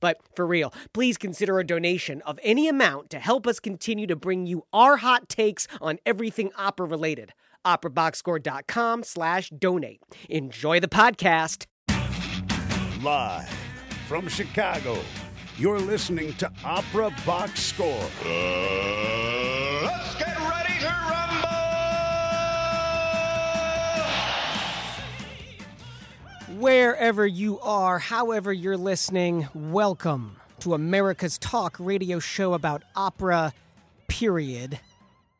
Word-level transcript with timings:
But 0.00 0.18
for 0.34 0.46
real, 0.46 0.72
please 0.92 1.16
consider 1.16 1.58
a 1.58 1.66
donation 1.66 2.22
of 2.22 2.40
any 2.42 2.68
amount 2.68 3.10
to 3.10 3.18
help 3.18 3.46
us 3.46 3.60
continue 3.60 4.06
to 4.06 4.16
bring 4.16 4.46
you 4.46 4.64
our 4.72 4.96
hot 4.98 5.28
takes 5.28 5.68
on 5.80 5.98
everything 6.04 6.50
opera 6.56 6.86
related. 6.86 7.32
operaboxscore.com 7.66 9.02
slash 9.04 9.50
donate. 9.50 10.00
Enjoy 10.28 10.80
the 10.80 10.88
podcast. 10.88 11.66
Live 13.02 13.48
from 14.08 14.28
Chicago, 14.28 14.98
you're 15.56 15.78
listening 15.78 16.32
to 16.34 16.50
Opera 16.64 17.14
Box 17.24 17.60
Score. 17.60 18.08
Let's 18.24 19.19
Wherever 26.60 27.26
you 27.26 27.58
are, 27.60 27.98
however 27.98 28.52
you're 28.52 28.76
listening, 28.76 29.48
welcome 29.54 30.36
to 30.58 30.74
America's 30.74 31.38
Talk 31.38 31.74
radio 31.78 32.18
show 32.18 32.52
about 32.52 32.82
opera, 32.94 33.54
period. 34.08 34.78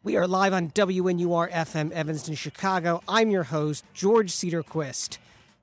We 0.02 0.16
are 0.16 0.26
live 0.26 0.54
on 0.54 0.70
WNUR 0.70 1.52
FM 1.52 1.92
Evanston, 1.92 2.36
Chicago. 2.36 3.02
I'm 3.06 3.30
your 3.30 3.42
host, 3.42 3.84
George 3.92 4.32
Cedarquist, 4.32 5.18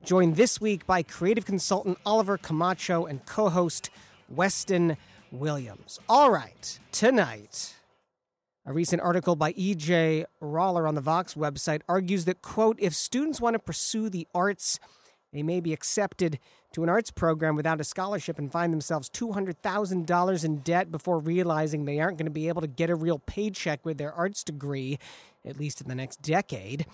joined 0.06 0.36
this 0.36 0.62
week 0.62 0.86
by 0.86 1.02
creative 1.02 1.48
consultant 1.48 1.98
Oliver 2.06 2.38
Camacho 2.38 3.08
and 3.08 3.26
co 3.26 3.50
host 3.50 3.90
Weston 4.30 4.96
Williams. 5.32 6.00
All 6.08 6.30
right, 6.30 6.80
tonight. 6.92 7.74
A 8.68 8.74
recent 8.74 9.02
article 9.02 9.36
by 9.36 9.54
E.J. 9.56 10.26
Roller 10.40 10.88
on 10.88 10.94
the 10.94 11.02
Vox 11.02 11.34
website 11.34 11.82
argues 11.90 12.26
that, 12.26 12.44
quote, 12.44 12.78
if 12.80 12.94
students 12.94 13.42
want 13.42 13.56
to 13.56 13.60
pursue 13.60 14.08
the 14.08 14.28
arts, 14.36 14.80
they 15.38 15.44
may 15.44 15.60
be 15.60 15.72
accepted 15.72 16.40
to 16.74 16.82
an 16.82 16.90
arts 16.90 17.12
program 17.12 17.56
without 17.56 17.80
a 17.80 17.84
scholarship 17.84 18.40
and 18.40 18.52
find 18.52 18.74
themselves 18.74 19.08
$200,000 19.12 20.44
in 20.44 20.58
debt 20.62 20.92
before 20.92 21.20
realizing 21.20 21.86
they 21.86 22.00
aren't 22.00 22.18
going 22.18 22.26
to 22.26 22.32
be 22.32 22.48
able 22.48 22.62
to 22.62 22.68
get 22.68 22.90
a 22.90 22.96
real 22.96 23.20
paycheck 23.20 23.86
with 23.86 24.00
their 24.00 24.12
arts 24.12 24.44
degree, 24.44 24.98
at 25.46 25.60
least 25.60 25.80
in 25.80 25.88
the 25.88 25.94
next 25.94 26.24
decade. 26.24 26.88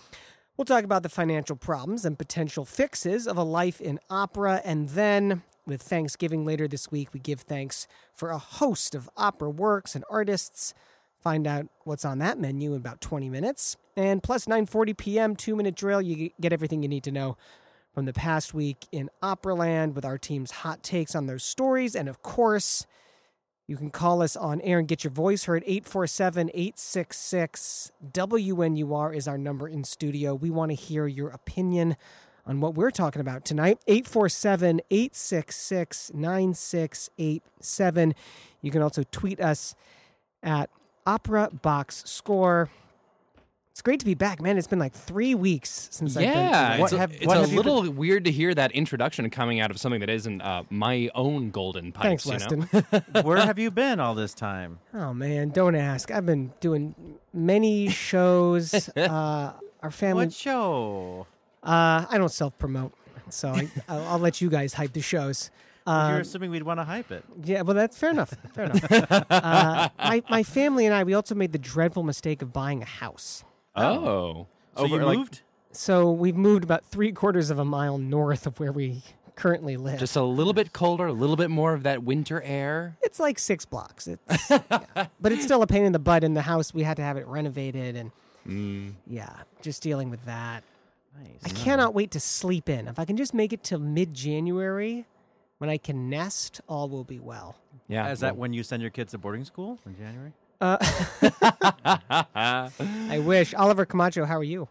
We'll 0.58 0.66
talk 0.66 0.83
about 0.83 1.03
the 1.03 1.09
financial 1.09 1.55
problems 1.55 2.03
and 2.03 2.19
potential 2.19 2.66
fixes 2.66 3.27
of 3.27 3.38
a 3.38 3.44
life 3.44 3.80
in 3.80 3.97
opera, 4.09 4.61
and 4.66 4.89
then, 4.89 5.41
with 5.66 5.81
Thanksgiving 5.81 6.44
later 6.44 6.67
this 6.67 6.91
week, 6.91 7.13
we 7.13 7.22
give 7.22 7.39
thanks 7.39 7.88
for 8.13 8.31
a 8.31 8.38
host 8.38 8.94
of 8.94 9.09
opera 9.16 9.50
works 9.50 9.95
and 9.95 10.03
artists. 10.09 10.73
Find 11.22 11.47
out 11.47 11.67
what's 11.85 12.03
on 12.03 12.19
that 12.19 12.38
menu 12.38 12.73
in 12.73 12.81
about 12.81 13.00
20 13.00 13.30
minutes. 13.30 13.78
And 13.95 14.22
plus 14.22 14.47
9:40 14.47 14.97
p.m. 14.97 15.35
2-minute 15.38 15.75
drill, 15.75 16.02
you 16.02 16.31
get 16.41 16.52
everything 16.52 16.83
you 16.83 16.89
need 16.89 17.05
to 17.05 17.11
know 17.11 17.38
from 17.94 18.05
the 18.05 18.13
past 18.13 18.53
week 18.53 18.88
in 18.91 19.09
Operaland 19.22 19.94
with 19.94 20.03
our 20.03 20.17
team's 20.17 20.52
hot 20.52 20.83
takes 20.83 21.16
on 21.16 21.27
those 21.27 21.44
stories. 21.44 21.95
And 21.95 22.09
of 22.09 22.23
course, 22.23 22.85
you 23.67 23.77
can 23.77 23.91
call 23.91 24.22
us 24.22 24.35
on 24.35 24.59
air 24.61 24.80
and 24.80 24.88
get 24.88 25.03
your 25.03 25.11
voice 25.11 25.45
heard. 25.45 25.63
847 25.66 26.50
866 26.53 27.91
WNUR 28.11 29.16
is 29.16 29.27
our 29.27 29.38
number 29.38 29.67
in 29.67 29.83
studio. 29.83 30.33
We 30.33 30.50
want 30.50 30.72
to 30.72 30.75
hear 30.75 31.08
your 31.08 31.30
opinion 31.30 31.95
on 32.45 32.59
what 32.59 32.75
we're 32.75 32.91
talking 32.91 33.22
about 33.22 33.45
tonight. 33.45 33.79
847 33.88 34.81
866 34.90 36.12
9687. 36.13 38.16
You 38.62 38.72
can 38.72 38.81
also 38.81 39.03
tweet 39.12 39.40
us 39.40 39.75
at 40.41 40.69
Opera 41.06 41.50
Box 41.62 42.03
Score. 42.06 42.69
It's 43.73 43.81
great 43.81 44.00
to 44.01 44.06
be 44.06 44.13
back, 44.13 44.39
man. 44.39 44.59
It's 44.59 44.67
been 44.67 44.78
like 44.78 44.94
three 44.94 45.34
weeks 45.34 45.88
since 45.91 46.16
I've 46.16 46.22
been. 46.25 46.31
Yeah, 46.31 46.78
What 46.78 46.85
it's, 46.85 46.94
a, 46.94 46.97
have- 47.00 47.11
it's 47.11 47.25
what 47.25 47.38
a 47.38 47.39
have 47.39 47.50
you 47.51 47.63
been- 47.63 47.73
little 47.73 47.91
weird 47.91 48.25
to 48.25 48.31
hear 48.31 48.53
that 48.53 48.72
introduction 48.72 49.28
coming 49.31 49.61
out 49.61 49.72
of 49.72 49.79
something 49.79 50.00
that 50.01 50.11
isn't 50.11 50.41
uh, 50.44 50.61
my 50.69 51.09
own 51.16 51.50
golden 51.50 51.91
pipes. 51.91 52.23
Thanks, 52.23 52.50
you 52.51 52.57
know? 52.59 52.67
Weston. 52.72 53.03
Where 53.23 53.38
have 53.39 53.57
you 53.57 53.72
been 53.84 54.00
all 54.00 54.13
this 54.13 54.35
time? 54.35 54.78
Oh 54.94 55.11
man, 55.11 55.50
don't 55.50 55.73
ask. 55.73 56.11
I've 56.11 56.25
been 56.28 56.53
doing 56.59 56.94
many 57.34 57.89
shows. 57.89 58.89
uh, 58.95 59.53
our 59.81 59.90
family. 59.91 60.25
What 60.25 60.34
show? 60.34 61.25
Uh, 61.63 62.05
I 62.07 62.17
don't 62.19 62.29
self 62.31 62.55
promote, 62.59 62.94
so 63.29 63.50
I, 63.50 63.67
I'll, 63.90 64.03
I'll 64.03 64.19
let 64.19 64.40
you 64.40 64.51
guys 64.51 64.75
hype 64.75 64.94
the 64.94 65.01
shows. 65.01 65.50
You're 65.88 65.95
Um, 65.95 66.22
assuming 66.22 66.51
we'd 66.51 66.61
want 66.61 66.79
to 66.79 66.84
hype 66.84 67.11
it. 67.11 67.25
yeah, 67.44 67.63
well, 67.63 67.73
that's 67.75 67.97
fair 67.97 68.11
enough. 68.11 68.35
Fair 68.53 68.66
enough. 68.66 68.84
uh, 69.31 69.90
my 69.97 70.22
my 70.29 70.44
family 70.44 70.85
and 70.85 70.94
I, 70.94 71.03
we 71.03 71.16
also 71.16 71.34
made 71.34 71.53
the 71.53 71.57
dreadful 71.57 72.03
mistake 72.03 72.44
of 72.44 72.53
buying 72.53 72.84
a 72.84 72.85
house. 72.85 73.44
Oh, 73.75 74.47
So 74.78 74.85
you 74.85 74.95
Over, 74.95 75.06
like, 75.06 75.17
moved? 75.17 75.41
So 75.72 76.11
we've 76.11 76.35
moved 76.35 76.63
about 76.63 76.85
three 76.85 77.11
quarters 77.11 77.50
of 77.50 77.57
a 77.59 77.66
mile 77.66 77.97
north 77.97 78.45
of 78.45 78.59
where 78.59 78.72
we 78.72 79.01
currently 79.35 79.75
live. 79.78 80.00
just 80.00 80.16
a 80.16 80.22
little 80.23 80.53
bit 80.53 80.73
colder, 80.73 81.07
a 81.07 81.13
little 81.13 81.35
bit 81.35 81.50
more 81.50 81.73
of 81.73 81.81
that 81.84 82.03
winter 82.03 82.41
air. 82.44 82.95
it's 83.01 83.19
like 83.19 83.39
six 83.39 83.66
blocks. 83.66 84.07
It's, 84.07 84.50
yeah. 84.50 85.07
But 85.19 85.31
it's 85.31 85.44
still 85.44 85.63
a 85.63 85.67
pain 85.67 85.84
in 85.85 85.91
the 85.91 86.00
butt 86.00 86.23
in 86.23 86.35
the 86.35 86.44
house. 86.44 86.73
We 86.73 86.84
had 86.84 86.97
to 86.97 87.03
have 87.03 87.17
it 87.17 87.25
renovated, 87.28 87.95
and 87.95 88.11
Mm. 88.47 88.95
yeah, 89.07 89.34
just 89.61 89.81
dealing 89.81 90.09
with 90.09 90.25
that. 90.25 90.63
Nice. 91.17 91.29
I 91.45 91.47
Nice. 91.53 91.63
cannot 91.63 91.94
wait 91.94 92.11
to 92.11 92.19
sleep 92.19 92.67
in. 92.67 92.88
If 92.90 93.00
I 93.00 93.05
can 93.05 93.16
just 93.16 93.34
make 93.34 93.53
it 93.53 93.63
till 93.63 93.79
mid 93.79 94.13
January, 94.13 95.05
when 95.59 95.69
I 95.69 95.78
can 95.78 96.09
nest, 96.09 96.59
all 96.67 96.90
will 96.90 97.05
be 97.05 97.19
well. 97.19 97.55
Yeah, 97.88 98.11
Is 98.11 98.19
that 98.19 98.35
when 98.35 98.51
you 98.51 98.61
send 98.63 98.81
your 98.81 98.91
kids 98.91 99.11
to 99.11 99.17
boarding 99.17 99.45
school 99.45 99.79
in 99.85 99.95
January? 99.95 100.34
Uh, 100.63 100.78
I 103.09 103.19
wish. 103.19 103.53
Oliver 103.53 103.85
Camacho, 103.85 104.24
how 104.24 104.38
are 104.38 104.44
you? 104.46 104.69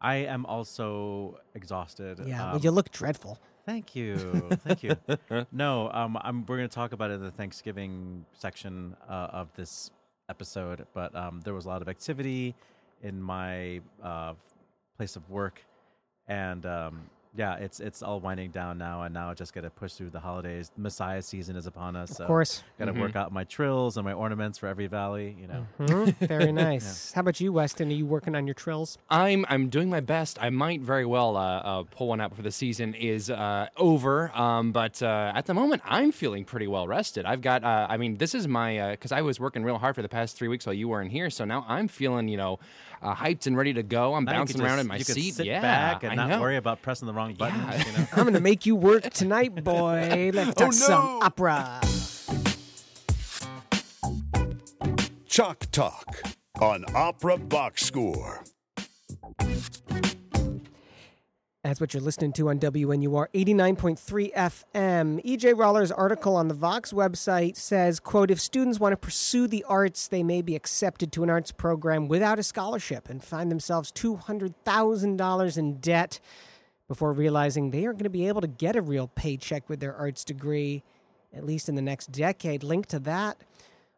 I 0.00 0.16
am 0.16 0.46
also 0.46 1.38
exhausted. 1.54 2.20
Yeah, 2.24 2.46
well, 2.46 2.56
Um, 2.56 2.60
you 2.62 2.70
look 2.70 2.90
dreadful. 2.92 3.38
Thank 3.66 3.94
you, 3.96 4.16
thank 4.64 4.82
you. 4.82 4.96
no, 5.52 5.90
um, 5.92 6.16
I'm, 6.22 6.46
we're 6.46 6.56
going 6.58 6.68
to 6.68 6.74
talk 6.74 6.92
about 6.92 7.10
it 7.10 7.14
in 7.14 7.22
the 7.22 7.30
Thanksgiving 7.30 8.24
section 8.32 8.96
uh, 9.08 9.28
of 9.40 9.52
this 9.54 9.90
episode, 10.28 10.86
but 10.94 11.14
um, 11.14 11.40
there 11.44 11.54
was 11.54 11.64
a 11.64 11.68
lot 11.68 11.82
of 11.82 11.88
activity 11.88 12.54
in 13.02 13.20
my 13.22 13.80
uh, 14.02 14.34
place 14.96 15.14
of 15.16 15.28
work, 15.30 15.60
and 16.28 16.66
um, 16.66 17.02
yeah, 17.34 17.54
it's 17.56 17.80
it's 17.80 18.02
all 18.02 18.20
winding 18.20 18.50
down 18.50 18.76
now, 18.76 19.02
and 19.02 19.14
now 19.14 19.30
I 19.30 19.34
just 19.34 19.54
got 19.54 19.62
to 19.62 19.70
push 19.70 19.94
through 19.94 20.10
the 20.10 20.20
holidays. 20.20 20.70
Messiah 20.76 21.22
season 21.22 21.56
is 21.56 21.66
upon 21.66 21.96
us. 21.96 22.20
Of 22.20 22.26
course. 22.26 22.62
got 22.78 22.86
to 22.86 22.92
Mhm. 22.92 23.00
work 23.00 23.16
out 23.16 23.32
my 23.32 23.44
trills 23.44 23.96
and 23.96 24.04
my 24.04 24.12
ornaments 24.12 24.58
for 24.58 24.66
every 24.66 24.86
valley. 24.86 25.34
You 25.40 25.46
know, 25.46 25.66
Mhm, 25.80 26.14
Very 26.28 26.52
nice. 26.52 27.12
How 27.12 27.20
about 27.22 27.40
you, 27.40 27.52
Weston? 27.52 27.88
Are 27.90 27.94
you 27.94 28.04
working 28.06 28.34
on 28.34 28.46
your 28.46 28.54
trills? 28.54 28.98
I'm 29.08 29.46
I'm 29.48 29.68
doing 29.70 29.88
my 29.88 30.00
best. 30.00 30.38
I 30.42 30.50
might 30.50 30.80
very 30.82 31.06
well 31.06 31.36
uh, 31.36 31.58
uh, 31.60 31.82
pull 31.90 32.08
one 32.08 32.20
out 32.20 32.30
before 32.30 32.42
the 32.42 32.52
season 32.52 32.92
is 32.94 33.30
uh, 33.30 33.68
over. 33.76 34.30
Um, 34.38 34.72
but 34.72 35.02
uh, 35.02 35.32
at 35.34 35.46
the 35.46 35.54
moment, 35.54 35.80
I'm 35.86 36.12
feeling 36.12 36.44
pretty 36.44 36.66
well 36.66 36.86
rested. 36.86 37.24
I've 37.24 37.40
got. 37.40 37.64
Uh, 37.64 37.86
I 37.88 37.96
mean, 37.96 38.16
this 38.18 38.34
is 38.34 38.46
my 38.46 38.90
because 38.90 39.12
I 39.12 39.22
was 39.22 39.40
working 39.40 39.64
real 39.64 39.78
hard 39.78 39.94
for 39.94 40.02
the 40.02 40.08
past 40.08 40.36
three 40.36 40.48
weeks 40.48 40.66
while 40.66 40.74
you 40.74 40.88
weren't 40.88 41.10
here. 41.12 41.30
So 41.30 41.44
now 41.46 41.64
I'm 41.68 41.88
feeling 41.88 42.28
you 42.28 42.36
know 42.36 42.58
uh, 43.00 43.14
hyped 43.14 43.46
and 43.46 43.56
ready 43.56 43.72
to 43.72 43.82
go. 43.82 44.14
I'm 44.14 44.24
Now 44.24 44.32
bouncing 44.32 44.56
could 44.58 44.64
around 44.66 44.76
just- 44.76 44.84
in 44.84 44.88
my 44.88 44.96
you 44.96 45.04
could 45.04 45.14
seat. 45.14 45.34
sit 45.34 45.46
yeah, 45.46 45.60
back 45.62 46.02
and 46.02 46.12
I 46.12 46.14
not 46.14 46.28
know. 46.28 46.40
worry 46.40 46.56
about 46.56 46.82
pressing 46.82 47.06
the 47.06 47.14
wrong 47.14 47.21
buttons. 47.30 47.62
Yeah. 47.64 47.84
You 47.84 47.98
know. 47.98 48.06
I'm 48.12 48.22
going 48.24 48.34
to 48.34 48.40
make 48.40 48.66
you 48.66 48.76
work 48.76 49.10
tonight, 49.10 49.54
boy. 49.64 50.30
Let's 50.34 50.50
oh, 50.50 50.64
talk 50.64 50.72
some 50.72 51.22
opera. 51.22 51.80
Chalk 55.26 55.70
Talk 55.70 56.22
on 56.60 56.84
Opera 56.94 57.38
Box 57.38 57.86
Score. 57.86 58.44
That's 61.64 61.80
what 61.80 61.94
you're 61.94 62.02
listening 62.02 62.32
to 62.34 62.48
on 62.48 62.58
WNUR 62.58 63.26
89.3 63.32 64.34
FM. 64.34 65.24
EJ 65.24 65.56
Roller's 65.56 65.92
article 65.92 66.34
on 66.34 66.48
the 66.48 66.54
Vox 66.54 66.92
website 66.92 67.56
says, 67.56 68.00
quote, 68.00 68.32
if 68.32 68.40
students 68.40 68.80
want 68.80 68.92
to 68.92 68.96
pursue 68.96 69.46
the 69.46 69.64
arts, 69.68 70.08
they 70.08 70.24
may 70.24 70.42
be 70.42 70.56
accepted 70.56 71.12
to 71.12 71.22
an 71.22 71.30
arts 71.30 71.52
program 71.52 72.08
without 72.08 72.40
a 72.40 72.42
scholarship 72.42 73.08
and 73.08 73.22
find 73.22 73.48
themselves 73.48 73.92
$200,000 73.92 75.56
in 75.56 75.74
debt 75.76 76.18
before 76.88 77.12
realizing 77.12 77.70
they 77.70 77.86
aren't 77.86 77.98
going 77.98 78.04
to 78.04 78.10
be 78.10 78.28
able 78.28 78.40
to 78.40 78.46
get 78.46 78.76
a 78.76 78.82
real 78.82 79.08
paycheck 79.08 79.68
with 79.68 79.80
their 79.80 79.94
arts 79.94 80.24
degree, 80.24 80.82
at 81.34 81.44
least 81.44 81.68
in 81.68 81.74
the 81.74 81.82
next 81.82 82.12
decade. 82.12 82.62
Link 82.62 82.86
to 82.86 82.98
that 83.00 83.42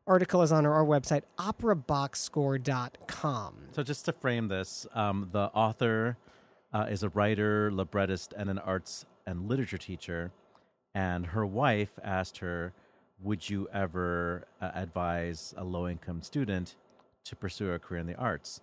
article 0.06 0.42
is 0.42 0.52
on 0.52 0.66
our 0.66 0.84
website, 0.84 1.22
operaboxscore.com. 1.38 3.54
So 3.72 3.82
just 3.82 4.04
to 4.04 4.12
frame 4.12 4.48
this, 4.48 4.86
um, 4.94 5.30
the 5.32 5.50
author 5.54 6.18
uh, 6.72 6.86
is 6.90 7.02
a 7.02 7.08
writer, 7.10 7.70
librettist, 7.72 8.34
and 8.36 8.50
an 8.50 8.58
arts 8.58 9.06
and 9.26 9.48
literature 9.48 9.78
teacher. 9.78 10.30
And 10.94 11.26
her 11.26 11.46
wife 11.46 11.98
asked 12.02 12.38
her, 12.38 12.72
would 13.20 13.48
you 13.48 13.68
ever 13.72 14.48
uh, 14.60 14.72
advise 14.74 15.54
a 15.56 15.62
low 15.64 15.88
income 15.88 16.20
student 16.22 16.74
to 17.24 17.36
pursue 17.36 17.72
a 17.72 17.78
career 17.78 18.00
in 18.00 18.06
the 18.06 18.16
arts? 18.16 18.60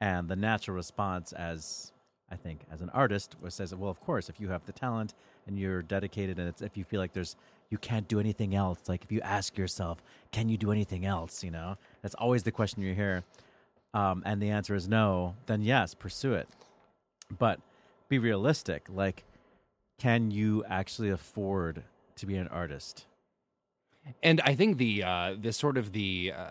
And 0.00 0.28
the 0.28 0.36
natural 0.36 0.76
response, 0.76 1.32
as 1.32 1.92
I 2.30 2.36
think, 2.36 2.60
as 2.72 2.80
an 2.80 2.90
artist, 2.90 3.36
says, 3.48 3.74
well, 3.74 3.90
of 3.90 4.00
course, 4.00 4.28
if 4.28 4.38
you 4.38 4.48
have 4.48 4.64
the 4.64 4.72
talent 4.72 5.14
and 5.46 5.58
you're 5.58 5.82
dedicated, 5.82 6.38
and 6.38 6.48
it's, 6.48 6.62
if 6.62 6.76
you 6.76 6.84
feel 6.84 7.00
like 7.00 7.12
there's 7.12 7.36
you 7.70 7.78
can't 7.78 8.08
do 8.08 8.18
anything 8.18 8.54
else, 8.54 8.80
like 8.88 9.04
if 9.04 9.12
you 9.12 9.20
ask 9.20 9.56
yourself, 9.56 10.02
can 10.32 10.48
you 10.48 10.56
do 10.56 10.72
anything 10.72 11.06
else? 11.06 11.44
You 11.44 11.50
know, 11.50 11.76
that's 12.02 12.14
always 12.16 12.42
the 12.42 12.52
question 12.52 12.82
you 12.82 12.94
hear. 12.94 13.24
Um, 13.94 14.22
and 14.24 14.40
the 14.40 14.50
answer 14.50 14.74
is 14.74 14.88
no. 14.88 15.34
Then 15.46 15.62
yes, 15.62 15.94
pursue 15.94 16.34
it, 16.34 16.48
but 17.38 17.60
be 18.08 18.18
realistic. 18.18 18.86
Like, 18.88 19.24
can 19.98 20.30
you 20.30 20.64
actually 20.68 21.10
afford 21.10 21.82
to 22.16 22.26
be 22.26 22.36
an 22.36 22.48
artist? 22.48 23.06
And 24.22 24.40
I 24.42 24.54
think 24.54 24.78
the 24.78 25.02
uh, 25.04 25.34
the 25.40 25.52
sort 25.52 25.76
of 25.76 25.92
the 25.92 26.32
uh, 26.36 26.50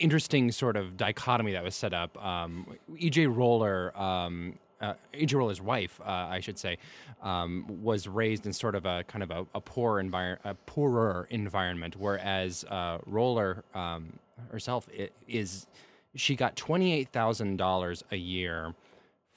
interesting 0.00 0.50
sort 0.50 0.76
of 0.76 0.96
dichotomy 0.96 1.52
that 1.52 1.62
was 1.62 1.74
set 1.74 1.94
up. 1.94 2.22
Um, 2.24 2.66
E.J. 2.96 3.26
Roller, 3.26 3.96
um, 3.98 4.58
uh, 4.80 4.94
E.J. 5.14 5.36
Roller's 5.36 5.60
wife, 5.60 6.00
uh, 6.00 6.10
I 6.10 6.40
should 6.40 6.58
say, 6.58 6.78
um, 7.22 7.66
was 7.82 8.08
raised 8.08 8.46
in 8.46 8.52
sort 8.52 8.74
of 8.74 8.86
a 8.86 9.04
kind 9.04 9.22
of 9.22 9.30
a, 9.30 9.46
a 9.54 9.60
poor 9.60 10.02
envir- 10.02 10.38
a 10.44 10.54
poorer 10.54 11.26
environment, 11.30 11.96
whereas 11.98 12.64
uh, 12.64 12.98
Roller 13.06 13.62
um, 13.74 14.12
herself 14.50 14.88
is 15.28 15.66
she 16.14 16.34
got 16.34 16.56
twenty 16.56 16.92
eight 16.92 17.08
thousand 17.10 17.56
dollars 17.56 18.02
a 18.10 18.16
year 18.16 18.74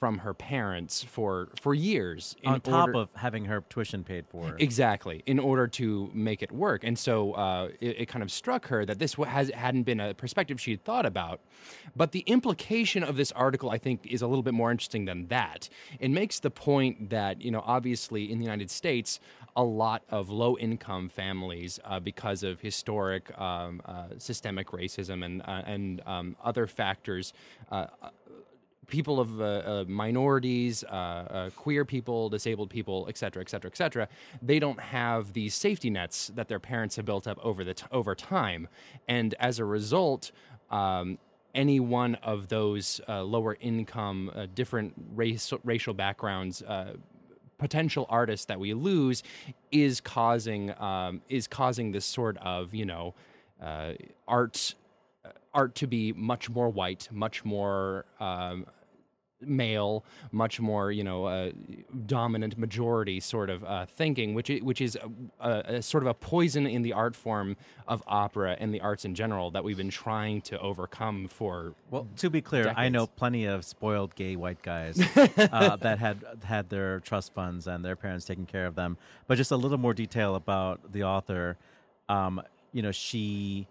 from 0.04 0.18
her 0.18 0.34
parents 0.34 1.02
for 1.02 1.48
for 1.58 1.72
years 1.72 2.36
in 2.42 2.52
On 2.52 2.60
top 2.60 2.88
order- 2.88 2.98
of 2.98 3.08
having 3.14 3.46
her 3.46 3.62
tuition 3.70 4.04
paid 4.04 4.26
for. 4.26 4.54
Exactly, 4.58 5.22
in 5.24 5.38
order 5.38 5.66
to 5.66 6.10
make 6.12 6.42
it 6.42 6.52
work, 6.52 6.84
and 6.84 6.98
so 6.98 7.32
uh, 7.32 7.70
it, 7.80 8.00
it 8.00 8.06
kind 8.06 8.22
of 8.22 8.30
struck 8.30 8.66
her 8.66 8.84
that 8.84 8.98
this 8.98 9.14
has 9.14 9.48
hadn't 9.54 9.84
been 9.84 10.00
a 10.00 10.12
perspective 10.12 10.60
she 10.60 10.72
had 10.72 10.84
thought 10.84 11.06
about. 11.06 11.40
But 11.96 12.12
the 12.12 12.20
implication 12.26 13.02
of 13.02 13.16
this 13.16 13.32
article, 13.32 13.70
I 13.70 13.78
think, 13.78 14.04
is 14.04 14.20
a 14.20 14.26
little 14.26 14.42
bit 14.42 14.52
more 14.52 14.70
interesting 14.70 15.06
than 15.06 15.28
that. 15.28 15.70
It 15.98 16.10
makes 16.10 16.38
the 16.38 16.50
point 16.50 17.08
that 17.08 17.40
you 17.40 17.50
know, 17.50 17.62
obviously, 17.64 18.30
in 18.30 18.36
the 18.36 18.44
United 18.44 18.70
States, 18.70 19.20
a 19.56 19.64
lot 19.64 20.02
of 20.10 20.28
low-income 20.28 21.08
families, 21.08 21.80
uh, 21.86 21.98
because 21.98 22.42
of 22.42 22.60
historic 22.60 23.24
um, 23.40 23.80
uh, 23.86 24.08
systemic 24.18 24.66
racism 24.68 25.24
and 25.24 25.40
uh, 25.40 25.62
and 25.64 26.02
um, 26.04 26.36
other 26.44 26.66
factors. 26.66 27.32
People 28.86 29.20
of 29.20 29.40
uh, 29.40 29.44
uh, 29.44 29.84
minorities, 29.86 30.84
uh, 30.84 30.86
uh, 30.94 31.50
queer 31.50 31.84
people, 31.84 32.28
disabled 32.28 32.70
people, 32.70 33.06
et 33.08 33.16
cetera, 33.16 33.40
et 33.40 33.48
cetera, 33.48 33.70
et 33.70 33.76
cetera, 33.76 34.08
they 34.42 34.58
don't 34.58 34.80
have 34.80 35.32
these 35.32 35.54
safety 35.54 35.90
nets 35.90 36.30
that 36.34 36.48
their 36.48 36.60
parents 36.60 36.96
have 36.96 37.04
built 37.04 37.26
up 37.26 37.38
over 37.42 37.64
the 37.64 37.74
t- 37.74 37.86
over 37.92 38.14
time, 38.14 38.68
and 39.08 39.34
as 39.40 39.58
a 39.58 39.64
result. 39.64 40.32
Um, 40.70 41.18
any 41.54 41.78
one 41.78 42.16
of 42.16 42.48
those 42.48 43.00
uh, 43.08 43.22
lower 43.22 43.56
income, 43.60 44.28
uh, 44.34 44.46
different 44.54 44.92
race, 45.14 45.52
racial 45.62 45.94
backgrounds, 45.94 46.64
potential 47.58 48.06
artists 48.08 48.46
that 48.46 48.58
we 48.58 48.74
lose, 48.74 49.22
is 49.70 50.00
causing 50.00 50.74
um, 50.82 51.20
is 51.28 51.46
causing 51.46 51.92
this 51.92 52.04
sort 52.04 52.36
of 52.38 52.74
you 52.74 52.84
know 52.84 53.14
art 54.26 54.74
art 55.54 55.74
to 55.76 55.86
be 55.86 56.12
much 56.12 56.50
more 56.50 56.68
white, 56.68 57.08
much 57.12 57.44
more 57.44 58.04
um, 58.20 58.66
male, 59.46 60.04
much 60.32 60.60
more 60.60 60.90
you 60.90 61.04
know 61.04 61.24
uh, 61.24 61.50
dominant 62.06 62.58
majority 62.58 63.20
sort 63.20 63.50
of 63.50 63.64
uh, 63.64 63.86
thinking, 63.86 64.34
which 64.34 64.50
which 64.62 64.80
is 64.80 64.96
a, 65.40 65.48
a, 65.48 65.76
a 65.76 65.82
sort 65.82 66.02
of 66.02 66.08
a 66.08 66.14
poison 66.14 66.66
in 66.66 66.82
the 66.82 66.92
art 66.92 67.16
form 67.16 67.56
of 67.86 68.02
opera 68.06 68.56
and 68.58 68.72
the 68.74 68.80
arts 68.80 69.04
in 69.04 69.14
general 69.14 69.50
that 69.50 69.64
we've 69.64 69.76
been 69.76 69.90
trying 69.90 70.40
to 70.42 70.58
overcome 70.60 71.28
for. 71.28 71.74
Well, 71.90 72.06
to 72.16 72.30
be 72.30 72.40
clear, 72.40 72.72
I 72.76 72.88
know 72.88 73.06
plenty 73.06 73.44
of 73.46 73.64
spoiled 73.64 74.14
gay 74.14 74.36
white 74.36 74.62
guys 74.62 75.00
uh, 75.16 75.76
that 75.76 75.98
had 75.98 76.24
had 76.44 76.70
their 76.70 77.00
trust 77.00 77.32
funds 77.34 77.66
and 77.66 77.84
their 77.84 77.96
parents 77.96 78.24
taking 78.24 78.46
care 78.46 78.66
of 78.66 78.74
them. 78.74 78.96
But 79.26 79.36
just 79.36 79.50
a 79.50 79.56
little 79.56 79.78
more 79.78 79.94
detail 79.94 80.34
about 80.34 80.92
the 80.92 81.04
author. 81.04 81.56
Um, 82.08 82.42
you 82.72 82.82
know, 82.82 82.90
she 82.90 83.66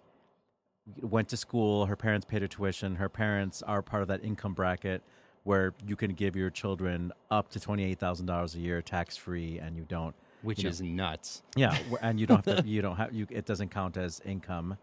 went 1.02 1.30
to 1.30 1.38
school. 1.38 1.86
Her 1.86 1.96
parents 1.96 2.26
paid 2.26 2.42
her 2.42 2.48
tuition. 2.48 2.96
Her 2.96 3.10
parents 3.10 3.62
are 3.62 3.82
part 3.82 4.02
of 4.02 4.08
that 4.08 4.24
income 4.24 4.54
bracket 4.54 5.04
where 5.44 5.74
you 5.86 5.96
can 5.96 6.14
give 6.14 6.36
your 6.36 6.50
children 6.50 7.12
up 7.30 7.50
to 7.50 7.60
twenty 7.60 7.84
eight 7.84 8.00
thousand 8.00 8.26
dollars 8.26 8.56
a 8.56 8.60
year 8.60 8.82
tax 8.82 9.18
free, 9.18 9.60
and 9.60 9.76
you 9.76 9.86
don't. 9.88 10.16
Which 10.42 10.60
you 10.60 10.66
know, 10.66 10.70
is 10.72 10.82
nuts. 10.82 11.42
yeah, 11.56 11.78
and 12.02 12.20
you 12.20 12.26
don't 12.28 12.46
have 12.46 12.64
to. 12.64 12.68
You 12.68 12.82
don't 12.82 12.98
have. 12.98 13.14
You 13.14 13.28
it 13.30 13.46
doesn't 13.46 13.70
count 13.70 13.98
as 13.98 14.22
income 14.26 14.78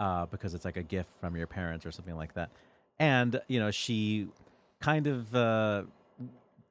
uh, 0.00 0.26
because 0.26 0.54
it's 0.54 0.64
like 0.64 0.76
a 0.76 0.82
gift 0.82 1.10
from 1.20 1.36
your 1.36 1.46
parents 1.46 1.84
or 1.86 1.92
something 1.92 2.16
like 2.16 2.34
that. 2.34 2.50
And 2.98 3.40
you 3.48 3.60
know, 3.60 3.70
she 3.70 4.28
kind 4.80 5.06
of 5.06 5.34
uh, 5.34 5.82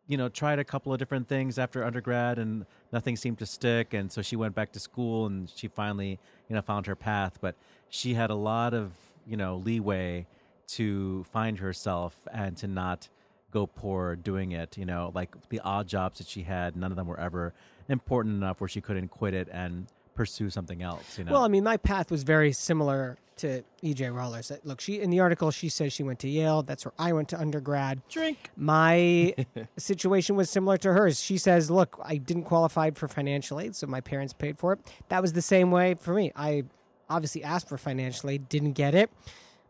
you 0.08 0.18
know 0.18 0.30
tried 0.30 0.60
a 0.60 0.64
couple 0.64 0.94
of 0.94 1.00
different 1.00 1.28
things 1.28 1.58
after 1.58 1.84
undergrad, 1.84 2.40
and 2.40 2.66
nothing 2.92 3.16
seemed 3.16 3.40
to 3.40 3.46
stick. 3.46 3.94
And 3.94 4.12
so 4.12 4.22
she 4.22 4.36
went 4.36 4.56
back 4.56 4.72
to 4.74 4.80
school, 4.80 5.26
and 5.26 5.50
she 5.54 5.68
finally 5.68 6.20
you 6.50 6.56
know 6.56 6.62
found 6.62 6.86
her 6.88 6.96
path. 6.96 7.38
But 7.42 7.56
she 7.90 8.14
had 8.14 8.30
a 8.30 8.36
lot 8.36 8.74
of 8.74 8.92
you 9.26 9.38
know 9.38 9.58
leeway 9.58 10.28
to 10.68 11.24
find 11.32 11.60
herself 11.60 12.14
and 12.34 12.58
to 12.58 12.68
not 12.68 13.08
go 13.57 13.68
poor 13.68 14.15
doing 14.15 14.51
it. 14.51 14.77
You 14.77 14.86
know, 14.86 15.12
like 15.15 15.36
the 15.50 15.59
odd 15.62 15.88
jobs 15.88 16.18
that 16.19 16.27
she 16.27 16.44
had, 16.44 16.75
none 16.75 16.92
of 16.92 16.98
them 16.98 17.07
were 17.07 17.19
ever 17.19 17.54
important 17.89 18.36
enough 18.36 18.59
where 18.62 18.68
she 18.68 18.81
couldn't 18.81 19.07
quit 19.09 19.33
it 19.33 19.48
and 19.51 19.88
pursue 20.15 20.50
something 20.50 20.81
else. 20.81 21.18
You 21.18 21.24
know, 21.24 21.31
Well, 21.33 21.44
I 21.44 21.48
mean, 21.48 21.63
my 21.63 21.77
path 21.77 22.09
was 22.12 22.24
very 22.24 22.51
similar 22.51 23.18
to 23.38 23.62
EJ 23.83 24.09
Roller's. 24.13 24.48
That- 24.48 24.65
Look, 24.65 24.81
she 24.81 25.00
in 25.00 25.09
the 25.12 25.19
article 25.19 25.51
she 25.51 25.69
says 25.69 25.94
she 25.94 26.01
went 26.04 26.19
to 26.19 26.27
Yale. 26.27 26.63
That's 26.63 26.86
where 26.86 26.94
I 26.98 27.13
went 27.13 27.30
to 27.30 27.39
undergrad. 27.39 28.01
drink. 28.09 28.50
My 28.57 29.36
situation 29.77 30.36
was 30.36 30.50
similar 30.50 30.77
to 30.77 30.92
hers. 30.94 31.19
She 31.21 31.38
says, 31.38 31.69
"Look, 31.69 32.00
I 32.04 32.18
didn't 32.18 32.44
qualify 32.45 32.89
for 32.92 33.07
financial 33.07 33.59
aid, 33.59 33.75
so 33.75 33.86
my 33.88 34.01
parents 34.01 34.33
paid 34.33 34.57
for 34.57 34.74
it." 34.74 34.80
That 35.09 35.21
was 35.21 35.33
the 35.33 35.42
same 35.44 35.69
way 35.71 35.94
for 35.95 36.13
me. 36.15 36.31
I 36.36 36.63
obviously 37.09 37.44
asked 37.44 37.69
for 37.69 37.77
financial 37.77 38.30
aid, 38.30 38.50
didn't 38.50 38.74
get 38.74 38.94
it. 38.95 39.09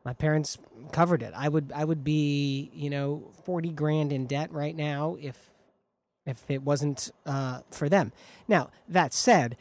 My 0.07 0.13
parents 0.13 0.57
covered 0.93 1.21
it. 1.21 1.33
I 1.35 1.49
would 1.49 1.73
I 1.75 1.83
would 1.83 2.05
be, 2.05 2.71
you 2.73 2.89
know, 2.89 3.29
40 3.43 3.71
grand 3.71 4.13
in 4.13 4.25
debt 4.25 4.53
right 4.53 4.73
now 4.73 5.17
if 5.19 5.49
if 6.25 6.49
it 6.49 6.63
wasn't 6.63 7.11
uh, 7.25 7.59
for 7.71 7.89
them. 7.89 8.13
Now, 8.47 8.69
that 8.87 9.13
said, 9.13 9.57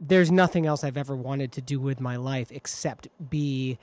there's 0.00 0.30
nothing 0.30 0.64
else 0.64 0.84
I've 0.84 0.96
ever 0.96 1.14
wanted 1.14 1.52
to 1.52 1.60
do 1.60 1.78
with 1.78 2.00
my 2.00 2.16
life 2.16 2.50
except 2.50 3.08
be 3.28 3.78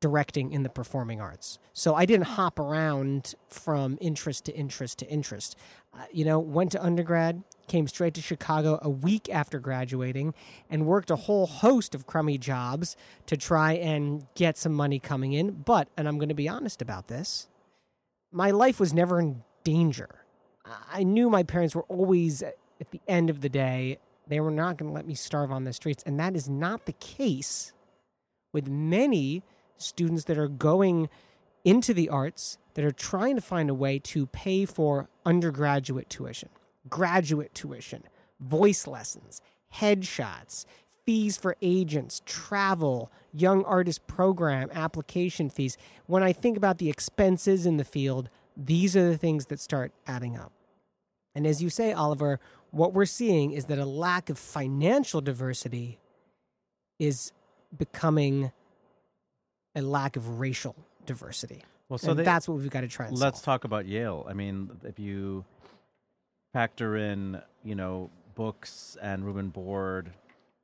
directing 0.00 0.52
in 0.52 0.62
the 0.62 0.70
performing 0.70 1.20
arts. 1.20 1.58
So 1.74 1.94
I 1.94 2.06
didn't 2.06 2.28
hop 2.28 2.58
around 2.58 3.34
from 3.50 3.98
interest 4.00 4.46
to 4.46 4.56
interest 4.56 5.00
to 5.00 5.06
interest. 5.06 5.54
Uh, 5.94 6.04
you 6.10 6.24
know, 6.24 6.38
went 6.38 6.72
to 6.72 6.82
undergrad, 6.82 7.42
came 7.68 7.86
straight 7.86 8.14
to 8.14 8.22
Chicago 8.22 8.78
a 8.80 8.88
week 8.88 9.28
after 9.28 9.58
graduating, 9.58 10.32
and 10.70 10.86
worked 10.86 11.10
a 11.10 11.16
whole 11.16 11.46
host 11.46 11.94
of 11.94 12.06
crummy 12.06 12.38
jobs 12.38 12.96
to 13.26 13.36
try 13.36 13.74
and 13.74 14.26
get 14.34 14.56
some 14.56 14.72
money 14.72 14.98
coming 14.98 15.34
in. 15.34 15.50
But, 15.50 15.88
and 15.96 16.08
I'm 16.08 16.16
going 16.16 16.30
to 16.30 16.34
be 16.34 16.48
honest 16.48 16.80
about 16.80 17.08
this, 17.08 17.46
my 18.32 18.50
life 18.50 18.80
was 18.80 18.94
never 18.94 19.20
in 19.20 19.42
danger. 19.64 20.24
I- 20.64 21.00
I 21.00 21.02
knew 21.02 21.28
my 21.28 21.42
parents 21.42 21.74
were 21.74 21.84
always, 21.84 22.42
at 22.42 22.90
the 22.90 23.00
end 23.06 23.28
of 23.28 23.42
the 23.42 23.50
day, 23.50 23.98
they 24.26 24.40
were 24.40 24.50
not 24.50 24.78
going 24.78 24.90
to 24.90 24.94
let 24.94 25.06
me 25.06 25.14
starve 25.14 25.52
on 25.52 25.64
the 25.64 25.74
streets. 25.74 26.02
And 26.06 26.18
that 26.18 26.34
is 26.34 26.48
not 26.48 26.86
the 26.86 26.92
case 26.92 27.74
with 28.54 28.66
many 28.66 29.42
students 29.76 30.24
that 30.24 30.38
are 30.38 30.48
going 30.48 31.10
into 31.64 31.92
the 31.92 32.08
arts 32.08 32.56
that 32.74 32.84
are 32.84 32.92
trying 32.92 33.36
to 33.36 33.42
find 33.42 33.70
a 33.70 33.74
way 33.74 33.98
to 33.98 34.26
pay 34.26 34.64
for 34.64 35.08
undergraduate 35.24 36.08
tuition, 36.08 36.48
graduate 36.88 37.54
tuition, 37.54 38.04
voice 38.40 38.86
lessons, 38.86 39.40
headshots, 39.74 40.64
fees 41.04 41.36
for 41.36 41.56
agents, 41.62 42.22
travel, 42.24 43.10
young 43.32 43.64
artist 43.64 44.06
program, 44.06 44.70
application 44.72 45.50
fees. 45.50 45.76
When 46.06 46.22
I 46.22 46.32
think 46.32 46.56
about 46.56 46.78
the 46.78 46.90
expenses 46.90 47.66
in 47.66 47.76
the 47.76 47.84
field, 47.84 48.28
these 48.56 48.96
are 48.96 49.08
the 49.08 49.18
things 49.18 49.46
that 49.46 49.60
start 49.60 49.92
adding 50.06 50.36
up. 50.36 50.52
And 51.34 51.46
as 51.46 51.62
you 51.62 51.70
say, 51.70 51.92
Oliver, 51.92 52.40
what 52.70 52.92
we're 52.92 53.04
seeing 53.06 53.52
is 53.52 53.66
that 53.66 53.78
a 53.78 53.86
lack 53.86 54.30
of 54.30 54.38
financial 54.38 55.20
diversity 55.20 55.98
is 56.98 57.32
becoming 57.76 58.52
a 59.74 59.82
lack 59.82 60.16
of 60.16 60.38
racial 60.40 60.76
diversity. 61.06 61.64
Well, 61.92 61.98
so 61.98 62.12
and 62.12 62.20
they, 62.20 62.24
that's 62.24 62.48
what 62.48 62.56
we've 62.56 62.70
got 62.70 62.80
to 62.80 62.88
try 62.88 63.06
and 63.08 63.18
let's 63.18 63.36
solve. 63.38 63.44
talk 63.44 63.64
about 63.64 63.84
Yale. 63.84 64.26
I 64.26 64.32
mean, 64.32 64.70
if 64.82 64.98
you 64.98 65.44
factor 66.54 66.96
in, 66.96 67.40
you 67.62 67.74
know, 67.74 68.08
books 68.34 68.96
and 69.02 69.26
room 69.26 69.36
and 69.36 69.52
board 69.52 70.10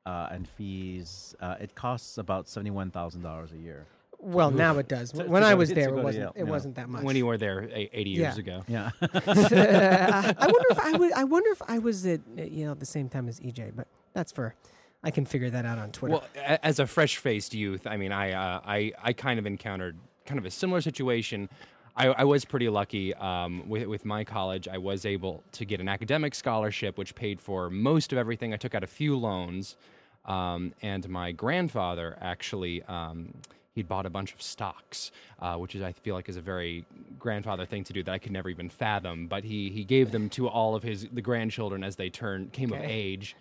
uh, 0.07 0.29
and 0.31 0.49
fees, 0.49 1.35
uh, 1.41 1.57
it 1.61 1.75
costs 1.75 2.17
about 2.17 2.49
seventy-one 2.49 2.91
thousand 2.91 3.21
dollars 3.21 3.53
a 3.53 3.59
year. 3.59 3.85
Well, 4.21 4.51
now 4.51 4.79
it 4.79 4.89
does. 4.89 5.13
To- 5.13 5.25
when 5.25 5.43
to 5.43 5.49
I 5.49 5.53
was 5.55 5.69
to 5.69 5.75
there, 5.75 5.91
go 5.91 5.99
it 5.99 6.03
wasn't. 6.05 6.23
Yale, 6.23 6.33
It 6.35 6.45
yeah. 6.47 6.51
wasn't 6.51 6.75
that 6.77 6.89
much. 6.89 7.03
When 7.05 7.15
you 7.15 7.27
were 7.27 7.37
there 7.37 7.69
80 7.73 8.11
years 8.11 8.35
Yeah. 8.37 8.41
ago. 8.41 8.65
Yeah. 8.69 8.91
I 9.03 10.47
wonder 10.47 10.67
if 10.71 10.79
I 10.81 10.93
was. 10.97 11.13
I 11.15 11.25
wonder 11.25 11.51
if 11.51 11.61
I 11.69 11.79
was 11.79 12.07
at 12.07 12.21
you 12.37 12.65
know 12.65 12.73
at 12.73 12.81
the 12.81 12.87
same 12.87 13.11
time 13.11 13.29
as 13.29 13.39
EJ, 13.39 13.73
but 13.77 13.87
that's 14.15 14.33
for 14.33 14.55
I 15.05 15.11
can 15.11 15.27
figure 15.27 15.51
that 15.51 15.67
out 15.67 15.79
on 15.79 15.93
Twitter. 15.93 16.15
Well, 16.15 16.25
as 16.63 16.79
a 16.79 16.87
fresh-faced 16.87 17.53
youth, 17.53 17.87
I 17.87 17.99
mean, 17.99 18.13
I 18.13 18.33
uh, 18.33 18.61
I 18.65 18.93
I 19.03 19.13
kind 19.13 19.39
of 19.39 19.45
encountered 19.47 19.97
kind 20.29 20.39
of 20.39 20.45
a 20.45 20.51
similar 20.51 20.81
situation. 20.81 21.49
I, 21.97 22.09
I 22.09 22.25
was 22.25 22.45
pretty 22.45 22.69
lucky 22.69 23.15
um, 23.15 23.69
with 23.69 23.87
with 23.87 24.05
my 24.05 24.23
college. 24.23 24.69
I 24.69 24.79
was 24.79 25.05
able 25.05 25.43
to 25.53 25.65
get 25.65 25.81
an 25.81 25.89
academic 25.89 26.35
scholarship, 26.35 26.99
which 26.99 27.15
paid 27.15 27.41
for 27.41 27.71
most 27.71 28.13
of 28.13 28.19
everything. 28.19 28.53
I 28.53 28.57
took 28.57 28.75
out 28.75 28.85
a 28.85 28.87
few 28.87 29.17
loans, 29.17 29.77
um, 30.27 30.75
and 30.83 31.09
my 31.09 31.33
grandfather 31.33 32.17
actually. 32.21 32.83
Um, 32.85 33.35
He'd 33.75 33.87
bought 33.87 34.07
a 34.07 34.11
bunch 34.11 34.35
of 34.35 34.43
stocks, 34.43 35.13
uh, 35.39 35.55
which 35.55 35.77
is 35.77 35.83
I 35.83 35.93
feel 35.93 36.17
like 36.17 36.29
is 36.29 36.37
a 36.37 36.41
very 36.41 36.85
grandfather 37.17 37.65
thing 37.65 37.85
to 37.85 37.93
do 37.93 38.03
that 38.03 38.13
I 38.13 38.19
could 38.19 38.33
never 38.33 38.49
even 38.49 38.69
fathom. 38.69 39.29
But 39.29 39.45
he 39.45 39.71
he 39.71 39.85
gave 39.85 40.11
them 40.11 40.29
to 40.31 40.49
all 40.49 40.75
of 40.75 40.83
his 40.83 41.07
the 41.13 41.23
grandchildren 41.23 41.85
as 41.85 41.95
they 41.95 42.11
turned 42.11 42.53
came 42.53 42.73
of 42.73 42.81
age 42.83 43.37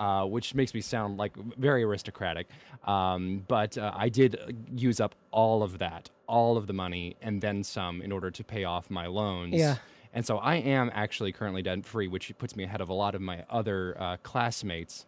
uh, 0.00 0.24
which 0.24 0.54
makes 0.54 0.72
me 0.72 0.80
sound 0.80 1.18
like 1.18 1.36
very 1.58 1.84
aristocratic. 1.84 2.48
Um, 2.84 3.44
but 3.46 3.76
uh, 3.76 3.92
I 3.94 4.08
did 4.08 4.66
use 4.74 4.98
up 4.98 5.14
all 5.30 5.62
of 5.62 5.78
that, 5.78 6.08
all 6.26 6.56
of 6.56 6.66
the 6.66 6.72
money, 6.72 7.16
and 7.20 7.40
then 7.40 7.62
some 7.62 8.00
in 8.00 8.10
order 8.10 8.30
to 8.30 8.42
pay 8.42 8.64
off 8.64 8.90
my 8.90 9.06
loans. 9.06 9.54
Yeah. 9.54 9.76
And 10.14 10.26
so 10.26 10.38
I 10.38 10.56
am 10.56 10.90
actually 10.94 11.32
currently 11.32 11.62
debt 11.62 11.84
free, 11.84 12.08
which 12.08 12.36
puts 12.38 12.56
me 12.56 12.64
ahead 12.64 12.80
of 12.80 12.88
a 12.88 12.94
lot 12.94 13.14
of 13.14 13.20
my 13.20 13.44
other 13.50 13.94
uh, 14.00 14.16
classmates. 14.22 15.04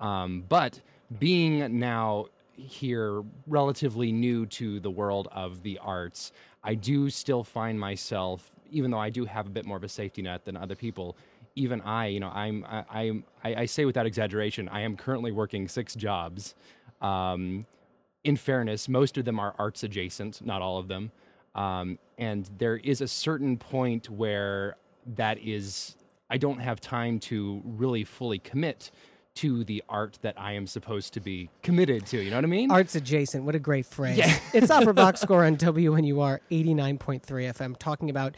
Um, 0.00 0.44
but 0.48 0.80
being 1.18 1.78
now 1.78 2.26
here 2.54 3.22
relatively 3.46 4.12
new 4.12 4.46
to 4.46 4.80
the 4.80 4.90
world 4.90 5.28
of 5.32 5.62
the 5.64 5.78
arts, 5.82 6.32
I 6.62 6.74
do 6.74 7.10
still 7.10 7.42
find 7.42 7.78
myself, 7.78 8.50
even 8.70 8.90
though 8.90 8.98
I 8.98 9.10
do 9.10 9.24
have 9.24 9.46
a 9.46 9.50
bit 9.50 9.66
more 9.66 9.76
of 9.76 9.84
a 9.84 9.88
safety 9.88 10.22
net 10.22 10.44
than 10.44 10.56
other 10.56 10.76
people, 10.76 11.16
even 11.58 11.80
I, 11.80 12.06
you 12.06 12.20
know, 12.20 12.30
I'm, 12.30 12.64
I, 12.68 12.84
I'm, 12.90 13.24
I, 13.44 13.54
I 13.54 13.66
say 13.66 13.84
without 13.84 14.06
exaggeration, 14.06 14.68
I 14.68 14.82
am 14.82 14.96
currently 14.96 15.32
working 15.32 15.68
six 15.68 15.94
jobs. 15.94 16.54
Um, 17.00 17.66
in 18.24 18.36
fairness, 18.36 18.88
most 18.88 19.18
of 19.18 19.24
them 19.24 19.38
are 19.38 19.54
arts 19.58 19.82
adjacent, 19.82 20.44
not 20.44 20.62
all 20.62 20.78
of 20.78 20.88
them. 20.88 21.10
Um, 21.54 21.98
and 22.18 22.48
there 22.58 22.76
is 22.76 23.00
a 23.00 23.08
certain 23.08 23.56
point 23.56 24.08
where 24.08 24.76
that 25.16 25.38
is, 25.38 25.96
I 26.30 26.36
don't 26.38 26.60
have 26.60 26.80
time 26.80 27.18
to 27.20 27.62
really 27.64 28.04
fully 28.04 28.38
commit 28.38 28.90
to 29.36 29.62
the 29.64 29.82
art 29.88 30.18
that 30.22 30.34
I 30.36 30.52
am 30.52 30.66
supposed 30.66 31.14
to 31.14 31.20
be 31.20 31.48
committed 31.62 32.06
to. 32.06 32.20
You 32.20 32.30
know 32.30 32.36
what 32.36 32.44
I 32.44 32.48
mean? 32.48 32.70
Arts 32.70 32.96
adjacent. 32.96 33.44
What 33.44 33.54
a 33.54 33.60
great 33.60 33.86
phrase. 33.86 34.18
Yeah. 34.18 34.36
it's 34.52 34.70
Opera 34.70 34.94
Box 34.94 35.20
Score 35.22 35.44
on 35.44 35.56
WNUR 35.56 36.40
89.3 36.50 37.22
FM, 37.22 37.76
talking 37.78 38.10
about 38.10 38.36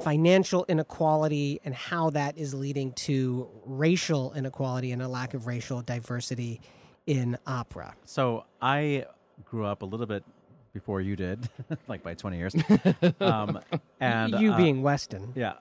financial 0.00 0.64
inequality 0.68 1.60
and 1.64 1.74
how 1.74 2.10
that 2.10 2.36
is 2.36 2.54
leading 2.54 2.92
to 2.92 3.48
racial 3.64 4.32
inequality 4.34 4.92
and 4.92 5.00
a 5.02 5.08
lack 5.08 5.34
of 5.34 5.46
racial 5.46 5.82
diversity 5.82 6.60
in 7.06 7.36
opera. 7.46 7.94
So 8.04 8.44
I 8.60 9.06
grew 9.44 9.64
up 9.64 9.82
a 9.82 9.84
little 9.84 10.06
bit 10.06 10.24
before 10.72 11.00
you 11.00 11.16
did, 11.16 11.48
like 11.88 12.02
by 12.02 12.14
20 12.14 12.36
years. 12.36 12.54
um, 13.20 13.60
and 14.00 14.40
you 14.40 14.52
uh, 14.52 14.56
being 14.56 14.82
Weston. 14.82 15.32
yeah, 15.36 15.54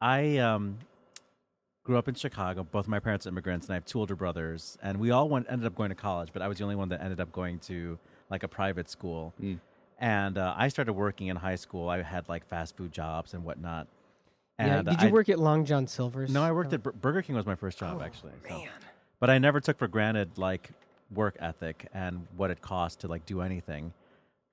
I 0.00 0.38
um, 0.38 0.78
grew 1.84 1.96
up 1.96 2.08
in 2.08 2.14
Chicago. 2.14 2.64
Both 2.64 2.88
my 2.88 2.98
parents 2.98 3.26
are 3.26 3.30
immigrants, 3.30 3.66
and 3.66 3.74
I 3.74 3.76
have 3.76 3.84
two 3.84 4.00
older 4.00 4.16
brothers. 4.16 4.76
And 4.82 4.98
we 4.98 5.10
all 5.10 5.28
went 5.28 5.46
ended 5.48 5.66
up 5.66 5.76
going 5.76 5.90
to 5.90 5.94
college, 5.94 6.30
but 6.32 6.42
I 6.42 6.48
was 6.48 6.58
the 6.58 6.64
only 6.64 6.76
one 6.76 6.88
that 6.88 7.00
ended 7.00 7.20
up 7.20 7.30
going 7.32 7.60
to 7.60 7.98
like 8.30 8.42
a 8.42 8.48
private 8.48 8.90
school. 8.90 9.32
And 9.98 10.38
uh, 10.38 10.54
I 10.56 10.68
started 10.68 10.92
working 10.92 11.26
in 11.26 11.36
high 11.36 11.56
school. 11.56 11.88
I 11.88 12.02
had 12.02 12.28
like 12.28 12.46
fast 12.46 12.76
food 12.76 12.92
jobs 12.92 13.34
and 13.34 13.44
whatnot. 13.44 13.88
Yeah. 14.58 14.82
Did 14.82 15.02
you 15.02 15.08
I- 15.08 15.12
work 15.12 15.28
at 15.28 15.38
Long 15.38 15.64
John 15.64 15.86
Silver's? 15.86 16.30
No, 16.32 16.42
I 16.42 16.52
worked 16.52 16.72
at 16.72 16.82
Bur- 16.82 16.92
Burger 16.92 17.22
King. 17.22 17.36
Was 17.36 17.46
my 17.46 17.54
first 17.56 17.78
job 17.78 17.98
Oh, 18.00 18.04
actually. 18.04 18.32
so- 18.48 18.54
Man. 18.58 18.68
but 19.20 19.30
I 19.30 19.38
never 19.38 19.60
took 19.60 19.78
for 19.78 19.88
granted 19.88 20.36
like 20.38 20.70
work 21.14 21.36
ethic 21.40 21.88
and 21.92 22.26
what 22.36 22.50
it 22.50 22.60
cost 22.60 23.00
to 23.00 23.08
like 23.08 23.24
do 23.26 23.40
anything. 23.40 23.92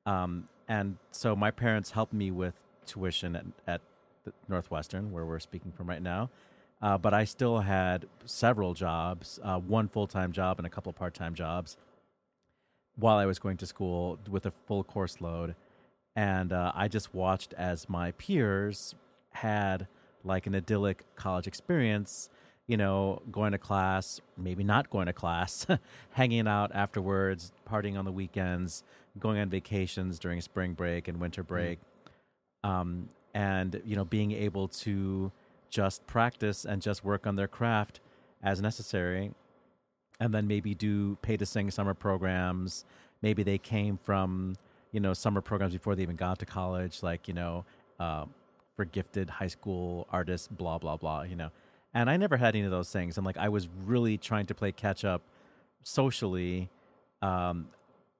Um, 0.05 0.47
and 0.67 0.97
so 1.11 1.35
my 1.35 1.51
parents 1.51 1.91
helped 1.91 2.13
me 2.13 2.31
with 2.31 2.55
tuition 2.85 3.35
at, 3.35 3.45
at 3.67 3.81
the 4.23 4.33
Northwestern, 4.47 5.11
where 5.11 5.25
we're 5.25 5.39
speaking 5.39 5.71
from 5.71 5.87
right 5.87 6.01
now. 6.01 6.29
Uh, 6.81 6.97
but 6.97 7.13
I 7.13 7.23
still 7.25 7.59
had 7.59 8.05
several 8.25 8.73
jobs, 8.73 9.39
uh, 9.43 9.59
one 9.59 9.87
full 9.87 10.07
time 10.07 10.31
job 10.31 10.57
and 10.59 10.65
a 10.65 10.69
couple 10.69 10.91
part 10.93 11.13
time 11.13 11.33
jobs 11.35 11.77
while 12.95 13.17
I 13.17 13.25
was 13.25 13.39
going 13.39 13.57
to 13.57 13.65
school 13.65 14.19
with 14.29 14.45
a 14.45 14.51
full 14.67 14.83
course 14.83 15.21
load. 15.21 15.55
And 16.15 16.53
uh, 16.53 16.71
I 16.73 16.87
just 16.87 17.13
watched 17.13 17.53
as 17.53 17.89
my 17.89 18.11
peers 18.11 18.95
had 19.31 19.87
like 20.23 20.47
an 20.47 20.55
idyllic 20.55 21.03
college 21.15 21.45
experience, 21.45 22.29
you 22.67 22.77
know, 22.77 23.21
going 23.31 23.51
to 23.51 23.57
class, 23.57 24.21
maybe 24.37 24.63
not 24.63 24.89
going 24.89 25.07
to 25.07 25.13
class, 25.13 25.67
hanging 26.11 26.47
out 26.47 26.71
afterwards, 26.73 27.51
partying 27.69 27.97
on 27.97 28.05
the 28.05 28.11
weekends, 28.11 28.83
going 29.19 29.39
on 29.39 29.49
vacations 29.49 30.17
during 30.17 30.41
spring 30.41 30.73
break 30.73 31.07
and 31.07 31.19
winter 31.19 31.43
break. 31.43 31.79
Um, 32.63 33.09
and, 33.33 33.81
you 33.85 33.95
know, 33.95 34.05
being 34.05 34.31
able 34.31 34.69
to 34.69 35.31
just 35.69 36.07
practice 36.07 36.65
and 36.65 36.81
just 36.81 37.03
work 37.03 37.27
on 37.27 37.35
their 37.35 37.49
craft 37.49 37.99
as 38.41 38.61
necessary 38.61 39.33
and 40.19 40.33
then 40.33 40.47
maybe 40.47 40.73
do 40.73 41.17
pay 41.21 41.37
to 41.37 41.45
sing 41.45 41.71
summer 41.71 41.93
programs. 41.93 42.85
Maybe 43.21 43.43
they 43.43 43.57
came 43.57 43.97
from 43.97 44.55
you 44.91 44.99
know 44.99 45.13
summer 45.13 45.41
programs 45.41 45.73
before 45.73 45.95
they 45.95 46.03
even 46.03 46.15
got 46.15 46.39
to 46.39 46.45
college, 46.45 47.03
like 47.03 47.27
you 47.27 47.33
know 47.33 47.65
uh, 47.99 48.25
for 48.75 48.85
gifted 48.85 49.29
high 49.29 49.47
school 49.47 50.07
artists, 50.11 50.47
blah 50.47 50.77
blah 50.77 50.97
blah. 50.97 51.23
You 51.23 51.35
know, 51.35 51.49
and 51.93 52.09
I 52.09 52.17
never 52.17 52.37
had 52.37 52.55
any 52.55 52.65
of 52.65 52.71
those 52.71 52.91
things. 52.91 53.17
And 53.17 53.25
like 53.25 53.37
I 53.37 53.49
was 53.49 53.67
really 53.85 54.17
trying 54.17 54.45
to 54.47 54.55
play 54.55 54.71
catch 54.71 55.03
up 55.03 55.21
socially, 55.83 56.69
um, 57.21 57.67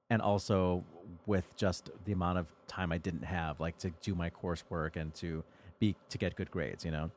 and 0.09 0.21
also 0.21 0.83
with 1.25 1.55
just 1.55 1.89
the 2.05 2.11
amount 2.11 2.39
of 2.39 2.47
time 2.67 2.91
I 2.91 2.97
didn't 2.97 3.23
have, 3.23 3.59
like 3.59 3.77
to 3.79 3.91
do 4.01 4.15
my 4.15 4.29
coursework 4.29 4.95
and 4.95 5.13
to 5.15 5.43
be 5.79 5.95
to 6.09 6.17
get 6.17 6.35
good 6.35 6.51
grades. 6.51 6.83
You 6.83 6.91
know. 6.91 7.11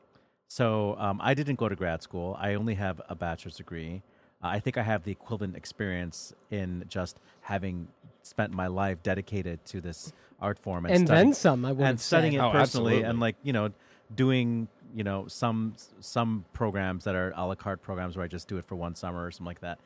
So 0.50 0.96
um, 0.98 1.20
I 1.22 1.34
didn't 1.34 1.56
go 1.56 1.68
to 1.68 1.76
grad 1.76 2.02
school. 2.02 2.36
I 2.40 2.54
only 2.54 2.74
have 2.74 3.02
a 3.08 3.14
bachelor's 3.14 3.56
degree. 3.56 4.02
Uh, 4.42 4.48
I 4.48 4.60
think 4.60 4.76
I 4.78 4.82
have 4.82 5.04
the 5.04 5.10
equivalent 5.10 5.56
experience 5.56 6.32
in 6.50 6.84
just 6.88 7.18
having 7.42 7.88
spent 8.22 8.52
my 8.52 8.66
life 8.66 9.02
dedicated 9.02 9.64
to 9.66 9.80
this 9.80 10.12
art 10.40 10.58
form 10.58 10.84
and, 10.86 10.94
And 10.94 11.06
studying, 11.06 11.26
then 11.28 11.34
some, 11.34 11.64
I 11.64 11.72
would 11.72 11.78
and 11.80 11.86
have 11.98 12.00
studying 12.00 12.32
said. 12.34 12.40
it 12.40 12.44
Oh, 12.44 12.50
personally, 12.52 12.92
absolutely. 12.94 13.10
and 13.10 13.20
like 13.20 13.36
you 13.42 13.52
know, 13.52 13.70
doing 14.14 14.68
you 14.94 15.04
know 15.04 15.26
some 15.28 15.74
some 16.00 16.44
programs 16.52 17.04
that 17.04 17.14
are 17.14 17.32
a 17.36 17.46
la 17.46 17.54
carte 17.54 17.82
programs 17.82 18.16
where 18.16 18.24
I 18.24 18.28
just 18.28 18.48
do 18.48 18.56
it 18.58 18.64
for 18.64 18.76
one 18.76 18.94
summer 18.94 19.24
or 19.24 19.30
something 19.30 19.46
like 19.46 19.60
that. 19.60 19.78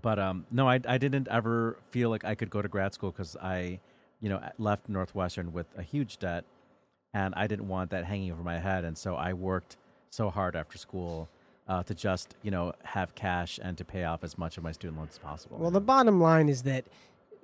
But 0.00 0.18
um, 0.18 0.46
no, 0.50 0.68
I 0.68 0.80
I 0.88 0.98
didn't 0.98 1.28
ever 1.28 1.76
feel 1.90 2.10
like 2.10 2.24
I 2.24 2.34
could 2.34 2.50
go 2.50 2.62
to 2.62 2.68
grad 2.68 2.94
school 2.94 3.10
because 3.12 3.36
I, 3.36 3.80
you 4.20 4.28
know, 4.28 4.40
left 4.58 4.88
Northwestern 4.88 5.52
with 5.52 5.66
a 5.76 5.82
huge 5.82 6.18
debt, 6.18 6.44
and 7.12 7.34
I 7.36 7.46
didn't 7.46 7.68
want 7.68 7.90
that 7.90 8.04
hanging 8.04 8.32
over 8.32 8.42
my 8.42 8.58
head, 8.58 8.84
and 8.84 8.96
so 8.98 9.14
I 9.16 9.34
worked 9.34 9.76
so 10.10 10.30
hard 10.30 10.56
after 10.56 10.78
school 10.78 11.28
uh, 11.68 11.82
to 11.84 11.94
just 11.94 12.34
you 12.42 12.50
know 12.50 12.72
have 12.84 13.14
cash 13.14 13.58
and 13.62 13.76
to 13.78 13.84
pay 13.84 14.04
off 14.04 14.22
as 14.24 14.36
much 14.38 14.56
of 14.58 14.62
my 14.64 14.72
student 14.72 14.98
loans 14.98 15.12
as 15.12 15.18
possible. 15.18 15.58
Well, 15.58 15.70
the 15.70 15.80
bottom 15.80 16.20
line 16.20 16.48
is 16.48 16.62
that 16.62 16.84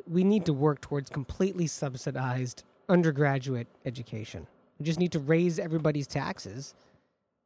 we 0.07 0.25
need 0.25 0.45
to 0.47 0.53
work 0.53 0.81
towards 0.81 1.09
completely 1.11 1.67
subsidized 1.67 2.65
undergraduate 2.89 3.69
education. 3.85 4.47
We 4.79 4.85
just 4.85 4.99
need 4.99 5.13
to 5.13 5.19
raise 5.21 5.59
everybody's 5.59 6.07
taxes 6.07 6.75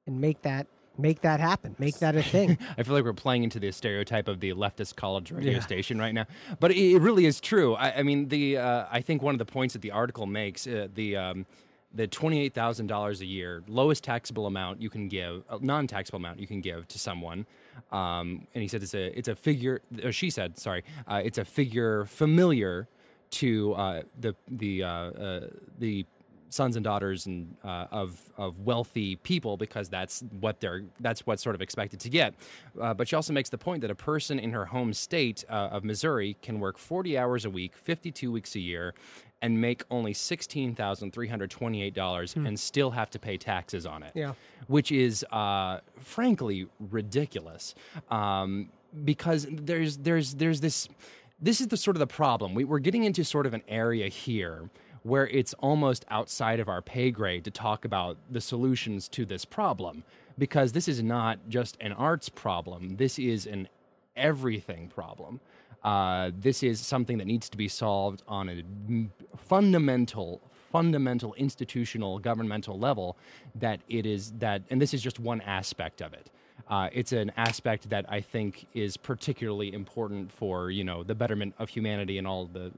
and 0.07 0.21
make 0.21 0.43
that 0.43 0.67
make 0.97 1.21
that 1.23 1.41
happen. 1.41 1.75
Make 1.79 1.99
that 1.99 2.15
a 2.15 2.23
thing. 2.37 2.57
I 2.79 2.83
feel 2.85 2.95
like 2.95 3.05
we're 3.05 3.13
playing 3.13 3.43
into 3.43 3.59
the 3.59 3.73
stereotype 3.73 4.29
of 4.29 4.39
the 4.41 4.53
leftist 4.55 4.95
college 4.97 5.33
radio 5.33 5.55
Yeah. 5.55 5.61
station 5.61 5.99
right 5.99 6.15
now, 6.15 6.27
but 6.61 6.71
it, 6.71 6.99
really 7.01 7.27
is 7.27 7.41
true. 7.41 7.75
I, 7.75 7.99
I 7.99 8.03
mean, 8.05 8.29
the 8.29 8.59
uh, 8.59 8.87
I 8.91 9.01
think 9.01 9.21
one 9.21 9.35
of 9.35 9.39
the 9.41 9.45
points 9.45 9.73
that 9.75 9.83
the 9.83 9.91
article 9.91 10.27
makes 10.27 10.67
uh, 10.67 10.87
the 10.95 11.17
um, 11.17 11.47
the 11.95 12.07
twenty 12.07 12.41
eight 12.41 12.55
thousand 12.55 12.89
dollars 12.89 13.21
a 13.21 13.27
year 13.27 13.63
lowest 13.69 14.05
taxable 14.05 14.47
amount 14.47 14.83
you 14.83 14.91
can 14.91 15.09
give, 15.09 15.45
uh, 15.49 15.59
non 15.61 15.87
taxable 15.87 16.17
amount 16.19 16.41
you 16.41 16.47
can 16.47 16.61
give 16.61 16.87
to 16.89 16.99
someone, 16.99 17.47
um, 17.93 18.47
and 18.55 18.63
he 18.63 18.69
said 18.69 18.83
it's 18.83 18.95
a 18.95 19.17
it's 19.17 19.29
a 19.29 19.37
figure. 19.37 19.81
Or 20.03 20.13
she 20.13 20.31
said, 20.31 20.59
sorry, 20.59 20.85
uh, 21.07 21.23
it's 21.25 21.39
a 21.39 21.45
figure 21.45 22.05
familiar 22.07 22.89
to 23.35 23.75
uh, 23.75 24.03
the 24.21 24.35
the 24.49 24.83
uh, 24.83 24.89
uh, 24.89 25.41
the 25.79 26.07
sons 26.51 26.77
and 26.77 26.85
daughters 26.85 27.27
and 27.27 27.57
uh, 27.65 27.87
of 27.91 28.21
of 28.37 28.61
wealthy 28.61 29.17
people 29.17 29.57
because 29.57 29.89
that's 29.89 30.23
what 30.39 30.61
they're 30.61 30.85
that's 31.01 31.27
what's 31.27 31.43
sort 31.43 31.57
of 31.57 31.61
expected 31.63 31.99
to 31.99 32.09
get. 32.09 32.35
But 32.75 33.09
she 33.09 33.17
also 33.17 33.33
makes 33.33 33.51
the 33.51 33.59
point 33.59 33.81
that 33.81 33.91
a 33.91 33.95
person 33.95 34.39
in 34.39 34.53
her 34.53 34.67
home 34.67 34.93
state 34.93 35.45
of 35.49 35.83
Missouri 35.83 36.37
can 36.43 36.61
work 36.61 36.79
40 36.79 37.19
hours 37.19 37.45
a 37.45 37.51
week, 37.51 37.75
52 37.77 38.31
weeks 38.31 38.55
a 38.55 38.61
year, 38.61 38.95
and 39.43 39.61
make 39.61 39.83
only 39.91 40.13
sixteen 40.15 40.75
thousand 40.75 41.13
three 41.13 41.29
hundred 41.29 41.51
twenty-eight 41.51 41.95
dollars, 41.95 42.35
and 42.35 42.59
still 42.59 42.91
have 42.93 43.11
to 43.11 43.19
pay 43.19 43.37
taxes 43.37 43.85
on 43.87 44.03
it. 44.03 44.13
Yeah. 44.15 44.35
which 44.67 44.91
is 44.91 45.25
uh, 45.31 45.81
frankly 46.01 46.67
ridiculous. 46.79 47.75
Um, 48.11 48.71
because 49.05 49.47
there's 49.51 49.99
there's 49.99 50.35
there's 50.35 50.61
this 50.61 50.89
this 51.41 51.61
is 51.61 51.69
the 51.69 51.77
sort 51.77 51.97
of 51.97 52.01
the 52.01 52.07
problem. 52.07 52.55
We, 52.55 52.65
we're 52.65 52.79
getting 52.79 53.05
into 53.05 53.25
sort 53.25 53.45
of 53.47 53.55
an 53.55 53.63
area 53.69 54.09
here 54.09 54.71
where 55.03 55.27
it's 55.29 55.53
almost 55.55 56.05
outside 56.11 56.61
of 56.61 56.69
our 56.69 56.81
pay 56.81 57.11
grade 57.11 57.45
to 57.45 57.51
talk 57.51 57.85
about 57.85 58.17
the 58.31 58.41
solutions 58.41 59.09
to 59.09 59.27
this 59.27 59.45
problem 59.45 60.03
because 60.39 60.73
this 60.73 60.89
is 60.89 61.03
not 61.03 61.39
just 61.49 61.77
an 61.81 61.93
arts 61.93 62.29
problem. 62.31 62.97
This 62.97 63.19
is 63.19 63.47
an 63.47 63.69
everything 64.17 64.89
problem. 64.89 65.41
Uh, 65.83 66.31
this 66.35 66.63
is 66.63 66.81
something 66.81 67.19
that 67.19 67.27
needs 67.27 67.51
to 67.51 67.59
be 67.59 67.69
solved 67.69 68.23
on 68.27 68.49
a 68.49 68.63
fundamental, 69.49 70.41
fundamental 70.73 71.35
institutional 71.35 72.19
governmental 72.19 72.79
level. 72.79 73.17
That 73.55 73.81
it 73.89 74.07
is 74.07 74.33
that, 74.39 74.63
and 74.71 74.81
this 74.81 74.95
is 74.95 75.03
just 75.03 75.19
one 75.19 75.41
aspect 75.43 76.03
of 76.03 76.13
it. 76.13 76.31
Uh, 76.69 76.89
it's 76.93 77.13
an 77.13 77.31
aspect 77.37 77.91
that 77.91 78.07
I 78.09 78.21
think 78.21 78.67
is 78.75 78.97
particularly 78.97 79.73
important 79.73 80.33
for 80.33 80.71
you 80.71 80.85
know 80.85 81.03
the 81.03 81.15
betterment 81.15 81.55
of 81.59 81.69
humanity 81.69 82.19
and 82.19 82.27
all 82.27 82.47
the 82.47 82.73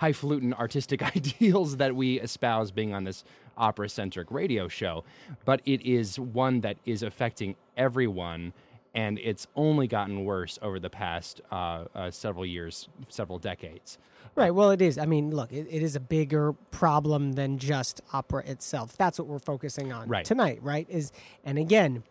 highfalutin 0.00 0.54
artistic 0.54 1.02
ideals 1.16 1.76
that 1.76 1.94
we 1.94 2.20
espouse 2.20 2.70
being 2.70 2.94
on 2.94 3.04
this 3.04 3.24
opera 3.56 3.88
centric 3.88 4.30
radio 4.30 4.66
show. 4.68 5.04
But 5.44 5.60
it 5.64 5.82
is 5.82 6.18
one 6.18 6.60
that 6.62 6.76
is 6.86 7.02
affecting 7.02 7.56
everyone, 7.76 8.52
and 8.94 9.18
it's 9.18 9.46
only 9.54 9.86
gotten 9.86 10.24
worse 10.24 10.58
over 10.62 10.80
the 10.80 10.90
past 10.90 11.40
uh, 11.52 11.84
uh, 11.94 12.10
several 12.10 12.46
years, 12.46 12.88
several 13.08 13.38
decades. 13.38 13.98
Right. 14.40 14.54
Well, 14.54 14.70
it 14.70 14.80
is. 14.80 14.96
I 14.98 15.06
mean, 15.06 15.30
look, 15.30 15.52
it, 15.52 15.66
it 15.70 15.82
is 15.82 15.96
a 15.96 16.00
bigger 16.00 16.52
problem 16.70 17.32
than 17.32 17.58
just 17.58 18.00
opera 18.12 18.42
itself. 18.46 18.96
That's 18.96 19.18
what 19.18 19.28
we're 19.28 19.38
focusing 19.38 19.92
on 19.92 20.08
Right. 20.08 20.24
tonight, 20.24 20.60
right? 20.62 20.86
Is 20.88 21.12
and 21.44 21.58
again, 21.58 22.02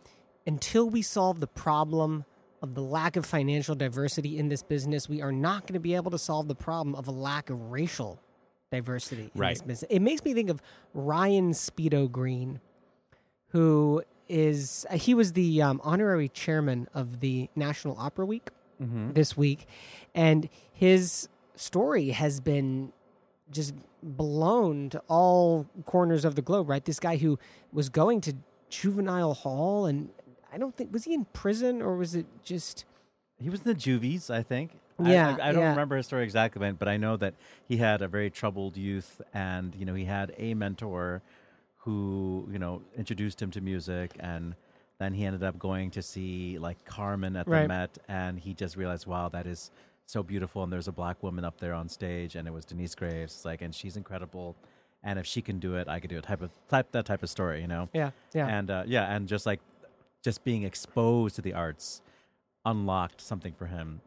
until 0.45 0.89
we 0.89 1.01
solve 1.01 1.39
the 1.39 1.47
problem 1.47 2.25
of 2.61 2.75
the 2.75 2.81
lack 2.83 3.15
of 3.15 3.25
financial 3.25 3.73
diversity 3.75 4.37
in 4.37 4.49
this 4.49 4.61
business, 4.63 5.07
we 5.09 5.21
are 5.21 5.31
not 5.31 5.61
going 5.65 5.73
to 5.73 5.79
be 5.79 5.95
able 5.95 6.11
to 6.11 6.19
solve 6.19 6.47
the 6.47 6.55
problem 6.55 6.93
of 6.95 7.07
a 7.07 7.11
lack 7.11 7.49
of 7.49 7.71
racial 7.71 8.19
diversity 8.71 9.23
in 9.23 9.27
this 9.33 9.39
Right. 9.39 9.67
business. 9.67 9.83
It 9.89 10.01
makes 10.01 10.23
me 10.23 10.33
think 10.33 10.49
of 10.49 10.61
Ryan 10.93 11.51
Speedo 11.53 12.11
Green, 12.11 12.59
who 13.49 14.03
is 14.27 14.85
uh, 14.91 14.97
he 14.97 15.13
was 15.15 15.33
the 15.33 15.61
um, 15.63 15.81
honorary 15.83 16.29
chairman 16.29 16.87
of 16.93 17.19
the 17.21 17.49
National 17.55 17.97
Opera 17.97 18.25
Week 18.25 18.49
this 19.13 19.35
week, 19.35 19.67
and 20.15 20.47
his 20.71 21.27
story 21.59 22.09
has 22.09 22.39
been 22.39 22.91
just 23.51 23.73
blown 24.03 24.89
to 24.91 25.01
all 25.07 25.65
corners 25.85 26.23
of 26.25 26.35
the 26.35 26.41
globe. 26.41 26.69
Right, 26.69 26.83
this 26.83 26.99
guy 26.99 27.17
who 27.17 27.37
was 27.73 27.89
going 27.89 28.21
to 28.21 28.33
juvenile 28.69 29.33
hall, 29.33 29.85
and 29.85 30.09
I 30.53 30.57
don't 30.57 30.75
think 30.75 30.93
was 30.93 31.03
he 31.05 31.13
in 31.13 31.25
prison 31.33 31.81
or 31.81 31.95
was 31.97 32.15
it 32.15 32.25
just 32.43 32.85
He 33.39 33.49
was 33.49 33.61
in 33.61 33.65
the 33.67 33.73
juvies, 33.73 34.29
I 34.29 34.43
think. 34.43 34.71
I- 34.99 35.11
Yeah, 35.13 35.37
I, 35.41 35.49
I 35.49 35.51
don't 35.53 35.61
yeah. 35.63 35.69
remember 35.69 35.95
his 35.97 36.05
story 36.05 36.23
exactly, 36.23 36.71
but 36.71 36.87
I 36.87 36.97
know 36.97 37.15
that 37.17 37.33
he 37.67 37.77
had 37.77 38.01
a 38.01 38.07
very 38.07 38.29
troubled 38.29 38.75
youth, 38.77 39.21
and 39.33 39.73
you 39.75 39.85
know 39.85 39.95
he 39.95 40.05
had 40.05 40.33
a 40.37 40.53
mentor 40.53 41.21
who 41.83 42.47
you 42.51 42.59
know 42.59 42.81
introduced 42.97 43.41
him 43.41 43.51
to 43.51 43.61
music, 43.61 44.11
and 44.19 44.55
then 44.99 45.13
he 45.13 45.23
ended 45.25 45.43
up 45.43 45.57
going 45.57 45.89
to 45.91 46.01
see 46.01 46.57
like 46.59 46.83
Carmen 46.85 47.35
at 47.37 47.45
the 47.45 47.51
Right. 47.51 47.67
Met, 47.67 47.97
and 48.09 48.37
he 48.39 48.53
just 48.53 48.75
realized, 48.75 49.07
wow, 49.07 49.29
that 49.29 49.47
is 49.47 49.71
so 50.09 50.23
beautiful, 50.23 50.63
and 50.63 50.73
there's 50.73 50.87
a 50.87 50.91
black 50.91 51.21
woman 51.21 51.45
up 51.45 51.59
there 51.59 51.73
on 51.73 51.87
stage, 51.87 52.35
and 52.35 52.47
it 52.47 52.51
was 52.51 52.65
Denyce 52.65 52.95
Graves, 52.95 53.35
It's 53.35 53.45
like, 53.45 53.61
and 53.61 53.73
she's 53.73 53.95
incredible, 53.95 54.55
and 55.03 55.19
if 55.19 55.25
she 55.27 55.41
can 55.41 55.59
do 55.59 55.75
it, 55.75 55.87
I 55.87 55.99
could 55.99 56.09
do 56.09 56.17
it. 56.17 56.23
Type 56.23 56.41
of 56.41 56.49
type 56.67 56.91
that 56.93 57.05
type 57.05 57.21
of 57.21 57.29
story, 57.29 57.61
you 57.61 57.67
know. 57.67 57.89
yeah 57.93 58.09
yeah 58.33 58.47
And 58.47 58.71
uh, 58.71 58.83
yeah, 58.87 59.13
and 59.15 59.27
just 59.27 59.45
like 59.45 59.59
just 60.23 60.43
being 60.43 60.63
exposed 60.63 61.35
to 61.35 61.41
the 61.43 61.53
arts 61.53 62.01
unlocked 62.65 63.21
something 63.21 63.53
for 63.53 63.67
him. 63.67 64.01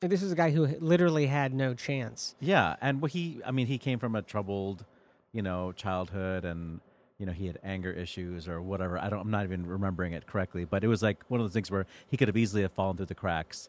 this 0.00 0.22
is 0.22 0.32
a 0.32 0.34
guy 0.34 0.50
who 0.50 0.66
literally 0.80 1.26
had 1.26 1.52
no 1.54 1.74
chance. 1.74 2.34
Yeah, 2.40 2.76
and 2.80 3.06
he, 3.10 3.40
I 3.44 3.50
mean, 3.50 3.66
he 3.66 3.76
came 3.78 3.98
from 3.98 4.16
a 4.16 4.22
troubled, 4.22 4.86
you 5.32 5.42
know, 5.42 5.72
childhood, 5.72 6.44
and 6.46 6.80
you 7.18 7.26
know, 7.26 7.32
he 7.32 7.46
had 7.46 7.58
anger 7.62 7.92
issues 7.92 8.48
or 8.48 8.60
whatever. 8.60 8.98
I 8.98 9.08
don't, 9.10 9.20
I'm 9.20 9.30
not 9.30 9.44
even 9.44 9.64
remembering 9.66 10.12
it 10.14 10.26
correctly, 10.26 10.64
but 10.64 10.82
it 10.82 10.88
was 10.88 11.02
like 11.02 11.22
one 11.28 11.38
of 11.40 11.44
those 11.46 11.52
things 11.52 11.70
where 11.70 11.86
he 12.08 12.16
could 12.16 12.26
have 12.26 12.36
easily 12.36 12.62
have 12.62 12.72
fallen 12.72 12.96
through 12.96 13.06
the 13.06 13.14
cracks, 13.14 13.68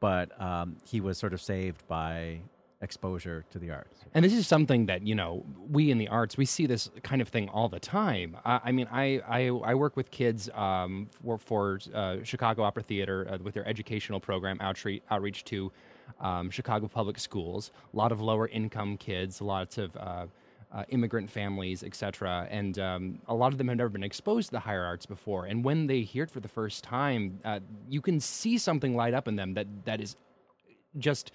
but 0.00 0.40
um, 0.40 0.76
he 0.84 1.00
was 1.00 1.18
sort 1.18 1.32
of 1.32 1.40
saved 1.40 1.86
by 1.88 2.40
exposure 2.80 3.44
to 3.50 3.58
the 3.58 3.70
arts. 3.70 4.04
And 4.14 4.24
this 4.24 4.32
is 4.32 4.46
something 4.46 4.86
that 4.86 5.06
you 5.06 5.14
know 5.14 5.44
we 5.70 5.90
in 5.90 5.98
the 5.98 6.08
arts 6.08 6.36
we 6.36 6.44
see 6.44 6.66
this 6.66 6.90
kind 7.02 7.20
of 7.20 7.28
thing 7.28 7.48
all 7.48 7.68
the 7.68 7.80
time. 7.80 8.36
Uh, 8.44 8.60
I 8.62 8.72
mean, 8.72 8.86
I, 8.90 9.20
I 9.28 9.48
I 9.48 9.74
work 9.74 9.96
with 9.96 10.10
kids 10.10 10.48
um, 10.54 11.08
for, 11.22 11.38
for 11.38 11.80
uh, 11.94 12.18
Chicago 12.22 12.62
Opera 12.62 12.82
Theater 12.82 13.26
uh, 13.30 13.38
with 13.42 13.54
their 13.54 13.66
educational 13.66 14.20
program 14.20 14.58
outreach 14.60 15.02
outreach 15.10 15.44
to 15.46 15.72
um, 16.20 16.50
Chicago 16.50 16.88
public 16.88 17.18
schools. 17.18 17.70
A 17.92 17.96
lot 17.96 18.12
of 18.12 18.20
lower 18.20 18.48
income 18.48 18.96
kids, 18.96 19.40
lots 19.40 19.78
of 19.78 19.96
uh, 19.96 20.26
uh, 20.72 20.84
immigrant 20.90 21.30
families, 21.30 21.82
etc. 21.82 22.46
And 22.50 22.78
um, 22.78 23.20
a 23.26 23.34
lot 23.34 23.52
of 23.52 23.58
them 23.58 23.68
have 23.68 23.78
never 23.78 23.88
been 23.88 24.02
exposed 24.02 24.48
to 24.48 24.52
the 24.52 24.60
higher 24.60 24.84
arts 24.84 25.06
before. 25.06 25.46
And 25.46 25.64
when 25.64 25.86
they 25.86 26.02
hear 26.02 26.24
it 26.24 26.30
for 26.30 26.40
the 26.40 26.48
first 26.48 26.84
time, 26.84 27.40
uh, 27.44 27.60
you 27.88 28.00
can 28.00 28.20
see 28.20 28.58
something 28.58 28.94
light 28.94 29.14
up 29.14 29.28
in 29.28 29.36
them 29.36 29.54
that 29.54 29.66
that 29.84 30.00
is 30.00 30.16
just, 30.98 31.32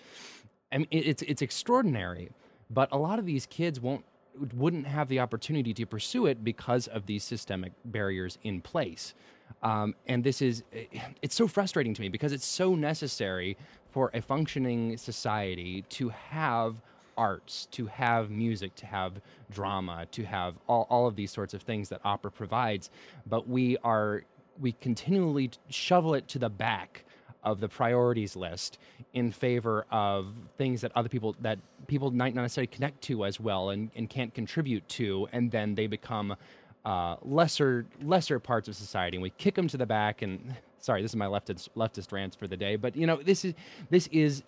I 0.72 0.80
mean, 0.80 0.88
it's 0.92 1.22
it's 1.24 1.42
extraordinary, 1.42 2.30
but 2.70 2.90
a 2.92 2.98
lot 2.98 3.20
of 3.20 3.26
these 3.26 3.46
kids 3.46 3.80
won't 3.80 4.06
wouldn't 4.56 4.88
have 4.88 5.10
the 5.10 5.20
opportunity 5.20 5.74
to 5.76 5.86
pursue 5.86 6.26
it 6.26 6.44
because 6.44 6.88
of 6.88 7.06
these 7.06 7.24
systemic 7.24 7.72
barriers 7.86 8.38
in 8.44 8.62
place. 8.62 9.14
Um, 9.62 9.96
and 10.08 10.24
this 10.24 10.42
is 10.42 10.64
it's 11.22 11.36
so 11.36 11.48
frustrating 11.48 11.94
to 11.94 12.02
me 12.02 12.10
because 12.10 12.34
it's 12.34 12.46
so 12.46 12.76
necessary 12.76 13.58
for 13.92 14.10
a 14.14 14.22
functioning 14.22 14.98
society 14.98 15.84
to 15.90 16.10
have 16.10 16.82
arts, 17.18 17.68
to 17.72 17.86
have 17.88 18.30
music, 18.30 18.76
to 18.76 18.86
have 18.86 19.22
drama, 19.52 20.06
to 20.12 20.24
have 20.24 20.56
all, 20.68 20.88
all 20.90 21.08
of 21.08 21.16
these 21.16 21.32
sorts 21.32 21.54
of 21.54 21.62
things 21.62 21.90
that 21.90 22.02
opera 22.04 22.32
provides. 22.32 22.90
But 23.26 23.48
we 23.48 23.78
are 23.84 24.24
we 24.60 24.74
continually 24.74 25.50
shovel 25.70 26.14
it 26.14 26.28
to 26.28 26.40
the 26.40 26.50
back 26.50 27.06
of 27.44 27.60
the 27.60 27.68
priorities 27.68 28.36
list 28.36 28.78
in 29.14 29.32
favor 29.32 29.86
of 29.92 30.28
things 30.58 30.82
that 30.82 30.92
other 30.96 31.10
people 31.10 31.36
that 31.42 31.60
people 31.88 32.10
might 32.12 32.34
not 32.34 32.42
necessarily 32.42 32.68
connect 32.68 33.02
to 33.02 33.26
as 33.26 33.40
well 33.40 33.70
and, 33.72 33.92
and 33.96 34.10
can't 34.10 34.34
contribute 34.34 34.88
to 34.88 35.28
and 35.34 35.52
then 35.52 35.76
they 35.76 35.88
become 35.88 36.36
uh, 36.86 37.16
lesser 37.22 37.86
lesser 38.02 38.40
parts 38.40 38.68
of 38.68 38.76
society 38.76 39.18
and 39.18 39.22
we 39.22 39.30
kick 39.32 39.56
them 39.56 39.68
to 39.68 39.78
the 39.78 39.86
back 39.86 40.22
and 40.22 40.56
sorry 40.80 41.02
this 41.02 41.12
is 41.12 41.16
my 41.16 41.26
leftist 41.26 41.70
leftist 41.76 42.12
rants 42.12 42.36
for 42.36 42.48
the 42.48 42.58
day 42.58 42.76
but 42.76 42.96
you 42.96 43.06
know 43.06 43.18
this 43.18 43.44
is 43.44 43.54
this 43.90 44.08
is 44.08 44.44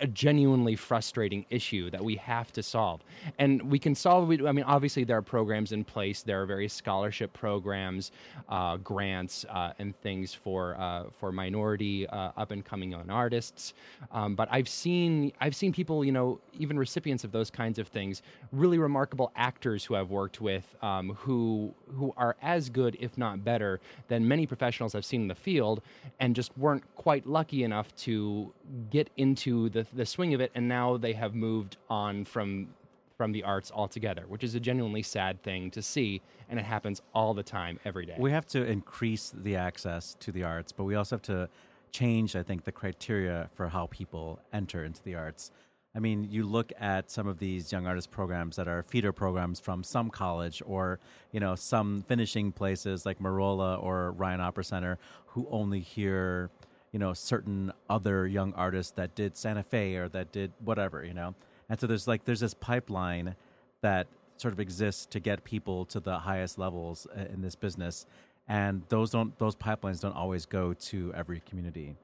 a- 0.00 0.06
genuinely 0.06 0.76
frustrating 0.76 1.44
issue 1.50 1.90
that 1.90 2.02
we 2.02 2.16
have 2.16 2.52
to 2.52 2.62
solve. 2.62 3.02
And 3.38 3.62
we 3.70 3.78
can 3.78 3.94
solve 3.94 4.30
it. 4.32 4.44
I 4.44 4.52
mean, 4.52 4.64
obviously, 4.64 5.04
there 5.04 5.16
are 5.16 5.22
programs 5.22 5.72
in 5.72 5.84
place. 5.84 6.22
There 6.22 6.42
are 6.42 6.46
various 6.46 6.72
scholarship 6.72 7.32
programs, 7.32 8.12
uh, 8.48 8.76
grants, 8.78 9.44
uh, 9.48 9.72
and 9.78 9.96
things 10.00 10.34
for 10.34 10.76
uh, 10.78 11.04
for 11.18 11.32
minority 11.32 12.06
uh, 12.08 12.32
up 12.36 12.50
and 12.50 12.64
coming 12.64 12.90
young 12.90 13.10
artists. 13.10 13.74
Um, 14.12 14.34
but 14.34 14.48
I've 14.50 14.68
seen 14.68 15.32
I've 15.40 15.54
seen 15.54 15.72
people, 15.72 16.04
you 16.04 16.12
know, 16.12 16.40
even 16.58 16.78
recipients 16.78 17.24
of 17.24 17.32
those 17.32 17.50
kinds 17.50 17.78
of 17.78 17.88
things, 17.88 18.22
really 18.52 18.78
remarkable 18.78 19.32
actors 19.36 19.84
who 19.84 19.94
I've 19.94 20.10
worked 20.10 20.40
with, 20.40 20.64
um, 20.82 21.14
who 21.20 21.74
who 21.96 22.12
are 22.16 22.36
as 22.42 22.68
good, 22.68 22.96
if 23.00 23.16
not 23.16 23.44
better, 23.44 23.80
than 24.08 24.26
many 24.26 24.46
professionals 24.46 24.94
I've 24.94 25.04
seen 25.04 25.22
in 25.22 25.28
the 25.28 25.34
field, 25.34 25.82
and 26.20 26.34
just 26.34 26.56
weren't 26.58 26.84
quite 26.96 27.26
lucky 27.26 27.62
enough 27.62 27.94
to 27.96 28.52
get 28.90 29.10
into 29.16 29.68
the 29.70 29.86
the 29.92 30.06
swing 30.06 30.34
of 30.34 30.40
it, 30.40 30.50
and 30.54 30.68
now 30.68 30.96
they 30.96 31.12
have 31.12 31.34
moved 31.34 31.76
on 31.88 32.24
from 32.24 32.68
from 33.16 33.32
the 33.32 33.42
arts 33.42 33.72
altogether, 33.74 34.24
which 34.28 34.44
is 34.44 34.54
a 34.54 34.60
genuinely 34.60 35.02
sad 35.02 35.42
thing 35.42 35.70
to 35.72 35.82
see, 35.82 36.22
and 36.48 36.58
it 36.58 36.64
happens 36.64 37.02
all 37.12 37.34
the 37.34 37.42
time, 37.42 37.80
every 37.84 38.06
day. 38.06 38.14
We 38.16 38.30
have 38.30 38.46
to 38.48 38.64
increase 38.64 39.32
the 39.36 39.56
access 39.56 40.16
to 40.20 40.30
the 40.30 40.44
arts, 40.44 40.70
but 40.70 40.84
we 40.84 40.94
also 40.94 41.16
have 41.16 41.22
to 41.22 41.48
change, 41.90 42.36
I 42.36 42.44
think, 42.44 42.62
the 42.62 42.70
criteria 42.70 43.50
for 43.54 43.68
how 43.68 43.86
people 43.86 44.38
enter 44.52 44.84
into 44.84 45.02
the 45.02 45.16
arts. 45.16 45.50
I 45.96 46.00
mean, 46.00 46.28
you 46.30 46.44
look 46.44 46.72
at 46.78 47.10
some 47.10 47.26
of 47.26 47.38
these 47.38 47.72
young 47.72 47.86
artist 47.86 48.10
programs 48.12 48.54
that 48.56 48.68
are 48.68 48.84
feeder 48.84 49.12
programs 49.12 49.58
from 49.58 49.82
some 49.82 50.10
college 50.10 50.62
or, 50.64 51.00
you 51.32 51.40
know, 51.40 51.56
some 51.56 52.04
finishing 52.06 52.52
places 52.52 53.04
like 53.04 53.18
Merola 53.18 53.82
or 53.82 54.12
Ryan 54.12 54.40
Opera 54.40 54.62
Center 54.64 54.98
who 55.26 55.48
only 55.50 55.80
hear, 55.80 56.50
you 56.92 56.98
know, 56.98 57.12
certain 57.12 57.72
other 57.88 58.26
young 58.26 58.52
artists 58.54 58.92
that 58.92 59.14
did 59.14 59.36
Santa 59.36 59.62
Fe 59.62 59.96
or 59.96 60.08
that 60.08 60.32
did 60.32 60.52
whatever, 60.64 61.04
you 61.04 61.14
know. 61.14 61.34
And 61.68 61.78
so 61.78 61.86
there's 61.86 62.08
like 62.08 62.24
there's 62.24 62.40
this 62.40 62.54
pipeline 62.54 63.34
that 63.82 64.06
sort 64.38 64.54
of 64.54 64.60
exists 64.60 65.04
to 65.06 65.20
get 65.20 65.44
people 65.44 65.84
to 65.86 66.00
the 66.00 66.20
highest 66.20 66.58
levels 66.58 67.06
uh, 67.16 67.24
in 67.32 67.42
this 67.42 67.54
business 67.56 68.06
and 68.46 68.82
those 68.88 69.10
don't 69.10 69.36
those 69.38 69.54
pipelines 69.56 70.00
don't 70.00 70.14
always 70.14 70.46
go 70.46 70.72
to 70.72 71.12
every 71.14 71.40
community 71.40 71.94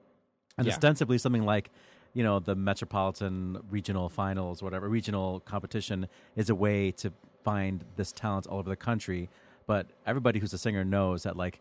and 0.59 0.67
Yeah. 0.67 0.73
ostensibly 0.73 1.17
something 1.17 1.45
like 1.45 1.71
you 2.13 2.23
know 2.25 2.41
the 2.41 2.55
metropolitan 2.57 3.59
regional 3.71 4.09
finals 4.09 4.63
whatever 4.65 4.89
regional 4.89 5.41
competition 5.41 6.09
is 6.37 6.51
a 6.51 6.55
way 6.55 6.91
to 6.91 7.13
find 7.45 7.85
this 7.97 8.11
talent 8.13 8.47
all 8.49 8.59
over 8.59 8.69
the 8.69 8.77
country 8.77 9.31
but 9.67 9.87
everybody 10.07 10.39
who's 10.41 10.53
a 10.53 10.59
singer 10.59 10.85
knows 10.85 11.23
that 11.23 11.37
like 11.37 11.61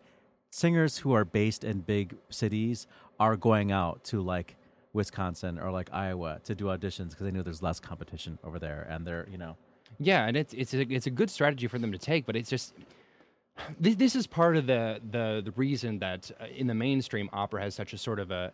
singers 0.54 1.00
who 1.00 1.14
are 1.14 1.26
based 1.26 1.64
in 1.64 1.80
big 1.80 2.16
cities 2.30 2.86
are 3.20 3.36
going 3.36 3.72
out 3.72 4.04
to 4.04 4.22
like 4.22 4.56
Wisconsin 4.94 5.58
or 5.58 5.72
like 5.72 5.90
Iowa 5.92 6.40
to 6.44 6.54
do 6.54 6.66
auditions 6.66 7.10
because 7.10 7.26
they 7.26 7.32
know 7.32 7.42
there's 7.42 7.64
less 7.64 7.80
competition 7.80 8.38
over 8.44 8.60
there 8.60 8.86
and 8.90 9.06
they're 9.06 9.28
you 9.32 9.38
know. 9.40 9.58
Yeah, 10.00 10.28
and 10.28 10.38
it's 10.38 10.54
it's 10.54 10.74
a, 10.76 10.82
it's 10.82 11.08
a 11.08 11.10
good 11.10 11.32
strategy 11.32 11.68
for 11.68 11.80
them 11.80 11.92
to 11.92 11.98
take, 11.98 12.28
but 12.28 12.36
it's 12.36 12.50
just 12.52 12.74
this, 13.80 13.96
this 13.96 14.16
is 14.16 14.28
part 14.28 14.56
of 14.56 14.68
the 14.68 15.02
the 15.10 15.42
the 15.44 15.52
reason 15.56 15.98
that 16.00 16.30
uh, 16.40 16.46
in 16.46 16.68
the 16.68 16.76
mainstream 16.76 17.30
opera 17.34 17.64
has 17.64 17.74
such 17.74 17.94
a 17.94 17.98
sort 17.98 18.20
of 18.20 18.30
a 18.30 18.52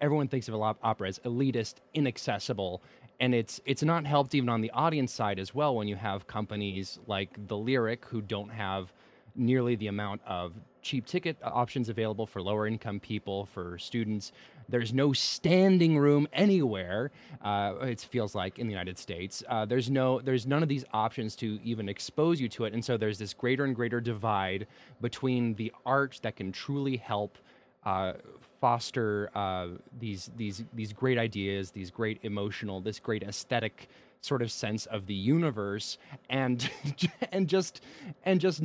everyone 0.00 0.28
thinks 0.28 0.48
of 0.48 0.54
op- 0.54 0.78
opera 0.82 1.08
as 1.08 1.18
elitist, 1.20 1.74
inaccessible, 1.92 2.80
and 3.20 3.34
it's 3.34 3.60
it's 3.66 3.82
not 3.82 4.06
helped 4.06 4.34
even 4.34 4.48
on 4.48 4.62
the 4.62 4.70
audience 4.70 5.12
side 5.12 5.38
as 5.38 5.54
well 5.54 5.76
when 5.76 5.86
you 5.86 5.96
have 5.96 6.26
companies 6.26 6.98
like 7.06 7.46
the 7.46 7.56
Lyric 7.56 8.06
who 8.06 8.22
don't 8.22 8.50
have 8.50 8.92
nearly 9.36 9.76
the 9.76 9.86
amount 9.88 10.20
of 10.26 10.52
cheap 10.82 11.04
ticket 11.06 11.36
options 11.42 11.88
available 11.88 12.26
for 12.26 12.40
lower 12.40 12.66
income 12.66 13.00
people, 13.00 13.46
for 13.46 13.76
students. 13.78 14.32
There's 14.68 14.92
no 14.92 15.12
standing 15.12 15.98
room 15.98 16.28
anywhere. 16.32 17.10
Uh, 17.42 17.74
it 17.82 18.00
feels 18.00 18.34
like 18.34 18.58
in 18.58 18.66
the 18.66 18.72
United 18.72 18.98
States, 18.98 19.42
uh, 19.48 19.64
there's 19.64 19.90
no, 19.90 20.20
there's 20.20 20.46
none 20.46 20.62
of 20.62 20.68
these 20.68 20.84
options 20.92 21.34
to 21.36 21.58
even 21.64 21.88
expose 21.88 22.40
you 22.40 22.48
to 22.50 22.64
it, 22.64 22.72
and 22.72 22.84
so 22.84 22.96
there's 22.96 23.18
this 23.18 23.34
greater 23.34 23.64
and 23.64 23.74
greater 23.74 24.00
divide 24.00 24.66
between 25.00 25.54
the 25.54 25.72
art 25.84 26.20
that 26.22 26.36
can 26.36 26.52
truly 26.52 26.96
help 26.96 27.38
uh, 27.84 28.14
foster 28.60 29.30
uh, 29.34 29.68
these 30.00 30.30
these 30.36 30.64
these 30.74 30.92
great 30.92 31.18
ideas, 31.18 31.70
these 31.70 31.90
great 31.90 32.18
emotional, 32.22 32.80
this 32.80 32.98
great 32.98 33.22
aesthetic 33.22 33.88
sort 34.20 34.42
of 34.42 34.50
sense 34.50 34.86
of 34.86 35.06
the 35.06 35.14
universe, 35.14 35.98
and 36.28 36.68
and 37.32 37.48
just 37.48 37.80
and 38.24 38.40
just 38.40 38.62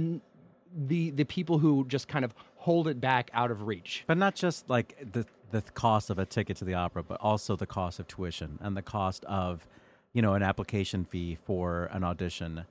the 0.76 1.12
the 1.12 1.24
people 1.24 1.60
who 1.60 1.86
just 1.88 2.08
kind 2.08 2.26
of 2.26 2.34
hold 2.56 2.88
it 2.88 3.02
back 3.02 3.30
out 3.34 3.52
of 3.52 3.68
reach. 3.68 4.04
But 4.08 4.18
not 4.18 4.36
just 4.36 4.70
like 4.70 4.96
the 5.12 5.26
the 5.52 5.62
cost 5.62 6.10
of 6.10 6.18
a 6.18 6.26
ticket 6.26 6.58
to 6.58 6.66
the 6.66 6.74
opera, 6.74 7.04
but 7.04 7.20
also 7.20 7.56
the 7.56 7.66
cost 7.66 8.00
of 8.00 8.08
tuition 8.08 8.58
and 8.62 8.76
the 8.78 8.82
cost 8.82 9.26
of, 9.26 9.68
you 10.14 10.22
know, 10.22 10.34
an 10.34 10.44
application 10.44 11.04
fee 11.04 11.38
for 11.46 11.90
an 11.92 12.04
audition. 12.04 12.66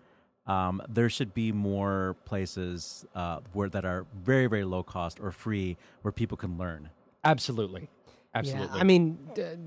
Um, 0.46 0.82
there 0.88 1.10
should 1.10 1.34
be 1.34 1.52
more 1.52 2.16
places 2.24 3.04
uh, 3.14 3.40
where 3.52 3.68
that 3.68 3.84
are 3.84 4.06
very 4.24 4.46
very 4.46 4.64
low 4.64 4.82
cost 4.82 5.20
or 5.20 5.30
free 5.30 5.76
where 6.02 6.12
people 6.12 6.36
can 6.36 6.56
learn. 6.56 6.90
Absolutely. 7.22 7.88
Absolutely. 8.34 8.68
Yeah, 8.76 8.80
I 8.80 8.84
mean, 8.84 9.18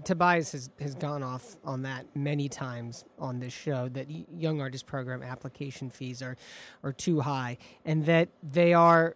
Tobias 0.06 0.54
has, 0.54 0.70
has 0.80 0.96
gone 0.96 1.22
off 1.22 1.58
on 1.66 1.82
that 1.82 2.06
many 2.16 2.48
times 2.48 3.04
on 3.20 3.40
this 3.40 3.52
show 3.52 3.90
that 3.90 4.08
young 4.34 4.62
artist 4.62 4.86
program 4.86 5.22
application 5.22 5.90
fees 5.90 6.22
are 6.22 6.38
are 6.82 6.94
too 6.94 7.20
high, 7.20 7.58
and 7.84 8.06
that 8.06 8.30
they 8.42 8.74
are 8.74 9.16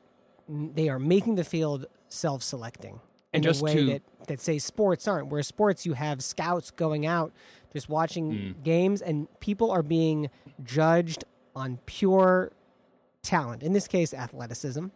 they 0.49 0.89
are 0.89 0.99
making 0.99 1.35
the 1.35 1.43
field 1.45 1.85
self 2.09 2.43
selecting 2.43 2.99
in 3.33 3.41
just 3.41 3.61
a 3.61 3.63
way 3.63 3.73
to- 3.75 3.85
that 3.85 4.01
that 4.27 4.41
say 4.41 4.59
sports 4.59 5.07
aren't. 5.07 5.27
Where 5.27 5.41
sports, 5.43 5.85
you 5.85 5.93
have 5.93 6.21
scouts 6.21 6.69
going 6.71 7.05
out 7.05 7.31
just 7.71 7.87
watching 7.87 8.31
Mm. 8.33 8.63
games, 8.63 9.01
and 9.01 9.27
people 9.39 9.71
are 9.71 9.83
being 9.83 10.29
judged 10.65 11.23
on 11.55 11.79
pure 11.85 12.51
talent. 13.21 13.63
In 13.63 13.71
this 13.73 13.87
case, 13.87 14.13
athleticism. 14.13 14.87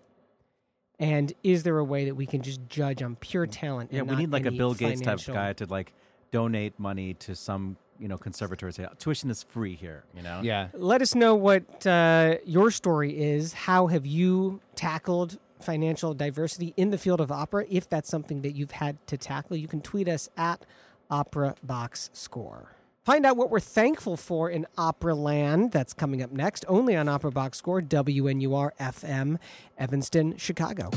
And 1.02 1.34
is 1.44 1.64
there 1.64 1.78
a 1.80 1.84
way 1.84 2.06
that 2.06 2.16
we 2.16 2.26
can 2.26 2.42
just 2.42 2.62
judge 2.70 3.02
on 3.02 3.16
pure 3.16 3.48
talent? 3.48 3.92
Yeah, 3.92 4.04
we 4.04 4.12
not 4.12 4.18
need 4.20 4.32
like 4.32 4.46
a 4.46 4.52
Bill 4.52 4.74
Gates 4.74 5.02
type 5.02 5.20
financial- 5.20 5.34
guy 5.34 5.54
to 5.54 5.66
like 5.66 5.94
donate 6.32 6.80
money 6.80 7.16
to 7.16 7.36
some 7.36 7.76
you 8.00 8.08
know 8.08 8.18
conservatory. 8.18 8.72
Say 8.72 8.88
tuition 9.00 9.30
is 9.30 9.44
free 9.44 9.76
here. 9.76 10.04
You 10.16 10.22
know. 10.22 10.42
yeah. 10.44 10.68
Let 10.74 11.02
us 11.02 11.16
know 11.16 11.36
what 11.36 11.86
uh, 11.86 12.36
your 12.46 12.72
story 12.72 13.20
is. 13.20 13.54
How 13.54 13.88
have 13.88 14.06
you 14.06 14.62
tackled 14.76 15.40
financial 15.60 16.14
diversity 16.14 16.74
in 16.78 16.92
the 16.92 16.98
field 16.98 17.20
of 17.20 17.32
opera? 17.32 17.66
If 17.70 17.90
that's 17.90 18.10
something 18.10 18.42
that 18.42 18.56
you've 18.56 18.72
had 18.72 18.96
to 19.08 19.18
tackle, 19.18 19.58
you 19.58 19.68
can 19.68 19.82
tweet 19.82 20.08
us 20.08 20.30
at 20.38 20.66
Opera 21.10 21.56
Box 21.64 22.10
Score. 22.14 22.72
Find 23.04 23.26
out 23.26 23.36
what 23.36 23.50
we're 23.50 23.60
thankful 23.60 24.16
for 24.16 24.48
in 24.52 24.68
Opera 24.78 25.16
Land. 25.16 25.72
That's 25.72 25.92
coming 25.92 26.22
up 26.22 26.32
next, 26.32 26.66
only 26.68 26.96
on 26.96 27.10
Opera 27.10 27.32
Box 27.32 27.58
Score, 27.58 27.82
WNUR 27.82 28.70
FM, 28.80 29.40
Evanston, 29.76 30.38
Chicago. 30.38 30.92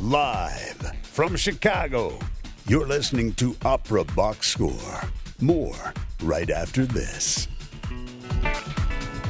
Live 0.00 0.96
from 1.02 1.36
Chicago, 1.36 2.18
you're 2.66 2.86
listening 2.86 3.34
to 3.34 3.54
Opera 3.62 4.04
Box 4.04 4.48
Score. 4.48 5.02
More 5.38 5.92
right 6.22 6.48
after 6.48 6.86
this. 6.86 7.46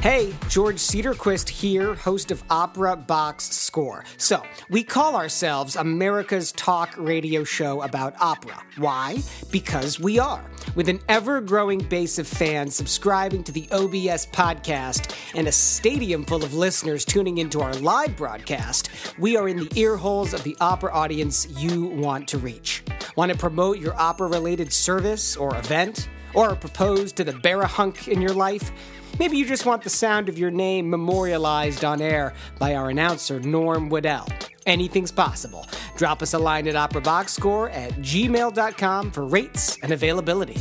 Hey, 0.01 0.33
George 0.49 0.77
Cedarquist 0.77 1.47
here, 1.47 1.93
host 1.93 2.31
of 2.31 2.43
Opera 2.49 2.95
Box 2.95 3.43
Score. 3.43 4.03
So, 4.17 4.41
we 4.67 4.83
call 4.83 5.15
ourselves 5.15 5.75
America's 5.75 6.51
talk 6.53 6.95
radio 6.97 7.43
show 7.43 7.83
about 7.83 8.15
opera. 8.19 8.63
Why? 8.77 9.19
Because 9.51 9.99
we 9.99 10.17
are. 10.17 10.43
With 10.73 10.89
an 10.89 11.01
ever 11.07 11.39
growing 11.39 11.83
base 11.83 12.17
of 12.17 12.27
fans 12.27 12.75
subscribing 12.75 13.43
to 13.43 13.51
the 13.51 13.67
OBS 13.71 14.25
podcast 14.25 15.15
and 15.35 15.47
a 15.47 15.51
stadium 15.51 16.25
full 16.25 16.43
of 16.43 16.55
listeners 16.55 17.05
tuning 17.05 17.37
into 17.37 17.61
our 17.61 17.75
live 17.75 18.17
broadcast, 18.17 18.89
we 19.19 19.37
are 19.37 19.47
in 19.47 19.57
the 19.57 19.71
ear 19.75 19.97
holes 19.97 20.33
of 20.33 20.41
the 20.41 20.57
opera 20.59 20.91
audience 20.91 21.47
you 21.61 21.85
want 21.85 22.27
to 22.29 22.39
reach. 22.39 22.81
Want 23.15 23.31
to 23.31 23.37
promote 23.37 23.77
your 23.77 23.93
opera 24.01 24.29
related 24.29 24.73
service 24.73 25.37
or 25.37 25.55
event? 25.57 26.09
Or 26.33 26.55
propose 26.55 27.11
to 27.13 27.23
the 27.23 27.33
barahunk 27.33 28.07
in 28.07 28.21
your 28.21 28.33
life? 28.33 28.71
Maybe 29.19 29.37
you 29.37 29.45
just 29.45 29.65
want 29.65 29.83
the 29.83 29.89
sound 29.89 30.29
of 30.29 30.37
your 30.37 30.51
name 30.51 30.89
memorialized 30.89 31.83
on 31.83 32.01
air 32.01 32.33
by 32.59 32.75
our 32.75 32.89
announcer, 32.89 33.39
Norm 33.39 33.89
Waddell. 33.89 34.27
Anything's 34.65 35.11
possible. 35.11 35.65
Drop 35.97 36.21
us 36.21 36.33
a 36.33 36.39
line 36.39 36.67
at 36.67 36.75
operaboxscore 36.75 37.73
at 37.73 37.91
gmail.com 37.93 39.11
for 39.11 39.25
rates 39.25 39.77
and 39.83 39.91
availability. 39.91 40.57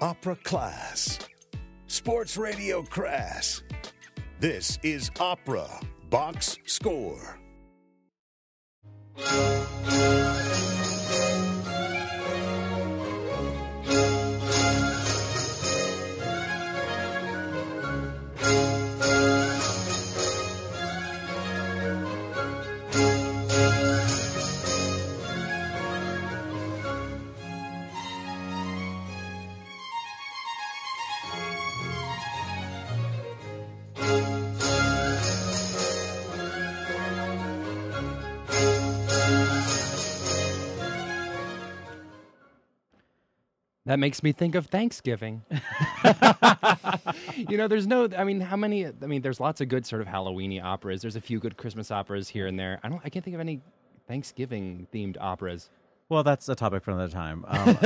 Opera 0.00 0.36
Class. 0.44 1.18
Sports 1.86 2.36
Radio 2.36 2.82
Crass. 2.82 3.62
This 4.40 4.78
is 4.82 5.10
Opera 5.18 5.68
Box 6.10 6.58
Score. 6.66 7.38
That 43.96 44.00
makes 44.00 44.22
me 44.22 44.32
think 44.32 44.54
of 44.54 44.66
Thanksgiving. 44.66 45.40
you 47.34 47.56
know, 47.56 47.66
there's 47.66 47.86
no. 47.86 48.06
I 48.14 48.24
mean, 48.24 48.42
how 48.42 48.54
many? 48.54 48.84
I 48.84 49.06
mean, 49.06 49.22
there's 49.22 49.40
lots 49.40 49.62
of 49.62 49.70
good 49.70 49.86
sort 49.86 50.02
of 50.02 50.06
Halloweeny 50.06 50.62
operas. 50.62 51.00
There's 51.00 51.16
a 51.16 51.20
few 51.22 51.40
good 51.40 51.56
Christmas 51.56 51.90
operas 51.90 52.28
here 52.28 52.46
and 52.46 52.58
there. 52.58 52.78
I 52.82 52.90
don't. 52.90 53.00
I 53.06 53.08
can't 53.08 53.24
think 53.24 53.32
of 53.32 53.40
any 53.40 53.62
Thanksgiving 54.06 54.86
themed 54.92 55.16
operas. 55.18 55.70
Well, 56.10 56.22
that's 56.22 56.46
a 56.50 56.54
topic 56.54 56.82
for 56.82 56.90
another 56.90 57.10
time. 57.10 57.46
Um, 57.48 57.78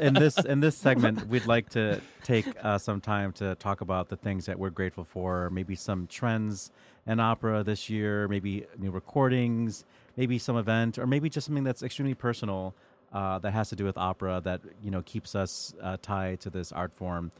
in 0.00 0.14
this 0.14 0.38
in 0.44 0.60
this 0.60 0.76
segment, 0.76 1.26
we'd 1.26 1.46
like 1.46 1.70
to 1.70 2.00
take 2.22 2.46
uh, 2.62 2.78
some 2.78 3.00
time 3.00 3.32
to 3.32 3.56
talk 3.56 3.80
about 3.80 4.10
the 4.10 4.16
things 4.16 4.46
that 4.46 4.60
we're 4.60 4.70
grateful 4.70 5.02
for. 5.02 5.50
Maybe 5.50 5.74
some 5.74 6.06
trends 6.06 6.70
in 7.04 7.18
opera 7.18 7.64
this 7.64 7.90
year. 7.90 8.28
Maybe 8.28 8.64
new 8.78 8.92
recordings. 8.92 9.84
Maybe 10.16 10.38
some 10.38 10.56
event, 10.56 10.98
or 10.98 11.06
maybe 11.08 11.28
just 11.28 11.48
something 11.48 11.64
that's 11.64 11.82
extremely 11.82 12.14
personal 12.14 12.76
uh, 13.12 13.38
that 13.38 13.52
has 13.52 13.68
to 13.70 13.76
do 13.76 13.84
with 13.84 13.96
opera 13.96 14.40
that 14.44 14.60
you 14.82 14.90
know 14.90 15.02
keeps 15.02 15.34
us 15.34 15.74
uh, 15.82 15.96
tied 16.02 16.40
to 16.40 16.50
this 16.50 16.72
art 16.72 16.92
form. 16.94 17.32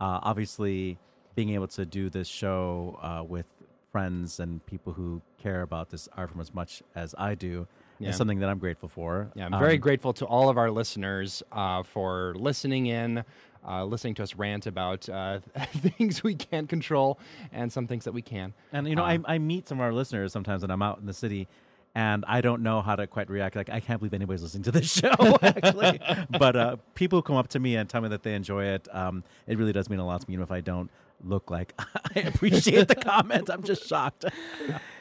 Uh, 0.00 0.20
obviously, 0.22 0.98
being 1.34 1.50
able 1.50 1.66
to 1.68 1.84
do 1.86 2.08
this 2.10 2.28
show 2.28 2.98
uh, 3.02 3.22
with 3.24 3.46
friends 3.92 4.40
and 4.40 4.64
people 4.66 4.92
who 4.92 5.22
care 5.42 5.62
about 5.62 5.90
this 5.90 6.08
art 6.16 6.28
form 6.30 6.40
as 6.40 6.52
much 6.52 6.82
as 6.94 7.14
I 7.16 7.34
do 7.34 7.66
Yeah. 7.98 8.10
is 8.10 8.16
something 8.16 8.40
that 8.40 8.48
I'm 8.50 8.58
grateful 8.58 8.88
for. 8.90 9.30
Yeah, 9.34 9.46
I'm 9.46 9.58
very 9.58 9.74
Um, 9.76 9.80
grateful 9.80 10.12
to 10.14 10.26
all 10.26 10.48
of 10.50 10.58
our 10.58 10.70
listeners 10.70 11.42
uh, 11.50 11.82
for 11.82 12.34
listening 12.36 12.86
in, 12.86 13.24
uh, 13.66 13.84
listening 13.86 14.14
to 14.16 14.22
us 14.22 14.34
rant 14.34 14.66
about 14.66 15.08
uh, 15.08 15.38
things 15.72 16.22
we 16.22 16.34
can't 16.34 16.68
control 16.68 17.18
and 17.52 17.72
some 17.72 17.86
things 17.86 18.04
that 18.04 18.12
we 18.12 18.20
can. 18.22 18.52
And 18.72 18.86
you 18.86 18.94
know, 18.96 19.04
Um, 19.04 19.24
I, 19.26 19.36
I 19.36 19.38
meet 19.38 19.66
some 19.66 19.78
of 19.78 19.82
our 19.84 19.92
listeners 19.94 20.30
sometimes 20.32 20.60
when 20.62 20.70
I'm 20.70 20.82
out 20.82 20.98
in 20.98 21.06
the 21.06 21.14
city, 21.14 21.48
and 21.96 22.26
I 22.28 22.42
don't 22.42 22.62
know 22.62 22.82
how 22.82 22.94
to 22.94 23.06
quite 23.06 23.30
react. 23.30 23.56
Like, 23.56 23.70
I 23.70 23.80
can't 23.80 23.98
believe 23.98 24.12
anybody's 24.12 24.42
listening 24.42 24.64
to 24.64 24.70
this 24.70 24.92
show, 25.00 25.38
actually. 25.42 25.98
but 26.38 26.54
uh, 26.54 26.76
people 26.94 27.22
come 27.22 27.36
up 27.36 27.48
to 27.48 27.58
me 27.58 27.74
and 27.76 27.88
tell 27.88 28.02
me 28.02 28.08
that 28.10 28.22
they 28.22 28.34
enjoy 28.34 28.66
it. 28.66 28.86
Um, 28.94 29.24
it 29.46 29.56
really 29.56 29.72
does 29.72 29.88
mean 29.88 29.98
a 29.98 30.06
lot 30.06 30.20
to 30.20 30.28
me, 30.28 30.34
even 30.34 30.42
if 30.44 30.50
I 30.52 30.60
don't 30.60 30.90
look 31.24 31.50
like 31.50 31.72
I 32.14 32.20
appreciate 32.20 32.88
the 32.88 32.94
comment. 32.94 33.48
I'm 33.48 33.62
just 33.62 33.86
shocked. 33.88 34.26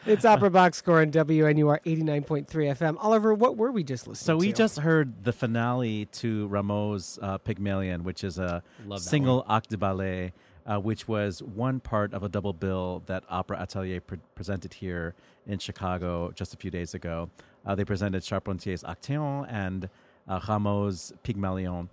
It's 0.05 0.23
Opera 0.23 0.49
Box 0.49 0.77
Score 0.77 1.01
on 1.01 1.11
WNUR 1.11 1.79
89.3 1.83 2.45
FM. 2.47 2.95
Oliver, 3.01 3.33
what 3.33 3.57
were 3.57 3.73
we 3.73 3.83
just 3.83 4.07
listening 4.07 4.25
So 4.25 4.39
to? 4.39 4.45
we 4.47 4.53
just 4.53 4.79
heard 4.79 5.25
the 5.25 5.33
finale 5.33 6.05
to 6.05 6.47
Rameau's 6.47 7.19
uh, 7.21 7.37
Pygmalion, 7.39 8.05
which 8.05 8.23
is 8.23 8.39
a 8.39 8.63
Love 8.87 9.01
single 9.01 9.45
acte 9.49 9.67
de 9.71 9.77
ballet 9.77 10.31
uh, 10.65 10.79
which 10.79 11.07
was 11.07 11.43
one 11.43 11.79
part 11.79 12.11
of 12.13 12.23
a 12.23 12.29
double 12.29 12.53
bill 12.53 13.03
that 13.05 13.23
Opera 13.29 13.59
Atelier 13.59 14.01
pre- 14.01 14.17
presented 14.33 14.73
here 14.75 15.13
in 15.47 15.59
Chicago 15.59 16.31
just 16.35 16.53
a 16.53 16.57
few 16.57 16.71
days 16.71 16.93
ago. 16.93 17.29
Uh, 17.65 17.75
they 17.75 17.85
presented 17.85 18.23
Charpentier's 18.23 18.83
Actéon 18.83 19.47
and 19.49 19.89
uh, 20.27 20.39
Rameau's 20.47 21.13
Pygmalion. 21.23 21.89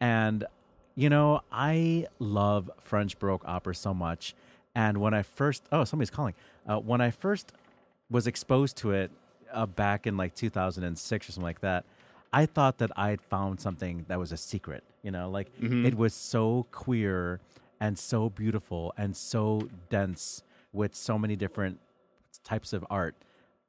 And, 0.00 0.44
you 0.94 1.10
know, 1.10 1.42
I 1.52 2.06
love 2.18 2.70
French 2.80 3.18
Baroque 3.18 3.44
opera 3.44 3.74
so 3.74 3.92
much. 3.92 4.34
And 4.74 4.98
when 4.98 5.14
I 5.14 5.22
first, 5.22 5.64
oh, 5.72 5.84
somebody's 5.84 6.10
calling. 6.10 6.34
Uh, 6.66 6.78
when 6.78 7.00
I 7.00 7.10
first 7.10 7.52
was 8.10 8.26
exposed 8.26 8.76
to 8.78 8.92
it 8.92 9.10
uh, 9.52 9.66
back 9.66 10.06
in 10.06 10.16
like 10.16 10.34
2006 10.34 11.28
or 11.28 11.32
something 11.32 11.42
like 11.42 11.60
that, 11.60 11.84
I 12.32 12.46
thought 12.46 12.78
that 12.78 12.90
I 12.96 13.10
had 13.10 13.20
found 13.20 13.60
something 13.60 14.04
that 14.08 14.18
was 14.18 14.32
a 14.32 14.36
secret. 14.36 14.84
You 15.02 15.10
know, 15.10 15.30
like 15.30 15.48
it 15.86 15.96
was 15.96 16.14
so 16.14 16.66
queer 16.70 17.40
and 17.80 17.98
so 17.98 18.28
beautiful 18.28 18.92
and 18.96 19.16
so 19.16 19.68
dense 19.88 20.42
with 20.72 20.94
so 20.94 21.18
many 21.18 21.34
different 21.36 21.80
types 22.44 22.72
of 22.72 22.84
art 22.90 23.16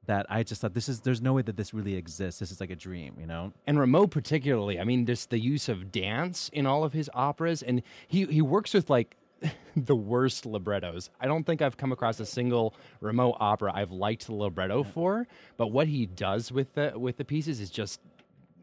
that 0.06 0.26
I 0.28 0.42
just 0.42 0.60
thought 0.60 0.74
this 0.74 0.88
is 0.88 1.00
there's 1.00 1.22
no 1.22 1.32
way 1.32 1.42
that 1.42 1.56
this 1.56 1.72
really 1.72 1.94
exists. 1.94 2.40
This 2.40 2.50
is 2.50 2.60
like 2.60 2.70
a 2.70 2.76
dream, 2.76 3.14
you 3.18 3.26
know. 3.26 3.52
And 3.66 3.78
Rameau 3.78 4.10
particularly, 4.10 4.80
I 4.80 4.84
mean, 4.84 5.04
there's 5.04 5.26
the 5.26 5.38
use 5.38 5.68
of 5.68 5.92
dance 5.92 6.50
in 6.52 6.66
all 6.66 6.84
of 6.84 6.92
his 6.92 7.08
operas, 7.14 7.62
and 7.62 7.82
he 8.08 8.24
he 8.26 8.42
works 8.42 8.74
with 8.74 8.90
like 8.90 9.16
the 9.76 9.96
worst 9.96 10.44
librettos. 10.44 11.10
I 11.20 11.26
don't 11.26 11.44
think 11.44 11.62
I've 11.62 11.76
come 11.76 11.92
across 11.92 12.18
a 12.20 12.26
single 12.26 12.74
Rameau 13.00 13.36
opera 13.38 13.72
I've 13.74 13.92
liked 13.92 14.26
the 14.26 14.34
libretto 14.34 14.82
for, 14.82 15.26
but 15.56 15.68
what 15.68 15.86
he 15.86 16.06
does 16.06 16.50
with 16.50 16.74
the 16.74 16.92
with 16.96 17.16
the 17.16 17.24
pieces 17.24 17.60
is 17.60 17.70
just 17.70 18.00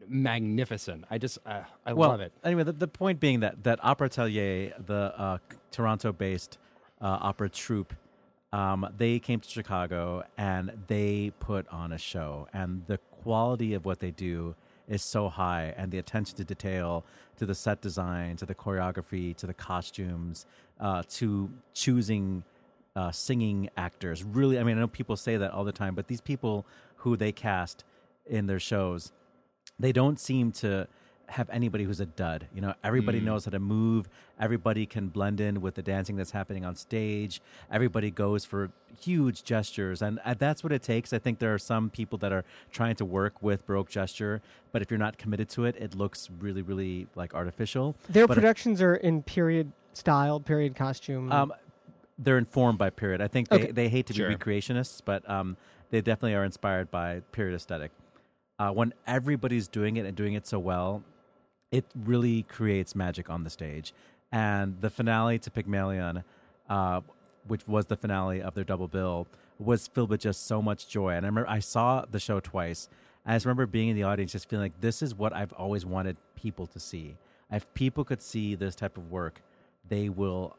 magnificent. 0.06 1.04
I 1.10 1.18
just 1.18 1.38
uh, 1.46 1.62
I 1.86 1.94
well, 1.94 2.10
love 2.10 2.20
it. 2.20 2.32
Anyway, 2.44 2.64
the, 2.64 2.72
the 2.72 2.88
point 2.88 3.18
being 3.18 3.40
that 3.40 3.64
that 3.64 3.78
Opera 3.82 4.06
Atelier, 4.08 4.74
the 4.78 5.14
uh, 5.16 5.38
Toronto-based 5.70 6.58
uh, 7.00 7.18
opera 7.20 7.48
troupe, 7.48 7.94
um, 8.52 8.88
they 8.96 9.18
came 9.18 9.40
to 9.40 9.48
Chicago 9.48 10.24
and 10.36 10.72
they 10.88 11.32
put 11.40 11.68
on 11.68 11.92
a 11.92 11.98
show, 11.98 12.48
and 12.52 12.82
the 12.86 12.98
quality 13.22 13.74
of 13.74 13.84
what 13.84 14.00
they 14.00 14.10
do 14.10 14.54
is 14.88 15.02
so 15.02 15.28
high, 15.28 15.72
and 15.76 15.92
the 15.92 15.98
attention 15.98 16.36
to 16.36 16.44
detail, 16.44 17.04
to 17.36 17.46
the 17.46 17.54
set 17.54 17.80
design, 17.80 18.36
to 18.36 18.44
the 18.44 18.54
choreography, 18.54 19.36
to 19.36 19.46
the 19.46 19.54
costumes, 19.54 20.46
uh, 20.80 21.02
to 21.08 21.50
choosing. 21.74 22.44
Uh, 22.96 23.12
singing 23.12 23.70
actors 23.76 24.24
really 24.24 24.58
i 24.58 24.64
mean 24.64 24.76
i 24.76 24.80
know 24.80 24.88
people 24.88 25.16
say 25.16 25.36
that 25.36 25.52
all 25.52 25.62
the 25.62 25.70
time 25.70 25.94
but 25.94 26.08
these 26.08 26.20
people 26.20 26.66
who 26.96 27.16
they 27.16 27.30
cast 27.30 27.84
in 28.26 28.46
their 28.46 28.58
shows 28.58 29.12
they 29.78 29.92
don't 29.92 30.18
seem 30.18 30.50
to 30.50 30.88
have 31.30 31.48
anybody 31.50 31.84
who's 31.84 32.00
a 32.00 32.06
dud. 32.06 32.48
You 32.54 32.60
know, 32.60 32.74
everybody 32.82 33.20
knows 33.20 33.44
how 33.44 33.50
to 33.52 33.58
move. 33.58 34.08
Everybody 34.38 34.84
can 34.86 35.08
blend 35.08 35.40
in 35.40 35.60
with 35.60 35.74
the 35.76 35.82
dancing 35.82 36.16
that's 36.16 36.32
happening 36.32 36.64
on 36.64 36.74
stage. 36.76 37.40
Everybody 37.70 38.10
goes 38.10 38.44
for 38.44 38.70
huge 39.00 39.44
gestures, 39.44 40.02
and 40.02 40.20
that's 40.38 40.62
what 40.64 40.72
it 40.72 40.82
takes. 40.82 41.12
I 41.12 41.18
think 41.18 41.38
there 41.38 41.54
are 41.54 41.58
some 41.58 41.88
people 41.90 42.18
that 42.18 42.32
are 42.32 42.44
trying 42.72 42.96
to 42.96 43.04
work 43.04 43.42
with 43.42 43.66
Baroque 43.66 43.88
gesture, 43.88 44.42
but 44.72 44.82
if 44.82 44.90
you're 44.90 44.98
not 44.98 45.18
committed 45.18 45.48
to 45.50 45.64
it, 45.64 45.76
it 45.78 45.94
looks 45.94 46.28
really, 46.40 46.62
really 46.62 47.06
like 47.14 47.32
artificial. 47.34 47.96
Their 48.08 48.26
But 48.26 48.36
if- 48.36 48.42
productions 48.42 48.82
are 48.82 48.96
in 48.96 49.22
period 49.22 49.72
style, 49.92 50.40
period 50.40 50.74
costume. 50.74 51.30
um, 51.32 51.52
they're 52.18 52.38
informed 52.38 52.76
by 52.78 52.90
period. 52.90 53.20
I 53.22 53.28
think 53.28 53.48
they, 53.48 53.56
Okay. 53.56 53.72
they 53.72 53.88
hate 53.88 54.06
to 54.08 54.12
Sure. 54.12 54.28
be 54.28 54.34
recreationists, 54.36 55.00
but 55.04 55.28
um, 55.30 55.56
they 55.90 56.00
definitely 56.00 56.34
are 56.34 56.44
inspired 56.44 56.90
by 56.90 57.20
period 57.32 57.54
aesthetic. 57.54 57.92
Uh, 58.58 58.70
when 58.72 58.92
everybody's 59.06 59.68
doing 59.68 59.96
it 59.96 60.04
and 60.04 60.14
doing 60.14 60.34
it 60.34 60.46
so 60.46 60.58
well, 60.58 61.02
it 61.70 61.84
really 61.94 62.42
creates 62.42 62.94
magic 62.94 63.30
on 63.30 63.44
the 63.44 63.50
stage. 63.50 63.92
And 64.32 64.80
the 64.80 64.90
finale 64.90 65.38
to 65.40 65.50
Pygmalion, 65.50 66.24
uh, 66.68 67.00
which 67.46 67.66
was 67.66 67.86
the 67.86 67.96
finale 67.96 68.42
of 68.42 68.54
their 68.54 68.64
double 68.64 68.88
bill, 68.88 69.26
was 69.58 69.88
filled 69.88 70.10
with 70.10 70.20
just 70.20 70.46
so 70.46 70.62
much 70.62 70.88
joy. 70.88 71.10
And 71.10 71.26
I 71.26 71.28
remember 71.28 71.48
I 71.48 71.58
saw 71.58 72.04
the 72.10 72.20
show 72.20 72.40
twice. 72.40 72.88
I 73.26 73.34
just 73.34 73.44
remember 73.44 73.66
being 73.66 73.88
in 73.88 73.96
the 73.96 74.04
audience, 74.04 74.32
just 74.32 74.48
feeling 74.48 74.64
like 74.64 74.80
this 74.80 75.02
is 75.02 75.14
what 75.14 75.34
I've 75.34 75.52
always 75.52 75.84
wanted 75.84 76.16
people 76.34 76.66
to 76.68 76.80
see. 76.80 77.16
If 77.50 77.72
people 77.74 78.04
could 78.04 78.22
see 78.22 78.54
this 78.54 78.74
type 78.74 78.96
of 78.96 79.10
work, 79.10 79.42
they 79.88 80.08
will 80.08 80.56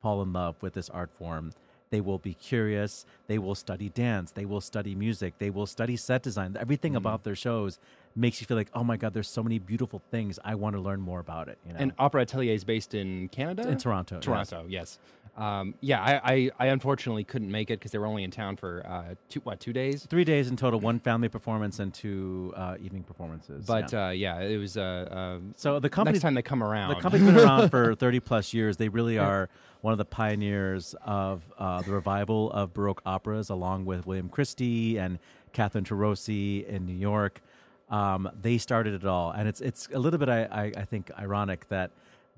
fall 0.00 0.22
in 0.22 0.32
love 0.32 0.56
with 0.62 0.72
this 0.72 0.90
art 0.90 1.10
form. 1.16 1.52
They 1.92 2.00
will 2.00 2.18
be 2.18 2.32
curious. 2.32 3.04
They 3.26 3.36
will 3.36 3.54
study 3.54 3.90
dance. 3.90 4.30
They 4.30 4.46
will 4.46 4.62
study 4.62 4.94
music. 4.94 5.34
They 5.36 5.50
will 5.50 5.66
study 5.66 5.98
set 5.98 6.22
design. 6.22 6.56
Everything 6.58 6.96
about 6.96 7.20
mm. 7.20 7.24
their 7.24 7.36
shows 7.36 7.78
makes 8.16 8.40
you 8.40 8.46
feel 8.46 8.56
like, 8.56 8.70
oh 8.72 8.82
my 8.82 8.96
God, 8.96 9.12
there's 9.12 9.28
so 9.28 9.42
many 9.42 9.58
beautiful 9.58 10.00
things. 10.10 10.38
I 10.42 10.54
want 10.54 10.74
to 10.74 10.80
learn 10.80 11.02
more 11.02 11.20
about 11.20 11.48
it. 11.48 11.58
You 11.66 11.74
know? 11.74 11.80
And 11.80 11.92
Opera 11.98 12.22
Atelier 12.22 12.54
is 12.54 12.64
based 12.64 12.94
in 12.94 13.28
Canada, 13.28 13.68
in 13.68 13.76
Toronto. 13.76 14.16
yes. 14.16 14.24
Toronto, 14.24 14.64
yes. 14.70 14.98
Um, 15.36 15.74
yeah, 15.80 16.02
I, 16.02 16.32
I, 16.32 16.50
I 16.58 16.66
unfortunately 16.66 17.24
couldn't 17.24 17.50
make 17.50 17.70
it 17.70 17.78
because 17.78 17.90
they 17.90 17.98
were 17.98 18.06
only 18.06 18.22
in 18.22 18.30
town 18.30 18.56
for 18.56 18.84
uh, 18.86 19.14
two 19.30 19.40
what 19.40 19.60
two 19.60 19.72
days. 19.72 20.06
Three 20.08 20.24
days 20.24 20.48
in 20.48 20.56
total, 20.56 20.78
one 20.78 21.00
family 21.00 21.28
performance 21.28 21.78
and 21.78 21.92
two 21.92 22.52
uh, 22.54 22.76
evening 22.80 23.02
performances. 23.02 23.64
But 23.64 23.92
yeah. 23.92 24.08
uh, 24.08 24.10
yeah, 24.10 24.40
it 24.40 24.58
was. 24.58 24.76
Uh, 24.76 25.08
um, 25.10 25.54
so 25.56 25.80
the 25.80 25.88
company 25.88 26.14
next 26.14 26.22
time 26.22 26.34
they 26.34 26.42
come 26.42 26.62
around, 26.62 26.94
The 26.94 27.00
company's 27.00 27.26
been 27.26 27.38
around 27.38 27.70
for 27.70 27.94
30 28.02 28.20
plus 28.20 28.52
years. 28.52 28.76
They 28.76 28.90
really 28.90 29.18
are 29.18 29.48
one 29.80 29.92
of 29.92 29.98
the 29.98 30.04
pioneers 30.04 30.94
of 31.02 31.42
uh, 31.58 31.80
the 31.80 31.92
revival 31.92 32.52
of 32.52 32.74
Baroque 32.74 33.00
operas, 33.06 33.48
along 33.48 33.86
with 33.86 34.06
William 34.06 34.28
Christie 34.28 34.98
and 34.98 35.18
Catherine 35.52 35.84
Tarosi 35.84 36.66
in 36.66 36.84
New 36.84 36.92
York. 36.92 37.40
Um, 37.88 38.30
they 38.40 38.58
started 38.58 38.94
it 38.94 39.06
all, 39.06 39.30
and 39.30 39.48
it's 39.48 39.60
it's 39.62 39.88
a 39.94 39.98
little 39.98 40.18
bit, 40.18 40.28
I, 40.28 40.44
I, 40.44 40.72
I 40.76 40.84
think, 40.84 41.10
ironic 41.18 41.68
that 41.68 41.90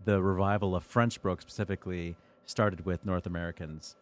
the 0.05 0.23
revival 0.23 0.77
of 0.77 0.85
French 0.85 1.21
Baroque 1.21 1.43
specifically 1.43 2.17
started 2.47 2.85
with 2.85 3.05
North 3.05 3.27
Americans. 3.27 3.97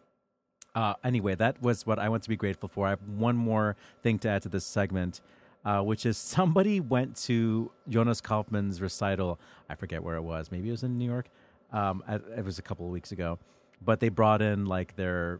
Uh, 0.75 0.95
anyway, 1.03 1.35
that 1.35 1.61
was 1.61 1.85
what 1.85 1.99
I 1.99 2.09
want 2.09 2.23
to 2.23 2.29
be 2.29 2.35
grateful 2.35 2.67
for. 2.69 2.87
I 2.87 2.91
have 2.91 3.03
one 3.07 3.35
more 3.35 3.75
thing 4.01 4.17
to 4.19 4.29
add 4.29 4.41
to 4.43 4.49
this 4.49 4.65
segment, 4.65 5.21
uh, 5.65 5.81
which 5.81 6.05
is 6.05 6.17
somebody 6.17 6.79
went 6.79 7.15
to 7.27 7.71
Jonas 7.87 8.21
Kaufmann's 8.21 8.81
recital. 8.81 9.39
I 9.69 9.75
forget 9.75 10.03
where 10.03 10.15
it 10.15 10.23
was. 10.23 10.51
Maybe 10.51 10.69
it 10.69 10.71
was 10.71 10.83
in 10.83 10.97
New 10.97 11.05
York. 11.09 11.27
Um, 11.71 12.03
it 12.07 12.43
was 12.43 12.57
a 12.59 12.61
couple 12.63 12.85
of 12.85 12.91
weeks 12.91 13.11
ago, 13.11 13.37
but 13.83 13.99
they 13.99 14.09
brought 14.09 14.41
in 14.41 14.65
like 14.65 14.95
their 14.95 15.39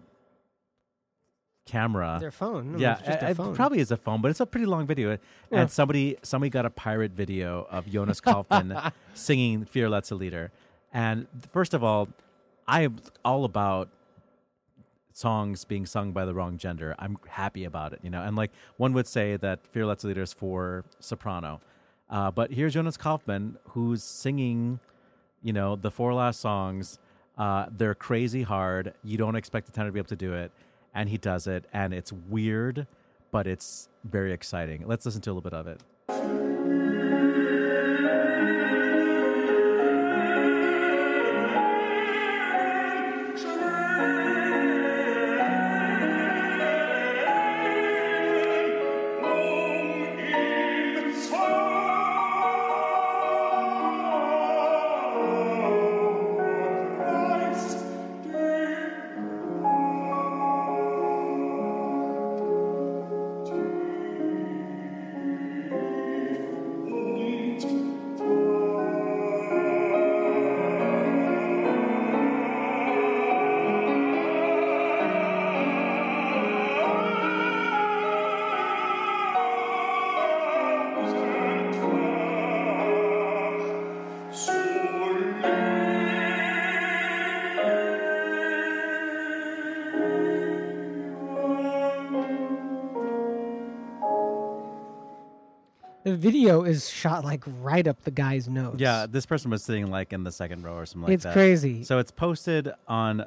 camera. 1.66 2.18
their 2.20 2.32
phone. 2.32 2.74
No, 2.74 2.78
yeah, 2.78 2.98
it's 3.00 3.08
just 3.08 3.24
I- 3.24 3.28
a 3.28 3.30
I- 3.30 3.34
phone. 3.34 3.56
probably 3.56 3.80
is 3.80 3.92
a 3.92 3.98
phone, 3.98 4.22
but 4.22 4.32
it's 4.32 4.40
a 4.40 4.46
pretty 4.46 4.66
long 4.66 4.86
video. 4.86 5.12
Yeah. 5.52 5.62
And 5.62 5.72
somebody 5.72 6.18
somebody 6.24 6.50
got 6.50 6.66
a 6.66 6.70
pirate 6.70 7.12
video 7.12 7.68
of 7.70 7.88
Jonas 7.90 8.20
Kaufmann 8.22 8.92
singing 9.14 9.66
"Vier 9.66 9.90
letzte 9.90 10.18
Lieder." 10.18 10.52
And 10.94 11.28
first 11.52 11.74
of 11.74 11.84
all, 11.84 12.08
I 12.68 12.82
am 12.82 12.98
all 13.24 13.46
about 13.46 13.90
songs 15.12 15.64
being 15.64 15.86
sung 15.86 16.12
by 16.12 16.26
the 16.26 16.34
wrong 16.34 16.58
gender. 16.58 16.96
I'm 16.98 17.18
happy 17.28 17.66
about 17.66 17.94
it, 17.94 18.00
you 18.04 18.10
know. 18.10 18.22
And 18.22 18.36
like 18.36 18.52
one 18.78 18.94
would 18.94 19.08
say 19.08 19.38
that 19.38 19.60
"Vier 19.74 19.86
letzte 19.86 20.06
Lieder" 20.06 20.24
is 20.24 20.34
for 20.34 20.86
soprano, 21.00 21.62
uh, 22.10 22.32
but 22.32 22.52
here's 22.52 22.74
Jonas 22.74 22.98
Kaufmann 22.98 23.58
who's 23.70 24.04
singing, 24.04 24.80
you 25.42 25.54
know, 25.54 25.76
the 25.76 25.92
four 25.92 26.14
last 26.14 26.40
songs. 26.40 27.00
Uh, 27.38 27.66
they're 27.76 27.96
crazy 27.96 28.44
hard. 28.44 28.94
You 29.04 29.18
don't 29.18 29.36
expect 29.36 29.66
the 29.66 29.72
tenor 29.72 29.90
to 29.90 29.94
be 29.94 30.00
able 30.00 30.10
to 30.10 30.16
do 30.16 30.34
it, 30.34 30.52
and 30.94 31.10
he 31.10 31.18
does 31.18 31.48
it, 31.48 31.66
and 31.74 31.94
it's 31.94 32.12
weird, 32.12 32.88
but 33.32 33.48
it's 33.48 33.90
very 34.04 34.32
exciting. 34.32 34.84
Let's 34.86 35.06
listen 35.06 35.22
to 35.22 35.30
a 35.30 35.34
little 35.34 35.50
bit 35.50 35.54
of 35.54 35.68
it. 35.68 35.82
Video 96.24 96.64
is 96.64 96.90
shot 96.90 97.26
like 97.26 97.44
right 97.62 97.86
up 97.86 98.02
the 98.06 98.12
guy's 98.12 98.48
nose. 98.48 98.78
Yeah, 98.78 99.06
this 99.10 99.26
person 99.26 99.52
was 99.52 99.62
sitting 99.62 99.92
like 99.92 100.14
in 100.14 100.24
the 100.24 100.32
second 100.32 100.64
row 100.64 100.76
or 100.76 100.86
something 100.86 101.08
like 101.08 101.16
it's 101.16 101.26
that. 101.26 101.34
crazy. 101.34 101.84
So 101.84 102.00
it's 102.00 102.12
posted 102.12 102.72
on 102.88 103.26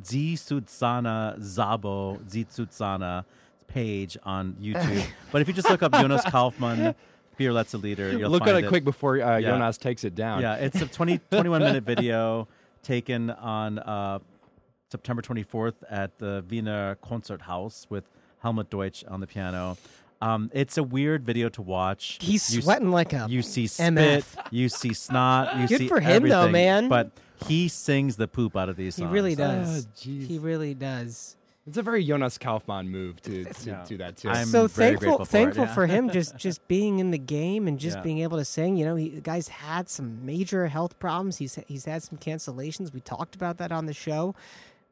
Zitsutsana 0.00 1.38
Zabo 1.38 2.18
Zitsutsana 2.24 3.26
page 3.66 4.16
on 4.24 4.56
YouTube. 4.58 5.04
but 5.32 5.42
if 5.42 5.48
you 5.48 5.52
just 5.54 5.68
look 5.68 5.82
up 5.82 5.92
Jonas 5.92 6.24
Kaufmann, 6.24 6.94
Beer 7.36 7.52
Let's 7.52 7.74
a 7.74 7.78
Leader, 7.78 8.10
you'll 8.16 8.30
Look 8.30 8.44
find 8.44 8.56
at 8.56 8.64
it 8.64 8.68
quick 8.68 8.84
before 8.84 9.20
uh, 9.20 9.36
Yeah. 9.36 9.50
Jonas 9.50 9.76
takes 9.76 10.02
it 10.04 10.14
down. 10.14 10.40
Yeah, 10.40 10.54
it's 10.54 10.80
a 10.80 10.86
20, 10.88 11.20
21 11.30 11.60
minute 11.62 11.84
video 11.84 12.48
taken 12.82 13.28
on 13.30 13.78
uh, 13.80 14.18
September 14.90 15.20
24th 15.20 15.74
at 15.90 16.18
the 16.18 16.42
Wiener 16.48 16.96
Konzerthaus 17.04 17.86
with 17.90 18.04
Helmut 18.40 18.70
Deutsch 18.70 19.04
on 19.04 19.20
the 19.20 19.26
piano. 19.26 19.76
Um, 20.20 20.50
it's 20.52 20.76
a 20.76 20.82
weird 20.82 21.24
video 21.24 21.48
to 21.50 21.62
watch. 21.62 22.18
He's 22.20 22.52
You 22.52 22.58
s- 22.58 22.64
sweating 22.64 22.90
like 22.90 23.12
a 23.12 23.26
You 23.28 23.42
see 23.42 23.66
spit, 23.66 23.94
MF. 23.94 24.24
you 24.50 24.68
see 24.68 24.92
snot, 24.92 25.56
you 25.58 25.68
Good 25.68 25.78
see 25.78 25.88
for 25.88 26.00
him, 26.00 26.28
though, 26.28 26.48
man. 26.48 26.88
But 26.88 27.12
he 27.46 27.68
sings 27.68 28.16
the 28.16 28.26
poop 28.26 28.56
out 28.56 28.68
of 28.68 28.76
these 28.76 28.96
songs. 28.96 29.08
He 29.10 29.14
really 29.14 29.34
does. 29.36 29.86
Oh, 29.86 29.90
he 30.02 30.38
really 30.40 30.74
does. 30.74 31.36
It's 31.68 31.76
a 31.76 31.82
very 31.82 32.02
Jonas 32.02 32.38
Kaufmann 32.38 32.88
move 32.88 33.20
to, 33.22 33.44
to 33.44 33.68
Yeah. 33.70 33.84
do 33.86 33.98
that 33.98 34.16
too. 34.16 34.30
I'm 34.30 34.46
so 34.46 34.66
very 34.68 34.92
thankful, 34.92 35.18
grateful 35.18 35.18
for 35.18 35.22
it, 35.22 35.26
thankful 35.30 35.64
yeah. 35.66 35.74
for 35.74 35.86
him 35.86 36.08
just 36.12 36.36
just 36.38 36.66
being 36.66 36.98
in 36.98 37.10
the 37.10 37.18
game 37.18 37.68
and 37.68 37.78
just 37.78 37.98
Yeah. 37.98 38.02
being 38.02 38.18
able 38.20 38.38
to 38.38 38.44
sing. 38.46 38.78
You 38.78 38.86
know, 38.86 38.96
he, 38.96 39.10
the 39.10 39.20
guy's 39.20 39.48
had 39.48 39.90
some 39.90 40.24
major 40.24 40.66
health 40.68 40.98
problems. 40.98 41.36
He's 41.36 41.58
he's 41.68 41.84
had 41.84 42.02
some 42.02 42.16
cancellations. 42.18 42.94
We 42.94 43.00
talked 43.00 43.34
about 43.36 43.58
that 43.58 43.70
on 43.70 43.84
the 43.84 43.92
show. 43.92 44.34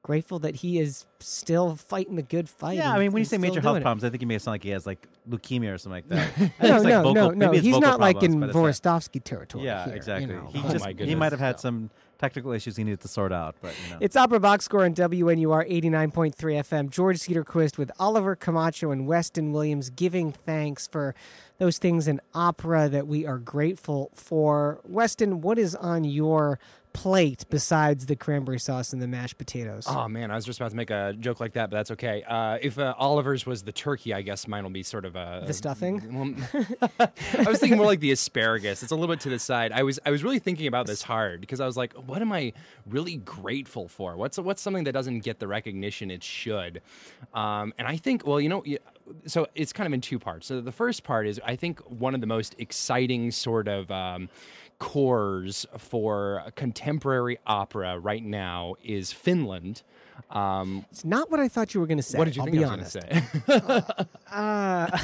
Grateful 0.06 0.38
that 0.38 0.54
he 0.54 0.78
is 0.78 1.04
still 1.18 1.74
fighting 1.74 2.14
the 2.14 2.22
good 2.22 2.48
fight. 2.48 2.76
Yeah, 2.76 2.92
I 2.92 3.00
mean, 3.00 3.10
when 3.10 3.20
you 3.22 3.24
say 3.24 3.38
major 3.38 3.54
doing 3.54 3.62
health 3.64 3.76
it. 3.78 3.82
problems, 3.82 4.04
I 4.04 4.10
think 4.10 4.20
he 4.22 4.24
may 4.26 4.38
sound 4.38 4.52
like 4.54 4.62
he 4.62 4.70
has 4.70 4.86
like 4.86 5.04
leukemia 5.28 5.74
or 5.74 5.78
something 5.78 6.04
like 6.08 6.08
that. 6.10 6.52
I 6.60 6.68
No, 6.68 6.74
like 6.76 6.82
no, 6.84 7.02
vocal, 7.02 7.14
no, 7.14 7.30
no. 7.30 7.50
maybe 7.50 7.58
He's 7.66 7.76
not 7.80 7.98
like 7.98 8.22
in 8.22 8.38
problems, 8.38 8.52
but 8.54 8.68
it's 8.68 8.84
not- 8.84 9.02
Hvorostovsky 9.02 9.24
territory. 9.24 9.64
Yeah, 9.64 9.82
here, 9.84 9.92
you 9.94 9.96
exactly. 9.96 10.32
know. 10.32 10.48
He 10.52 10.62
Oh 10.64 10.70
just 10.70 10.84
my 10.84 10.94
he 10.96 11.16
might 11.16 11.32
have 11.32 11.40
had 11.40 11.56
no. 11.56 11.60
some 11.60 11.90
technical 12.18 12.52
issues 12.52 12.76
he 12.76 12.84
needed 12.84 13.00
to 13.00 13.08
sort 13.08 13.32
out, 13.32 13.56
but 13.60 13.74
you 13.84 13.94
know. 13.94 13.98
It's 14.00 14.14
Opera 14.14 14.38
Box 14.38 14.64
Score 14.66 14.84
on 14.84 14.94
WNUR 14.94 15.68
89.3 15.68 16.34
FM. 16.34 16.88
George 16.90 17.18
Cedarquist 17.18 17.76
with 17.76 17.90
Oliver 17.98 18.36
Camacho 18.36 18.92
and 18.92 19.08
Weston 19.08 19.50
Williams 19.52 19.90
giving 19.90 20.30
thanks 20.30 20.86
for 20.86 21.16
those 21.58 21.78
things 21.78 22.06
in 22.06 22.20
opera 22.32 22.88
that 22.88 23.08
we 23.08 23.26
are 23.26 23.38
grateful 23.38 24.12
for. 24.14 24.78
Weston, 24.84 25.40
what 25.40 25.58
is 25.58 25.74
on 25.74 26.04
your 26.04 26.58
plate 26.96 27.44
besides 27.50 28.06
the 28.06 28.16
cranberry 28.16 28.58
sauce 28.58 28.94
and 28.94 29.02
the 29.02 29.06
mashed 29.06 29.36
potatoes? 29.36 29.84
Oh 29.86 30.08
man, 30.08 30.30
I 30.30 30.34
was 30.34 30.46
just 30.46 30.58
about 30.58 30.70
to 30.70 30.76
make 30.76 30.90
a 30.90 31.14
joke 31.20 31.40
like 31.40 31.52
that, 31.52 31.70
but 31.70 31.76
that's 31.76 31.90
okay. 31.90 32.22
Uh, 32.22 32.58
if 32.62 32.78
uh, 32.78 32.94
Oliver's 32.96 33.44
was 33.44 33.62
the 33.62 33.72
turkey, 33.72 34.14
I 34.14 34.22
guess 34.22 34.48
mine 34.48 34.62
will 34.62 34.70
be 34.70 34.82
sort 34.82 35.04
of 35.04 35.14
a 35.14 35.44
The 35.46 35.52
stuffing? 35.52 36.02
Well, 36.16 36.32
I 37.38 37.44
was 37.46 37.58
thinking 37.58 37.76
more 37.76 37.86
like 37.86 38.00
the 38.00 38.12
asparagus. 38.12 38.82
It's 38.82 38.92
a 38.92 38.94
little 38.94 39.14
bit 39.14 39.20
to 39.20 39.28
the 39.28 39.38
side. 39.38 39.72
I 39.72 39.82
was 39.82 40.00
I 40.06 40.10
was 40.10 40.24
really 40.24 40.38
thinking 40.38 40.66
about 40.66 40.86
this 40.86 41.02
hard 41.02 41.40
because 41.42 41.60
I 41.60 41.66
was 41.66 41.76
like, 41.76 41.92
what 41.94 42.22
am 42.22 42.32
I 42.32 42.54
really 42.86 43.16
grateful 43.16 43.88
for? 43.88 44.16
What's 44.16 44.38
what's 44.38 44.62
something 44.62 44.84
that 44.84 44.92
doesn't 44.92 45.20
get 45.20 45.38
the 45.38 45.46
recognition 45.46 46.10
it 46.10 46.22
should? 46.22 46.80
Um, 47.34 47.74
and 47.78 47.86
I 47.86 47.96
think, 47.98 48.26
well, 48.26 48.40
you 48.40 48.48
know. 48.48 48.64
So 49.26 49.46
it's 49.54 49.72
kind 49.72 49.86
of 49.86 49.92
in 49.92 50.00
two 50.00 50.18
parts. 50.18 50.48
So 50.48 50.60
the 50.60 50.72
first 50.72 51.04
part 51.04 51.28
is, 51.28 51.40
I 51.44 51.54
think, 51.54 51.78
one 51.88 52.12
of 52.16 52.20
the 52.20 52.26
most 52.26 52.56
exciting 52.58 53.30
sort 53.30 53.68
of 53.68 53.88
um, 53.88 54.28
cores 54.78 55.66
for 55.78 56.44
contemporary 56.54 57.38
opera 57.46 57.98
right 57.98 58.24
now 58.24 58.74
is 58.84 59.12
Finland. 59.12 59.82
Um, 60.30 60.84
it's 60.90 61.04
not 61.04 61.30
what 61.30 61.40
I 61.40 61.48
thought 61.48 61.74
you 61.74 61.80
were 61.80 61.86
going 61.86 61.98
to 61.98 62.02
say. 62.02 62.18
what 62.18 62.24
did 62.24 62.36
you 62.36 62.42
I'll 62.42 62.46
think 62.46 62.58
be 62.58 62.64
I 62.64 62.76
was 62.76 62.94
going 62.94 63.04
to 63.06 63.52
say? 63.60 64.04
Uh, 64.32 64.88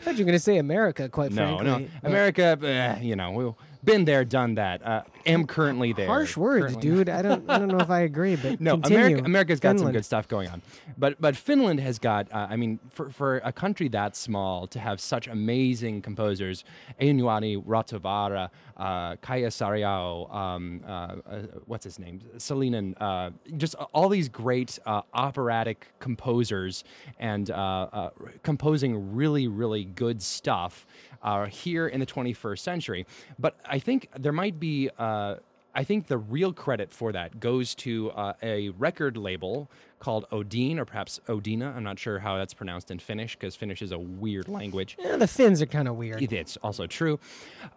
I 0.00 0.02
thought 0.02 0.14
you 0.16 0.24
were 0.24 0.28
going 0.30 0.38
to 0.38 0.44
say 0.44 0.56
America, 0.56 1.08
quite 1.10 1.30
no, 1.30 1.58
frankly. 1.58 1.90
no. 2.02 2.08
America, 2.08 2.58
eh, 2.62 3.00
you 3.02 3.16
know, 3.16 3.32
we've 3.32 3.52
been 3.84 4.04
there, 4.04 4.24
done 4.24 4.54
that. 4.56 4.84
Uh, 4.84 5.02
am 5.26 5.46
currently 5.46 5.92
there. 5.92 6.06
Harsh 6.06 6.36
words, 6.36 6.74
Currently- 6.74 6.82
dude. 6.82 7.08
I 7.08 7.22
don't. 7.22 7.48
I 7.48 7.58
don't 7.58 7.68
know 7.68 7.78
if 7.78 7.90
I 7.90 8.00
agree, 8.00 8.36
but 8.36 8.60
No, 8.60 8.74
continue. 8.74 8.98
America, 8.98 9.24
America's 9.24 9.60
got 9.60 9.78
some 9.78 9.92
good 9.92 10.04
stuff 10.04 10.28
going 10.28 10.48
on, 10.48 10.62
but 10.98 11.20
but 11.20 11.36
Finland 11.36 11.80
has 11.80 11.98
got. 11.98 12.32
Uh, 12.32 12.46
I 12.50 12.56
mean, 12.56 12.78
for 12.90 13.10
for 13.10 13.38
a 13.38 13.52
country 13.52 13.88
that 13.88 14.16
small 14.16 14.66
to 14.68 14.78
have 14.78 15.00
such 15.00 15.26
amazing 15.28 16.02
composers, 16.02 16.64
Einojuhani 17.00 17.64
Rautavaara, 17.64 18.50
uh, 18.76 19.16
Kaija 19.16 19.48
Saariaho, 19.48 20.34
um, 20.34 20.82
uh, 20.86 20.90
uh, 20.90 21.42
what's 21.66 21.84
his 21.84 21.98
name, 21.98 22.20
Sallinen, 22.36 22.94
uh, 23.00 23.30
just 23.56 23.74
all 23.92 24.08
these 24.08 24.28
great 24.28 24.78
uh, 24.86 25.02
operatic 25.14 25.88
composers 25.98 26.84
and 27.18 27.50
uh, 27.50 27.54
uh, 27.54 28.10
composing 28.42 29.14
really 29.14 29.48
really 29.48 29.84
good 29.84 30.22
stuff 30.22 30.86
uh, 31.22 31.46
here 31.46 31.86
in 31.86 32.00
the 32.00 32.06
21st 32.06 32.58
century. 32.58 33.06
But 33.38 33.56
I 33.64 33.78
think 33.78 34.08
there 34.18 34.32
might 34.32 34.58
be. 34.60 34.90
Uh, 34.98 35.36
I 35.72 35.84
think 35.84 36.08
the 36.08 36.18
real 36.18 36.52
credit 36.52 36.92
for 36.92 37.12
that 37.12 37.38
goes 37.38 37.76
to 37.76 38.10
uh, 38.10 38.32
a 38.42 38.70
record 38.70 39.16
label 39.16 39.70
called 40.00 40.26
Odin, 40.32 40.80
or 40.80 40.84
perhaps 40.84 41.20
Odina. 41.28 41.76
I'm 41.76 41.84
not 41.84 41.98
sure 41.98 42.18
how 42.18 42.38
that's 42.38 42.54
pronounced 42.54 42.90
in 42.90 42.98
Finnish 42.98 43.36
because 43.36 43.54
Finnish 43.54 43.80
is 43.80 43.92
a 43.92 43.98
weird 43.98 44.48
language. 44.48 44.96
Yeah, 44.98 45.16
the 45.16 45.28
Finns 45.28 45.62
are 45.62 45.66
kind 45.66 45.86
of 45.86 45.94
weird. 45.96 46.32
It's 46.32 46.56
also 46.56 46.86
true. 46.88 47.20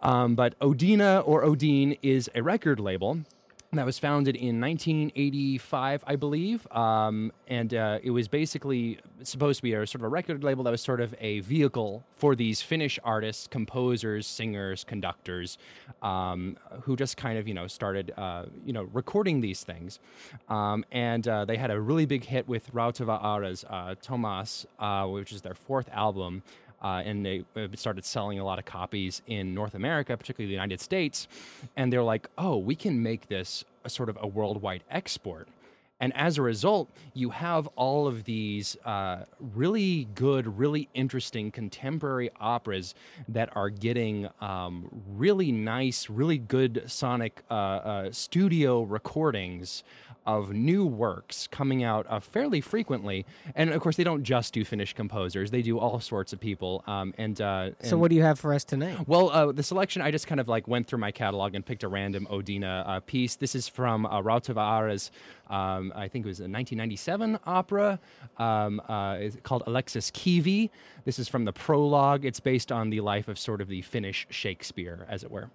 Um, 0.02 0.34
but 0.34 0.58
Odina 0.58 1.22
or 1.24 1.44
Odin 1.44 1.96
is 2.02 2.28
a 2.34 2.42
record 2.42 2.80
label 2.80 3.20
that 3.76 3.86
was 3.86 3.98
founded 3.98 4.36
in 4.36 4.60
1985, 4.60 6.04
I 6.06 6.16
believe. 6.16 6.66
Um, 6.70 7.32
and 7.48 7.72
uh, 7.74 7.98
it 8.02 8.10
was 8.10 8.28
basically 8.28 8.98
supposed 9.22 9.58
to 9.58 9.62
be 9.62 9.72
a 9.72 9.86
sort 9.86 9.96
of 9.96 10.02
a 10.02 10.08
record 10.08 10.44
label 10.44 10.64
that 10.64 10.70
was 10.70 10.82
sort 10.82 11.00
of 11.00 11.14
a 11.20 11.40
vehicle 11.40 12.04
for 12.16 12.34
these 12.34 12.62
Finnish 12.62 12.98
artists, 13.04 13.46
composers, 13.46 14.26
singers, 14.26 14.84
conductors, 14.84 15.58
um, 16.02 16.56
who 16.82 16.96
just 16.96 17.16
kind 17.16 17.38
of, 17.38 17.46
you 17.48 17.54
know, 17.54 17.66
started, 17.66 18.12
uh, 18.16 18.44
you 18.64 18.72
know, 18.72 18.84
recording 18.92 19.40
these 19.40 19.62
things. 19.64 19.98
Um, 20.48 20.84
and 20.92 21.26
uh, 21.26 21.44
they 21.44 21.56
had 21.56 21.70
a 21.70 21.80
really 21.80 22.06
big 22.06 22.24
hit 22.24 22.48
with 22.48 22.72
Rautavaara's 22.72 23.64
uh, 23.68 23.94
Thomas, 24.00 24.66
uh, 24.78 25.06
which 25.06 25.32
is 25.32 25.42
their 25.42 25.54
fourth 25.54 25.88
album 25.92 26.42
uh, 26.84 27.02
and 27.04 27.24
they 27.24 27.44
uh, 27.56 27.66
started 27.74 28.04
selling 28.04 28.38
a 28.38 28.44
lot 28.44 28.58
of 28.58 28.66
copies 28.66 29.22
in 29.26 29.54
North 29.54 29.74
America, 29.74 30.16
particularly 30.16 30.48
the 30.48 30.54
United 30.54 30.80
States. 30.80 31.26
And 31.76 31.90
they're 31.90 32.02
like, 32.02 32.28
oh, 32.36 32.58
we 32.58 32.76
can 32.76 33.02
make 33.02 33.26
this 33.28 33.64
a 33.84 33.90
sort 33.90 34.10
of 34.10 34.18
a 34.20 34.26
worldwide 34.26 34.84
export. 34.90 35.48
And 36.00 36.14
as 36.16 36.38
a 36.38 36.42
result, 36.42 36.90
you 37.14 37.30
have 37.30 37.66
all 37.76 38.06
of 38.06 38.24
these 38.24 38.76
uh, 38.84 39.24
really 39.38 40.08
good, 40.14 40.58
really 40.58 40.88
interesting 40.92 41.50
contemporary 41.50 42.30
operas 42.38 42.94
that 43.28 43.56
are 43.56 43.70
getting 43.70 44.28
um, 44.40 44.88
really 45.14 45.52
nice, 45.52 46.10
really 46.10 46.36
good 46.36 46.82
sonic 46.86 47.42
uh, 47.50 47.54
uh, 47.54 48.12
studio 48.12 48.82
recordings 48.82 49.84
of 50.26 50.52
new 50.52 50.84
works 50.86 51.46
coming 51.50 51.82
out 51.84 52.06
uh, 52.08 52.20
fairly 52.20 52.60
frequently. 52.60 53.26
And 53.54 53.70
of 53.70 53.80
course, 53.80 53.96
they 53.96 54.04
don't 54.04 54.22
just 54.24 54.54
do 54.54 54.64
Finnish 54.64 54.92
composers; 54.94 55.50
they 55.50 55.62
do 55.62 55.78
all 55.78 56.00
sorts 56.00 56.32
of 56.32 56.40
people. 56.40 56.82
Um, 56.86 57.14
and 57.18 57.40
uh, 57.40 57.70
So 57.82 57.96
what 57.98 58.08
do 58.10 58.16
you 58.16 58.22
have 58.22 58.38
for 58.38 58.52
us 58.54 58.64
tonight? 58.64 58.98
well, 59.06 59.30
uh, 59.30 59.52
the 59.52 59.62
selection, 59.62 60.02
I 60.02 60.10
just 60.10 60.26
kind 60.26 60.40
of 60.40 60.48
like 60.48 60.66
went 60.68 60.86
through 60.86 60.98
my 61.00 61.10
catalog 61.12 61.54
and 61.54 61.64
picked 61.64 61.82
a 61.82 61.88
random 61.88 62.26
Odina 62.30 62.86
uh, 62.88 63.00
piece. 63.00 63.36
This 63.36 63.54
is 63.54 63.68
from 63.68 64.06
uh, 64.06 64.20
Rautavaara's, 64.22 65.10
um, 65.50 65.92
I 65.94 66.08
think 66.08 66.24
it 66.24 66.28
was 66.28 66.40
a 66.40 66.44
1997 66.44 67.38
opera 67.46 67.98
um, 68.38 68.80
uh, 68.88 69.18
called 69.42 69.62
Aleksis 69.66 70.10
Kivi. 70.12 70.70
This 71.04 71.18
is 71.18 71.28
from 71.28 71.44
the 71.44 71.52
prologue. 71.52 72.24
It's 72.24 72.40
based 72.40 72.72
on 72.72 72.90
the 72.90 73.00
life 73.00 73.28
of 73.28 73.38
sort 73.38 73.60
of 73.60 73.68
the 73.68 73.82
Finnish 73.82 74.26
Shakespeare, 74.30 75.06
as 75.08 75.22
it 75.22 75.30
were. 75.30 75.50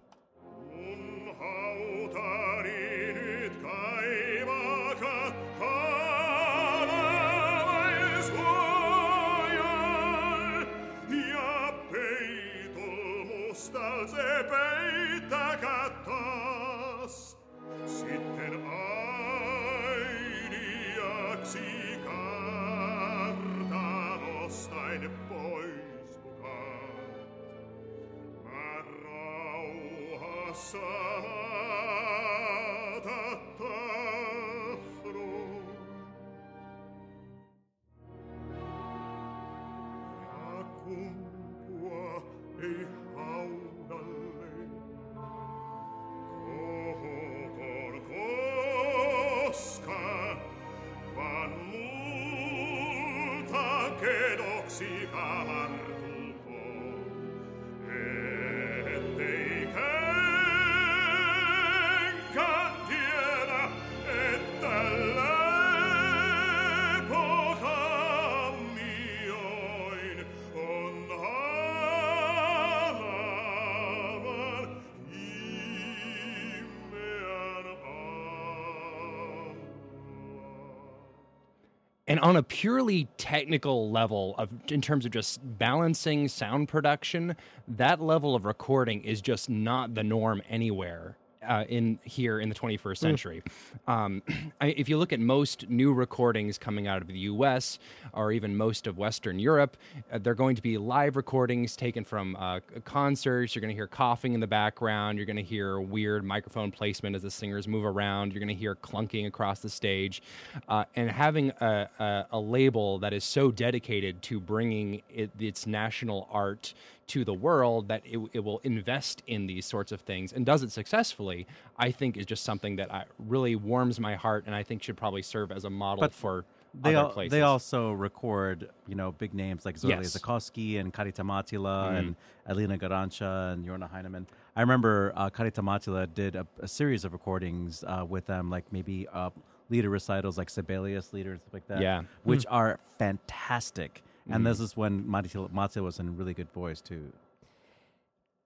And 82.09 82.19
on 82.21 82.35
a 82.35 82.41
purely 82.41 83.07
technical 83.17 83.91
level 83.91 84.33
of 84.39 84.49
in 84.69 84.81
terms 84.81 85.05
of 85.05 85.11
just 85.11 85.39
balancing 85.59 86.27
sound 86.27 86.67
production, 86.67 87.35
that 87.67 88.01
level 88.01 88.33
of 88.33 88.45
recording 88.45 89.03
is 89.03 89.21
just 89.21 89.47
not 89.47 89.93
the 89.93 90.03
norm 90.03 90.41
anywhere 90.49 91.18
uh, 91.49 91.65
in 91.67 91.99
here 92.03 92.39
in 92.39 92.47
the 92.47 92.55
21st 92.55 92.97
century. 92.97 93.43
Um, 93.87 94.21
I, 94.61 94.67
if 94.67 94.87
you 94.87 94.97
look 94.97 95.11
at 95.11 95.19
most 95.19 95.67
new 95.67 95.91
recordings 95.91 96.57
coming 96.57 96.87
out 96.87 97.01
of 97.01 97.07
the 97.07 97.17
U.S. 97.19 97.79
or 98.13 98.31
even 98.31 98.55
most 98.55 98.87
of 98.87 98.97
Western 98.97 99.39
Europe, 99.39 99.75
uh, 100.11 100.19
they're 100.19 100.35
going 100.35 100.55
to 100.55 100.61
be 100.61 100.77
live 100.77 101.15
recordings 101.15 101.75
taken 101.75 102.05
from 102.05 102.35
uh, 102.37 102.59
concerts. 102.85 103.55
You're 103.55 103.61
going 103.61 103.73
to 103.73 103.75
hear 103.75 103.87
coughing 103.87 104.33
in 104.33 104.39
the 104.39 104.47
background. 104.47 105.17
You're 105.17 105.25
going 105.25 105.35
to 105.37 105.43
hear 105.43 105.79
weird 105.79 106.23
microphone 106.23 106.71
placement 106.71 107.15
as 107.15 107.23
the 107.23 107.31
singers 107.31 107.67
move 107.67 107.83
around. 107.83 108.31
You're 108.31 108.41
going 108.41 108.47
to 108.49 108.53
hear 108.53 108.75
clunking 108.75 109.25
across 109.25 109.59
the 109.59 109.69
stage, 109.69 110.21
uh, 110.67 110.85
and 110.95 111.09
having 111.09 111.49
a, 111.61 111.89
a, 111.99 112.25
a 112.31 112.39
label 112.39 112.99
that 112.99 113.11
is 113.11 113.23
so 113.23 113.49
dedicated 113.49 114.21
to 114.23 114.39
bringing 114.39 115.01
it, 115.09 115.31
its 115.39 115.65
national 115.65 116.27
art 116.31 116.75
to 117.09 117.25
the 117.25 117.33
world 117.33 117.87
that 117.89 118.01
it, 118.05 118.19
it 118.33 118.39
will 118.39 118.59
invest 118.63 119.21
in 119.27 119.45
these 119.47 119.65
sorts 119.65 119.91
of 119.91 120.01
things 120.01 120.31
and 120.33 120.45
does 120.45 120.63
it 120.63 120.71
successfully, 120.71 121.45
I 121.77 121.91
think 121.91 122.17
is 122.17 122.25
just 122.25 122.43
something 122.43 122.77
that 122.77 122.93
I, 122.93 123.03
really 123.19 123.55
warms 123.55 123.99
my 123.99 124.15
heart 124.15 124.43
and 124.47 124.55
I 124.55 124.63
think 124.63 124.81
should 124.83 124.97
probably 124.97 125.21
serve 125.21 125.51
as 125.51 125.65
a 125.65 125.69
model 125.69 126.01
But 126.01 126.13
for 126.13 126.45
They, 126.79 126.93
other 126.95 127.07
al- 127.07 127.13
places. 127.13 127.31
they 127.31 127.41
also 127.41 127.91
record, 127.93 128.69
you 128.87 128.95
know, 128.95 129.11
big 129.11 129.33
names 129.33 129.65
like 129.65 129.75
Zorli 129.77 129.89
Yes. 130.03 130.15
Zakowski 130.17 130.79
and 130.79 130.93
Karita 130.93 131.23
Mattila 131.25 131.87
Mm-hmm. 131.87 131.95
and 131.97 132.15
Elina 132.47 132.77
Garanča 132.77 133.53
and 133.53 133.65
Jorma 133.65 133.89
Hynninen. 133.91 134.25
I 134.55 134.61
remember 134.61 135.11
uh, 135.15 135.29
Karita 135.29 135.61
Mattila 135.63 136.07
did 136.13 136.35
a, 136.35 136.45
a 136.59 136.67
series 136.67 137.05
of 137.05 137.13
recordings 137.13 137.83
uh, 137.87 138.05
with 138.07 138.25
them, 138.27 138.49
like 138.49 138.65
maybe 138.71 139.07
uh, 139.11 139.29
lieder 139.69 139.89
recitals 139.89 140.37
like 140.37 140.49
Sibelius 140.49 141.11
lieder 141.13 141.31
and 141.31 141.41
stuff 141.41 141.53
like 141.53 141.67
that. 141.67 141.81
Yeah. 141.81 142.03
Which 142.23 142.45
are 142.49 142.79
fantastic. 142.99 144.03
And 144.31 144.45
this 144.45 144.59
is 144.59 144.77
when 144.77 145.03
Mattila 145.05 145.81
was 145.83 145.99
in 145.99 146.15
really 146.17 146.33
good 146.33 146.51
voice, 146.51 146.81
too. 146.81 147.11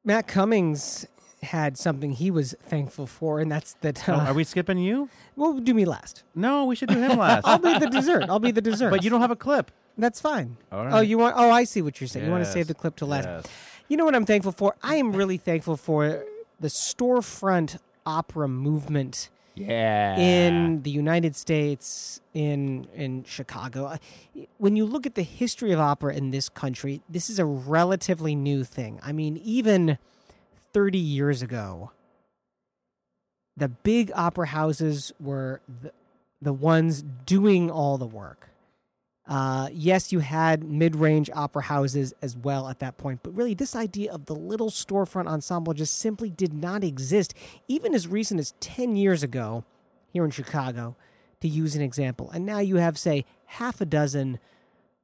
Matt 0.05 0.27
Cummings 0.27 1.05
had 1.43 1.77
something 1.77 2.13
he 2.13 2.31
was 2.31 2.55
thankful 2.63 3.05
for, 3.05 3.39
and 3.39 3.51
that's 3.51 3.73
that. 3.81 4.07
Oh, 4.07 4.13
Uh, 4.13 4.25
are 4.27 4.34
we 4.34 4.43
skipping 4.43 4.77
you? 4.77 5.09
well, 5.36 5.53
do 5.59 5.73
me 5.73 5.86
last. 5.86 6.23
No, 6.36 6.65
we 6.65 6.75
should 6.75 6.89
do 6.89 6.99
him 6.99 7.17
last. 7.25 7.45
I'll 7.45 7.57
be 7.59 7.77
the 7.77 7.88
dessert. 7.89 8.23
I'll 8.29 8.39
be 8.39 8.51
the 8.51 8.61
dessert. 8.61 8.89
but 8.91 9.03
you 9.03 9.09
don't 9.09 9.21
have 9.21 9.31
a 9.31 9.36
clip. 9.36 9.71
That's 9.97 10.19
fine. 10.21 10.57
All 10.71 10.95
Oh, 10.95 11.01
you 11.01 11.17
want? 11.17 11.36
Oh, 11.38 11.51
I 11.51 11.65
see 11.65 11.81
what 11.81 11.99
you're 12.01 12.07
saying. 12.07 12.25
You 12.25 12.31
want 12.31 12.43
to 12.45 12.51
save 12.51 12.67
the 12.67 12.73
clip 12.73 12.95
to 12.97 13.05
last. 13.05 13.25
yes. 13.27 13.45
You 13.89 13.97
know 13.97 14.05
what 14.05 14.15
I'm 14.15 14.25
thankful 14.25 14.51
for? 14.53 14.75
I 14.81 14.95
am 14.95 15.13
really 15.13 15.38
thankful 15.38 15.77
for 15.77 16.23
the 16.59 16.69
storefront 16.69 17.77
opera 18.05 18.47
movement 18.47 19.29
yeah. 19.55 20.17
in 20.17 20.81
the 20.83 20.89
United 20.89 21.35
States, 21.35 22.21
in 22.33 22.87
in 22.95 23.23
Chicago. 23.23 23.85
Uh, 23.85 23.97
When 24.57 24.75
you 24.75 24.85
look 24.85 25.05
at 25.05 25.15
the 25.15 25.23
history 25.23 25.71
of 25.71 25.79
opera 25.79 26.15
in 26.15 26.31
this 26.31 26.49
country, 26.49 27.01
this 27.09 27.29
is 27.29 27.39
a 27.39 27.45
relatively 27.45 28.35
new 28.35 28.63
thing. 28.63 28.99
I 29.03 29.11
mean, 29.11 29.37
even 29.37 29.97
30 30.73 30.97
years 30.97 31.41
ago, 31.41 31.91
the 33.55 33.69
big 33.69 34.11
opera 34.15 34.47
houses 34.47 35.13
were 35.19 35.61
the, 35.81 35.91
the 36.41 36.53
ones 36.53 37.03
doing 37.25 37.69
all 37.69 37.97
the 37.97 38.07
work. 38.07 38.49
Uh, 39.26 39.69
yes, 39.71 40.11
you 40.11 40.19
had 40.19 40.63
mid 40.63 40.95
range 40.95 41.30
opera 41.34 41.63
houses 41.63 42.13
as 42.21 42.36
well 42.36 42.67
at 42.67 42.80
that 42.80 42.97
point, 42.97 43.21
but 43.24 43.34
really, 43.36 43.53
this 43.53 43.76
idea 43.76 44.11
of 44.11 44.26
the 44.26 44.36
little 44.36 44.69
storefront 44.69 45.28
ensemble 45.28 45.74
just 45.74 45.97
simply 45.97 46.30
did 46.30 46.53
not 46.53 46.84
exist, 46.84 47.34
even 47.67 47.95
as 47.95 48.07
recent 48.07 48.39
as 48.39 48.53
10 48.59 48.97
years 48.97 49.24
ago 49.24 49.63
here 50.11 50.26
in 50.26 50.32
Chicago, 50.32 50.95
to 51.39 51.47
use 51.47 51.76
an 51.76 51.82
example. 51.82 52.30
And 52.32 52.45
now 52.45 52.59
you 52.59 52.76
have, 52.78 52.97
say, 52.97 53.26
half 53.45 53.80
a 53.80 53.86
dozen 53.86 54.39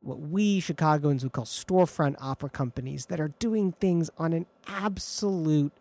what 0.02 0.20
we 0.20 0.60
Chicagoans 0.60 1.24
would 1.24 1.34
call 1.34 1.46
storefront 1.46 2.16
opera 2.20 2.50
companies 2.50 3.08
that 3.08 3.20
are 3.20 3.34
doing 3.40 3.74
things 3.74 4.10
on 4.18 4.34
an 4.34 4.46
absolute 4.68 5.74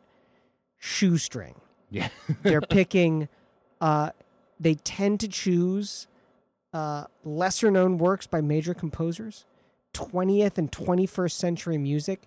shoestring 0.79 1.55
yeah. 1.91 2.09
they're 2.43 2.61
picking 2.61 3.29
uh 3.81 4.11
they 4.59 4.75
tend 4.75 5.21
to 5.21 5.29
choose 5.29 6.09
uh 6.73 7.05
lesser 7.25 7.71
known 7.71 7.99
works 7.99 8.27
by 8.27 8.41
major 8.41 8.75
composers 8.75 9.45
20th 9.95 10.59
and 10.59 10.71
21st 10.71 11.33
century 11.33 11.79
music 11.79 12.23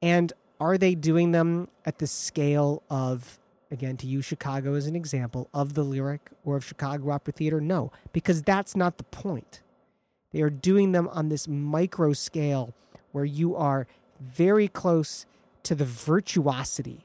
and 0.00 0.32
are 0.60 0.78
they 0.78 0.94
doing 0.94 1.32
them 1.32 1.68
at 1.84 1.98
the 1.98 2.06
scale 2.06 2.82
of 2.88 3.38
again 3.70 3.96
to 3.96 4.06
use 4.06 4.24
chicago 4.24 4.74
as 4.74 4.86
an 4.86 4.94
example 4.94 5.48
of 5.52 5.74
the 5.74 5.82
lyric 5.82 6.30
or 6.44 6.56
of 6.56 6.64
chicago 6.64 7.10
opera 7.10 7.32
theater 7.32 7.60
no 7.60 7.90
because 8.12 8.42
that's 8.42 8.76
not 8.76 8.96
the 8.96 9.04
point 9.04 9.60
they 10.32 10.42
are 10.42 10.50
doing 10.50 10.92
them 10.92 11.08
on 11.08 11.28
this 11.28 11.48
micro 11.48 12.12
scale 12.12 12.72
where 13.12 13.24
you 13.24 13.56
are 13.56 13.86
very 14.20 14.68
close 14.68 15.26
to 15.62 15.74
the 15.74 15.84
virtuosity 15.84 17.04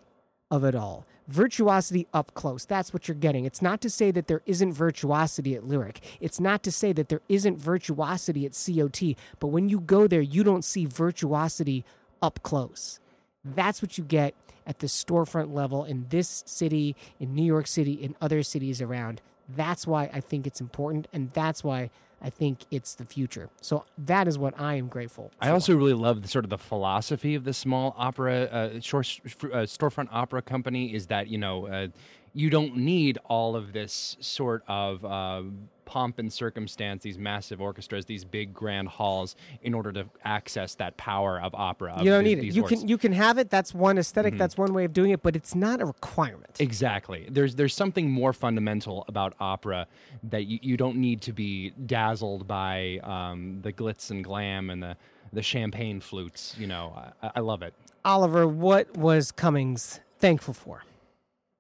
of 0.52 0.64
it 0.64 0.76
all. 0.76 1.06
Virtuosity 1.28 2.08
up 2.14 2.34
close. 2.36 2.66
That's 2.66 2.94
what 2.94 3.08
you're 3.08 3.16
getting. 3.16 3.46
It's 3.46 3.62
not 3.62 3.82
to 3.82 3.90
say 3.90 4.12
that 4.12 4.28
there 4.28 4.42
isn't 4.46 4.74
virtuosity 4.74 5.56
at 5.56 5.66
Lyric. 5.68 6.02
It's 6.20 6.40
not 6.40 6.62
to 6.64 6.72
say 6.72 6.94
that 6.94 7.10
there 7.10 7.22
isn't 7.28 7.58
virtuosity 7.58 8.46
at 8.46 8.54
COT. 8.54 9.16
But 9.40 9.48
when 9.48 9.68
you 9.68 9.80
go 9.80 10.08
there, 10.08 10.22
you 10.22 10.44
don't 10.44 10.64
see 10.64 10.86
virtuosity 10.86 11.84
up 12.22 12.42
close. 12.44 13.00
That's 13.44 13.82
what 13.82 13.98
you 13.98 14.04
get 14.04 14.36
at 14.68 14.80
the 14.80 14.88
storefront 14.88 15.54
level 15.54 15.84
in 15.84 16.06
this 16.10 16.44
city, 16.46 16.96
in 17.20 17.34
New 17.34 17.44
York 17.44 17.68
City, 17.68 17.94
in 17.94 18.16
other 18.22 18.44
cities 18.44 18.82
around. 18.82 19.22
That's 19.48 19.86
why 19.86 20.10
I 20.12 20.20
think 20.22 20.48
it's 20.48 20.62
important, 20.62 21.08
and 21.14 21.32
that's 21.34 21.64
why 21.64 21.92
I 22.26 22.32
think 22.32 22.62
it's 22.72 22.96
the 22.96 23.06
future. 23.06 23.50
So 23.62 23.86
that 24.00 24.28
is 24.28 24.40
what 24.40 24.60
I 24.60 24.74
am 24.76 24.88
grateful. 24.88 25.32
I 25.40 25.52
also 25.52 25.76
really 25.76 25.94
love 25.94 26.24
the 26.24 26.28
sort 26.28 26.44
of 26.44 26.50
the 26.50 26.58
philosophy 26.58 27.36
of 27.36 27.44
the 27.44 27.54
small 27.54 27.94
opera, 28.00 28.46
uh, 28.46 28.80
short, 28.80 29.06
uh, 29.24 29.70
storefront 29.70 30.08
opera 30.12 30.42
company 30.42 30.96
is 30.96 31.06
that 31.08 31.28
you 31.28 31.38
know 31.38 31.68
uh, 31.68 31.88
you 32.34 32.50
don't 32.50 32.78
need 32.78 33.20
all 33.26 33.56
of 33.56 33.74
this 33.74 34.18
sort 34.22 34.64
of 34.68 35.06
uh, 35.06 35.44
pomp 35.86 36.20
and 36.20 36.32
circumstance, 36.32 37.04
these 37.04 37.18
massive 37.18 37.62
orchestras, 37.62 38.06
these 38.06 38.26
big 38.26 38.54
grand 38.54 38.88
halls, 38.88 39.36
in 39.62 39.74
order 39.74 39.92
to 39.94 40.06
access 40.24 40.76
that 40.76 40.98
power 40.98 41.40
of 41.40 41.54
opera. 41.56 41.94
of 41.94 42.04
you 42.04 42.12
don't 42.12 42.24
these- 42.24 42.38
need 42.38 42.48
it. 42.50 42.56
You 42.56 42.64
works. 42.64 42.80
can 42.80 42.88
you 42.88 42.98
can 42.98 43.14
have 43.14 43.38
it. 43.38 43.50
That's 43.50 43.74
one 43.74 43.98
esthetic 43.98 44.38
That's 44.38 44.58
one 44.58 44.74
way 44.74 44.86
of 44.86 44.94
doing 44.94 45.12
it, 45.12 45.22
but 45.24 45.36
it's 45.36 45.56
not 45.56 45.82
a 45.82 45.86
requirement. 45.86 46.58
Exactly. 46.60 47.28
There's 47.30 47.56
there's 47.56 47.74
something 47.74 48.10
more 48.10 48.34
fundamental 48.34 49.06
about 49.08 49.34
opera 49.40 49.88
that 50.24 50.46
you, 50.46 50.60
you 50.62 50.78
don't 50.78 50.98
need 50.98 51.22
to 51.22 51.34
be 51.34 51.70
dazzled 51.86 52.48
by 52.48 53.00
um, 53.04 53.60
the 53.62 53.72
glitz 53.72 54.12
and 54.12 54.24
glam 54.24 54.70
and 54.70 54.82
the 54.82 54.98
the 55.34 55.42
champagne 55.42 56.00
flutes. 56.00 56.56
You 56.58 56.68
know, 56.68 56.94
I, 57.22 57.32
I 57.36 57.40
love 57.42 57.62
it. 57.62 57.74
Oliver, 58.04 58.48
what 58.48 58.96
was 58.98 59.32
Cummings 59.32 60.00
thankful 60.20 60.54
for? 60.54 60.84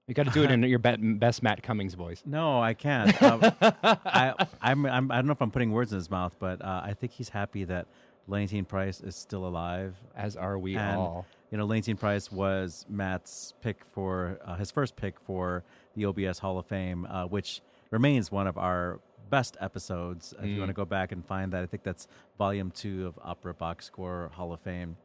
You 0.08 0.14
got 0.14 0.28
to 0.28 0.32
do 0.32 0.44
it 0.44 0.52
in 0.52 0.62
your 0.64 0.78
best 0.78 1.42
Matt 1.42 1.64
Cummings 1.64 1.96
voice. 1.96 2.22
No, 2.26 2.62
I 2.62 2.76
can't. 2.76 3.22
Um, 3.24 3.42
I, 3.62 4.34
I'm, 4.62 4.86
I'm, 4.86 5.12
I 5.12 5.16
don't 5.16 5.26
know 5.26 5.32
if 5.32 5.42
I'm 5.42 5.50
putting 5.50 5.72
words 5.72 5.92
in 5.92 5.98
his 5.98 6.12
mouth, 6.12 6.36
but 6.38 6.64
uh, 6.64 6.82
I 6.84 6.94
think 6.94 7.14
he's 7.14 7.30
happy 7.30 7.64
that 7.64 7.88
Leontyne 8.30 8.68
Price 8.68 9.02
is 9.02 9.16
still 9.16 9.48
alive. 9.48 9.96
As 10.16 10.36
are 10.36 10.60
we 10.60 10.76
and, 10.76 10.98
all. 10.98 11.26
You 11.50 11.58
know, 11.58 11.66
Leontyne 11.66 12.00
Price 12.00 12.32
was 12.32 12.86
Matt's 12.88 13.56
pick 13.62 13.84
for 13.94 14.40
uh, 14.46 14.56
his 14.58 14.70
first 14.70 14.96
pick 14.96 15.20
for 15.20 15.64
the 15.96 16.06
OBS 16.06 16.38
Hall 16.38 16.60
of 16.60 16.68
Fame, 16.68 17.08
uh, 17.10 17.26
which 17.26 17.62
remains 17.90 18.32
one 18.32 18.46
of 18.46 18.60
our 18.60 19.00
best 19.32 19.58
episodes. 19.60 20.36
If 20.40 20.46
you 20.46 20.60
want 20.60 20.70
to 20.70 20.74
go 20.74 20.86
back 20.86 21.14
and 21.14 21.26
find 21.26 21.52
that, 21.54 21.64
I 21.64 21.66
think 21.66 21.82
that's 21.82 22.08
volume 22.38 22.70
two 22.70 23.08
of 23.08 23.18
Opera 23.24 23.56
Box 23.56 23.86
Score 23.86 24.30
Hall 24.36 24.54
of 24.54 24.60
Fame. 24.60 24.98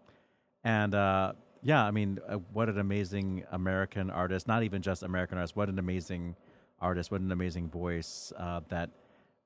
And 0.63 0.95
uh, 0.95 1.33
yeah, 1.63 1.85
I 1.85 1.91
mean, 1.91 2.19
uh, 2.29 2.37
what 2.53 2.69
an 2.69 2.79
amazing 2.79 3.45
American 3.53 4.11
artist! 4.11 4.49
Not 4.49 4.63
even 4.63 4.83
just 4.83 5.03
American 5.03 5.39
artist. 5.39 5.57
What 5.57 5.69
an 5.69 5.79
amazing 5.79 6.37
artist! 6.81 7.11
What 7.11 7.21
an 7.21 7.33
amazing 7.33 7.69
voice 7.69 8.33
uh, 8.39 8.61
that 8.69 8.91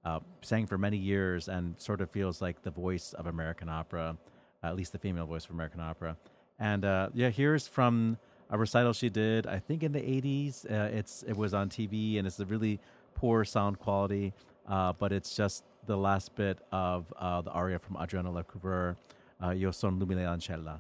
uh, 0.05 0.21
sang 0.43 0.67
for 0.67 0.79
many 0.79 0.97
years 0.97 1.49
and 1.49 1.79
sort 1.81 2.01
of 2.01 2.11
feels 2.11 2.41
like 2.41 2.63
the 2.63 2.71
voice 2.71 3.15
of 3.15 3.27
American 3.27 3.69
opera, 3.69 4.17
at 4.63 4.77
least 4.77 4.93
the 4.93 4.99
female 4.99 5.27
voice 5.27 5.45
of 5.45 5.51
American 5.51 5.81
opera. 5.81 6.17
And 6.59 6.85
uh, 6.85 7.09
yeah, 7.15 7.31
here's 7.31 7.67
from 7.67 8.19
a 8.49 8.59
recital 8.59 8.93
she 8.93 9.09
did, 9.09 9.47
I 9.47 9.59
think 9.59 9.83
in 9.83 9.93
the 9.93 10.01
80s. 10.01 10.71
Uh, 10.71 10.97
it's 10.97 11.25
it 11.25 11.37
was 11.37 11.53
on 11.53 11.69
TV 11.69 12.19
and 12.19 12.27
it's 12.27 12.39
a 12.39 12.47
really 12.47 12.79
poor 13.15 13.45
sound 13.45 13.81
quality, 13.81 14.33
uh, 14.69 14.93
but 14.93 15.11
it's 15.11 15.35
just 15.35 15.65
the 15.87 15.97
last 15.97 16.35
bit 16.37 16.59
of 16.71 17.07
the 17.45 17.51
aria 17.51 17.79
from 17.81 17.97
Adriana 18.01 18.31
Lecouvreur, 18.31 18.97
Io 19.43 19.73
son 19.73 19.99
l'umile 19.99 20.27
ancella. 20.27 20.79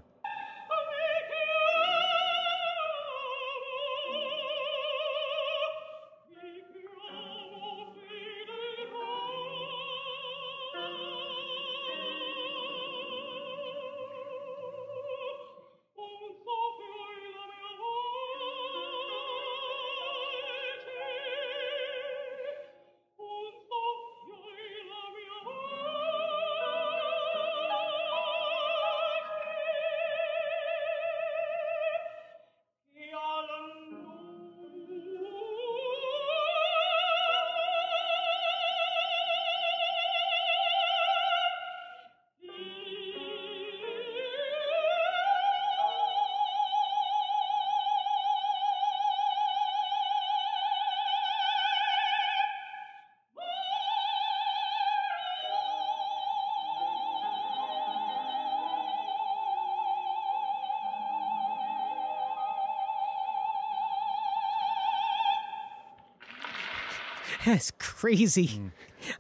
That's 67.55 67.71
crazy. 67.79 68.49
Mm. 68.49 68.71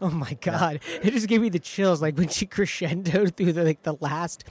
Oh 0.00 0.10
my 0.10 0.36
god. 0.40 0.80
It 1.04 1.12
just 1.12 1.28
gave 1.28 1.40
me 1.40 1.50
the 1.50 1.60
chills 1.60 2.02
like 2.02 2.18
when 2.18 2.26
she 2.26 2.46
crescendoed 2.48 3.36
through 3.36 3.52
the 3.52 3.62
like 3.62 3.84
the 3.84 3.96
last 4.00 4.42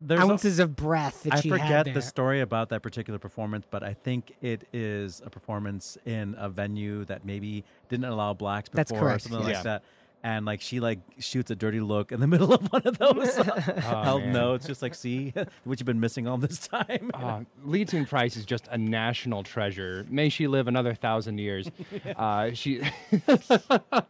There's 0.00 0.20
a- 0.22 0.24
ounces 0.24 0.58
of 0.58 0.74
breath 0.74 1.24
that 1.24 1.34
I 1.34 1.40
she 1.40 1.50
had 1.50 1.60
I 1.60 1.62
forget 1.62 1.94
the 1.94 2.00
story 2.00 2.40
about 2.40 2.70
that 2.70 2.82
particular 2.82 3.18
performance, 3.18 3.66
but 3.70 3.82
I 3.82 3.92
think 3.92 4.32
it 4.40 4.66
is 4.72 5.20
a 5.22 5.28
performance 5.28 5.98
in 6.06 6.34
a 6.38 6.48
venue 6.48 7.04
that 7.04 7.26
maybe 7.26 7.62
didn't 7.90 8.06
allow 8.06 8.32
blacks 8.32 8.70
before 8.70 9.08
That's 9.10 9.26
or 9.26 9.28
something 9.28 9.48
yeah. 9.48 9.54
like 9.54 9.64
that. 9.64 9.82
And 10.22 10.44
like 10.44 10.60
she 10.60 10.80
like 10.80 10.98
shoots 11.18 11.50
a 11.50 11.56
dirty 11.56 11.80
look 11.80 12.12
in 12.12 12.20
the 12.20 12.26
middle 12.34 12.52
of 12.52 12.70
one 12.72 12.82
of 12.84 12.98
those 12.98 13.36
held 13.78 14.24
man. 14.24 14.54
It's 14.54 14.66
just 14.66 14.82
like 14.82 14.94
see 14.94 15.32
what 15.64 15.80
you've 15.80 15.86
been 15.86 16.00
missing 16.00 16.26
all 16.28 16.36
this 16.36 16.58
time. 16.68 17.10
Uh, 17.14 17.40
Leontyne 17.64 18.06
Price 18.08 18.36
is 18.36 18.44
just 18.44 18.68
a 18.68 18.76
national 18.78 19.42
treasure. 19.42 20.04
May 20.10 20.28
she 20.28 20.46
live 20.46 20.68
another 20.68 20.94
thousand 20.94 21.38
years. 21.38 21.70
Uh, 22.16 22.50
she, 22.52 22.82
uh, 23.30 24.02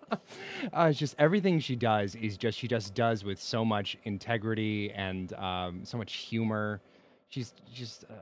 it's 0.75 0.99
just 0.99 1.15
everything 1.19 1.61
she 1.61 1.77
does 1.77 2.15
is 2.17 2.37
just 2.37 2.59
she 2.59 2.67
just 2.67 2.95
does 2.95 3.25
with 3.25 3.41
so 3.41 3.65
much 3.65 3.97
integrity 4.05 4.91
and 4.93 5.33
um, 5.35 5.85
so 5.85 5.97
much 5.97 6.15
humor. 6.15 6.81
She's 7.29 7.55
just. 7.73 8.05
Uh, 8.05 8.15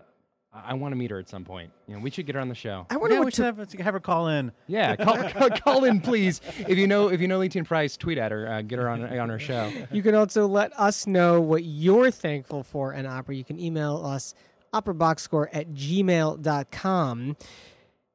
I 0.53 0.75
want 0.75 0.93
to 0.93 0.97
meet 0.97 1.11
her 1.11 1.19
at 1.19 1.29
some 1.29 1.45
point. 1.45 1.71
You 1.87 1.95
know, 1.95 2.01
we 2.01 2.11
should 2.11 2.27
get 2.27 2.35
her 2.35 2.41
on 2.41 2.49
the 2.49 2.55
show. 2.55 2.87
I 2.91 2.97
wonder 2.97 3.17
yeah, 3.17 3.21
we 3.21 3.31
should 3.31 3.55
to, 3.55 3.63
have, 3.63 3.73
have 3.73 3.95
her 3.95 4.01
call 4.01 4.29
in. 4.29 4.51
Yeah, 4.67 4.97
call, 4.97 5.17
call, 5.31 5.51
call 5.51 5.85
in, 5.85 6.01
please. 6.01 6.41
If 6.67 6.79
you 6.79 6.87
know 6.87 7.09
if 7.09 7.21
you 7.21 7.29
know 7.29 7.39
Leontyne 7.39 7.67
Price, 7.67 7.97
tweet 7.97 8.19
at 8.19 8.33
her. 8.33 8.51
Uh, 8.51 8.63
get 8.63 8.79
her 8.79 8.89
on 8.89 9.05
on 9.19 9.29
her 9.29 9.39
show. 9.39 9.71
you 9.93 10.03
can 10.03 10.15
also 10.15 10.47
let 10.47 10.79
us 10.79 11.07
know 11.07 11.41
what 11.41 11.65
you're 11.65 12.11
thankful 12.11 12.63
for 12.63 12.93
in 12.93 13.07
opera. 13.07 13.35
You 13.35 13.45
can 13.45 13.61
email 13.61 14.05
us 14.05 14.35
operaboxscore 14.73 15.49
at 15.53 15.73
gmail.com. 15.73 17.37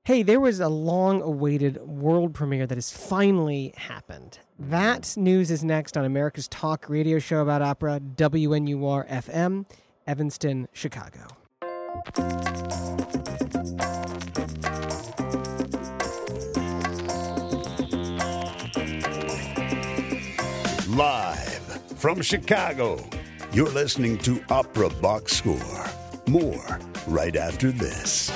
Hey, 0.06 0.22
there 0.22 0.40
was 0.40 0.60
a 0.60 0.68
long 0.68 1.22
awaited 1.22 1.78
world 1.82 2.34
premiere 2.34 2.68
that 2.68 2.76
has 2.76 2.92
finally 2.92 3.74
happened. 3.78 4.40
That 4.60 5.16
news 5.16 5.50
is 5.50 5.64
next 5.64 5.96
on 5.96 6.04
America's 6.04 6.50
Talk 6.50 6.90
radio 6.90 7.20
show 7.20 7.42
about 7.42 7.62
opera, 7.62 8.02
WNUR 8.02 9.08
FM, 9.10 9.66
Evanston, 10.06 10.68
Chicago. 10.74 11.28
Live 20.88 21.82
from 21.98 22.22
Chicago, 22.22 22.98
you're 23.52 23.70
listening 23.70 24.18
to 24.20 24.44
Opera 24.50 24.90
Box 24.90 25.34
Score. 25.34 25.86
More 26.28 26.80
right 27.08 27.36
after 27.36 27.72
this. 27.72 28.32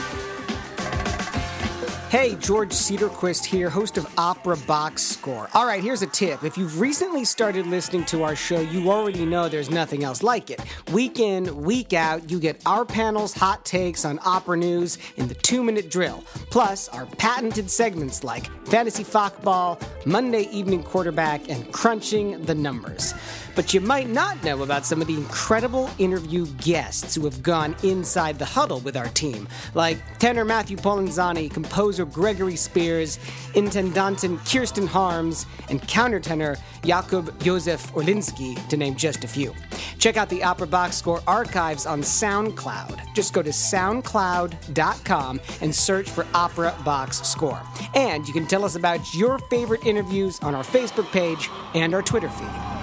Hey, 2.10 2.36
George 2.36 2.70
Cedarquist 2.70 3.44
here, 3.44 3.70
host 3.70 3.98
of 3.98 4.08
Opera 4.18 4.56
Box 4.66 5.04
Score. 5.04 5.50
All 5.54 5.66
right, 5.66 5.84
here's 5.84 6.02
a 6.04 6.08
tip. 6.08 6.42
If 6.42 6.58
you've 6.58 6.80
recently 6.80 7.26
started 7.26 7.68
listening 7.68 8.06
to 8.06 8.24
our 8.24 8.34
show, 8.34 8.62
you 8.62 8.90
already 8.90 9.26
know 9.26 9.50
there's 9.50 9.70
nothing 9.70 10.06
else 10.06 10.24
like 10.24 10.50
it. 10.50 10.62
Week 10.94 11.20
in, 11.20 11.64
week 11.64 11.92
out, 11.92 12.32
you 12.32 12.40
get 12.40 12.62
our 12.66 12.86
panel's 12.86 13.34
hot 13.34 13.66
takes 13.66 14.06
on 14.06 14.20
opera 14.24 14.56
news 14.56 14.98
in 15.18 15.28
the 15.28 15.36
two 15.36 15.62
minute 15.62 15.92
drill, 15.92 16.24
plus 16.50 16.88
our 16.90 17.06
patented 17.18 17.70
segments 17.70 18.24
like 18.24 18.50
Fantasy 18.68 19.04
Fockball, 19.04 19.78
Monday 20.06 20.44
Evening 20.44 20.84
Quarterback, 20.84 21.50
and 21.50 21.74
Crunching 21.74 22.42
the 22.46 22.56
Numbers. 22.56 23.16
But 23.58 23.74
you 23.74 23.82
might 23.82 24.08
not 24.08 24.44
know 24.44 24.62
about 24.62 24.86
some 24.86 25.02
of 25.02 25.08
the 25.08 25.16
incredible 25.16 25.90
interview 25.98 26.46
guests 26.58 27.16
who 27.16 27.26
have 27.26 27.42
gone 27.42 27.76
inside 27.82 28.38
the 28.38 28.46
huddle 28.46 28.82
with 28.82 28.96
our 28.96 29.08
team, 29.08 29.48
like 29.74 29.98
tenor 30.20 30.46
Matthew 30.46 30.78
Polenzani, 30.78 31.50
composer 31.50 32.06
Gregory 32.06 32.56
Spears, 32.56 33.18
intendantin 33.56 34.38
Kirsten 34.48 34.86
Harms, 34.86 35.48
and 35.72 35.82
countertenor 35.82 36.60
Jakub 36.84 37.36
Josef 37.42 37.92
Orlinski, 37.94 38.56
to 38.68 38.78
name 38.78 38.96
just 38.96 39.24
a 39.24 39.28
few. 39.28 39.56
Check 39.98 40.18
out 40.18 40.30
the 40.30 40.44
Opera 40.44 40.68
Box 40.68 40.96
Score 40.96 41.24
archives 41.26 41.88
on 41.88 42.02
SoundCloud. 42.02 43.16
Just 43.16 43.34
go 43.34 43.42
to 43.42 43.50
soundcloud.com 43.50 45.42
and 45.62 45.74
search 45.74 46.12
for 46.12 46.28
Opera 46.36 46.76
Box 46.86 47.28
Score. 47.28 47.60
And 47.96 48.28
you 48.28 48.36
can 48.36 48.46
tell 48.46 48.64
us 48.64 48.76
about 48.76 49.16
your 49.16 49.40
favorite 49.50 49.84
interviews 49.84 50.40
on 50.42 50.54
our 50.54 50.64
Facebook 50.64 51.12
page 51.12 51.50
and 51.74 51.96
our 51.96 52.04
Twitter 52.04 52.30
feed. 52.30 52.77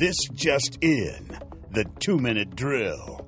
This 0.00 0.16
just 0.32 0.78
in 0.80 1.38
the 1.72 1.84
two 1.98 2.16
minute 2.16 2.56
drill. 2.56 3.20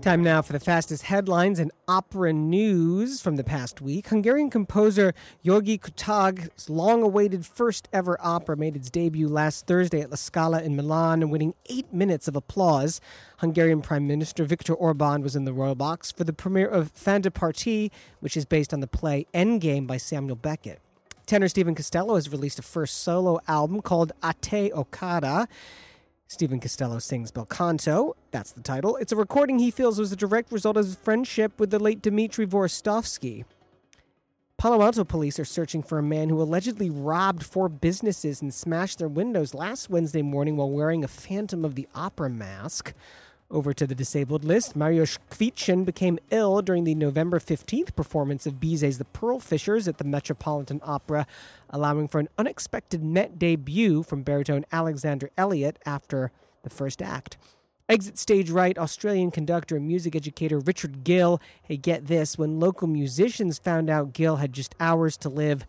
Time 0.00 0.22
now 0.22 0.40
for 0.40 0.54
the 0.54 0.58
fastest 0.58 1.02
headlines 1.02 1.58
and 1.58 1.70
opera 1.86 2.32
news 2.32 3.20
from 3.20 3.36
the 3.36 3.44
past 3.44 3.82
week. 3.82 4.06
Hungarian 4.06 4.48
composer 4.48 5.12
György 5.44 5.78
Kurtág's 5.78 6.70
long 6.70 7.02
awaited 7.02 7.44
first 7.44 7.90
ever 7.92 8.16
opera 8.22 8.56
made 8.56 8.74
its 8.74 8.88
debut 8.88 9.28
last 9.28 9.66
Thursday 9.66 10.00
at 10.00 10.08
La 10.08 10.16
Scala 10.16 10.62
in 10.62 10.76
Milan, 10.76 11.28
winning 11.28 11.52
eight 11.68 11.92
minutes 11.92 12.26
of 12.26 12.36
applause. 12.36 12.98
Hungarian 13.40 13.82
Prime 13.82 14.06
Minister 14.06 14.46
Viktor 14.46 14.72
Orban 14.72 15.20
was 15.20 15.36
in 15.36 15.44
the 15.44 15.52
royal 15.52 15.74
box 15.74 16.10
for 16.10 16.24
the 16.24 16.32
premiere 16.32 16.68
of 16.68 16.90
Fin 16.92 17.20
de 17.20 17.30
Partie, 17.30 17.92
which 18.20 18.34
is 18.34 18.46
based 18.46 18.72
on 18.72 18.80
the 18.80 18.86
play 18.86 19.26
Endgame 19.34 19.86
by 19.86 19.98
Samuel 19.98 20.36
Beckett. 20.36 20.80
Tenor 21.26 21.48
Stephen 21.48 21.74
Costello 21.74 22.14
has 22.14 22.30
released 22.30 22.60
a 22.60 22.62
first 22.62 23.02
solo 23.02 23.40
album 23.48 23.82
called 23.82 24.12
Ate 24.24 24.72
Okada. 24.72 25.48
Stephen 26.28 26.60
Costello 26.60 27.00
sings 27.00 27.32
bel 27.32 27.46
canto. 27.46 28.14
That's 28.30 28.52
the 28.52 28.60
title. 28.60 28.94
It's 28.94 29.10
a 29.10 29.16
recording 29.16 29.58
he 29.58 29.72
feels 29.72 29.98
was 29.98 30.12
a 30.12 30.16
direct 30.16 30.52
result 30.52 30.76
of 30.76 30.84
his 30.84 30.94
friendship 30.94 31.58
with 31.58 31.70
the 31.70 31.80
late 31.80 32.00
Dmitry 32.00 32.46
Hvorostovsky. 32.46 33.44
Palo 34.56 34.80
Alto 34.82 35.02
police 35.02 35.40
are 35.40 35.44
searching 35.44 35.82
for 35.82 35.98
a 35.98 36.02
man 36.02 36.28
who 36.28 36.40
allegedly 36.40 36.90
robbed 36.90 37.44
four 37.44 37.68
businesses 37.68 38.40
and 38.40 38.54
smashed 38.54 39.00
their 39.00 39.08
windows 39.08 39.52
last 39.52 39.90
Wednesday 39.90 40.22
morning 40.22 40.56
while 40.56 40.70
wearing 40.70 41.02
a 41.02 41.08
Phantom 41.08 41.64
of 41.64 41.74
the 41.74 41.88
Opera 41.92 42.30
mask. 42.30 42.94
Over 43.48 43.72
to 43.74 43.86
the 43.86 43.94
disabled 43.94 44.44
list, 44.44 44.76
Mariusz 44.76 45.18
Kwiecień 45.30 45.84
became 45.84 46.18
ill 46.30 46.62
during 46.62 46.82
the 46.82 46.96
November 46.96 47.38
15th 47.38 47.94
performance 47.94 48.44
of 48.44 48.58
Bizet's 48.58 48.98
The 48.98 49.04
Pearl 49.04 49.38
Fishers 49.38 49.86
at 49.86 49.98
the 49.98 50.04
Metropolitan 50.04 50.80
Opera, 50.82 51.28
allowing 51.70 52.08
for 52.08 52.18
an 52.18 52.28
unexpected 52.36 53.04
Met 53.04 53.38
debut 53.38 54.02
from 54.02 54.22
baritone 54.22 54.66
Alexander 54.72 55.30
Elliott 55.38 55.78
after 55.86 56.32
the 56.64 56.70
first 56.70 57.00
act. 57.00 57.36
Exit 57.88 58.18
stage 58.18 58.50
right, 58.50 58.76
Australian 58.76 59.30
conductor 59.30 59.76
and 59.76 59.86
music 59.86 60.16
educator 60.16 60.58
Richard 60.58 61.04
Gill. 61.04 61.40
Hey, 61.62 61.76
get 61.76 62.08
this 62.08 62.36
when 62.36 62.58
local 62.58 62.88
musicians 62.88 63.60
found 63.60 63.88
out 63.88 64.12
Gill 64.12 64.36
had 64.36 64.52
just 64.52 64.74
hours 64.80 65.16
to 65.18 65.28
live, 65.28 65.64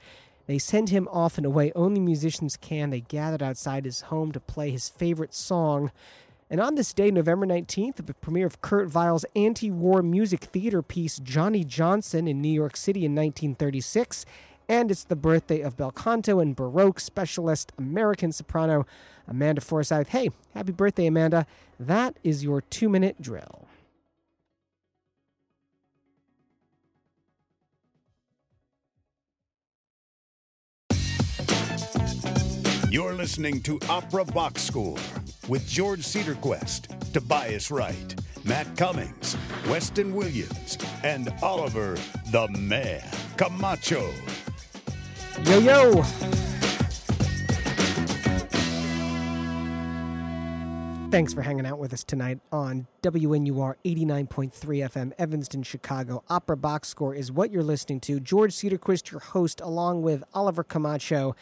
they 0.47 0.57
sent 0.57 0.89
him 0.89 1.07
off 1.09 1.37
in 1.37 1.45
a 1.45 1.49
way 1.51 1.71
only 1.75 1.99
musicians 1.99 2.57
can. 2.57 2.89
They 2.89 3.01
gathered 3.01 3.43
outside 3.43 3.85
his 3.85 4.01
home 4.01 4.31
to 4.31 4.39
play 4.39 4.71
his 4.71 4.89
favorite 4.89 5.35
song. 5.35 5.91
And 6.49 6.61
on 6.61 6.75
this 6.75 6.93
day, 6.93 7.11
November 7.11 7.45
19th, 7.45 7.95
the 7.97 8.13
premiere 8.13 8.45
of 8.45 8.61
Kurt 8.61 8.93
Weill's 8.93 9.25
anti 9.35 9.69
war 9.69 10.01
music 10.01 10.45
theater 10.45 10.81
piece 10.81 11.19
Johnny 11.19 11.65
Johnson 11.65 12.27
in 12.27 12.41
New 12.41 12.47
York 12.47 12.77
City 12.77 13.03
in 13.03 13.13
1936. 13.13 14.25
And 14.69 14.89
it's 14.89 15.03
the 15.03 15.15
birthday 15.15 15.61
of 15.61 15.75
bel 15.75 15.91
canto 15.91 16.39
and 16.39 16.55
Baroque 16.55 16.99
specialist 16.99 17.73
American 17.77 18.31
soprano 18.31 18.85
Amanda 19.27 19.61
Forsythe. 19.61 20.07
Hey, 20.07 20.29
happy 20.53 20.71
birthday, 20.71 21.07
Amanda. 21.07 21.45
That 21.79 22.17
is 22.23 22.43
your 22.43 22.61
two 22.61 22.87
minute 22.87 23.21
drill. 23.21 23.66
You're 32.89 33.15
listening 33.15 33.59
to 33.63 33.77
Opera 33.89 34.23
Box 34.23 34.61
Score 34.61 34.97
with 35.49 35.67
George 35.67 35.99
Cedarquist, 35.99 37.11
Tobias 37.11 37.69
Wright, 37.69 38.15
Matt 38.45 38.77
Cummings, 38.77 39.35
Weston 39.67 40.15
Williams, 40.15 40.77
and 41.03 41.33
Oliver 41.43 41.97
the 42.31 42.47
Man 42.47 43.03
Camacho. 43.35 44.09
Yo, 45.43 45.59
yo. 45.59 46.01
Thanks 51.09 51.33
for 51.33 51.41
hanging 51.41 51.65
out 51.65 51.79
with 51.79 51.91
us 51.91 52.05
tonight 52.05 52.39
on 52.53 52.87
WNUR 53.01 53.75
89.3 53.83 54.51
FM, 54.51 55.11
Evanston, 55.17 55.63
Chicago. 55.63 56.23
Opera 56.29 56.55
Box 56.55 56.87
Score 56.87 57.13
is 57.13 57.33
what 57.33 57.51
you're 57.51 57.63
listening 57.63 57.99
to. 58.01 58.21
George 58.21 58.53
Cedarquist, 58.53 59.11
your 59.11 59.19
host, 59.19 59.59
along 59.59 60.03
with 60.03 60.23
Oliver 60.33 60.63
Camacho 60.63 61.35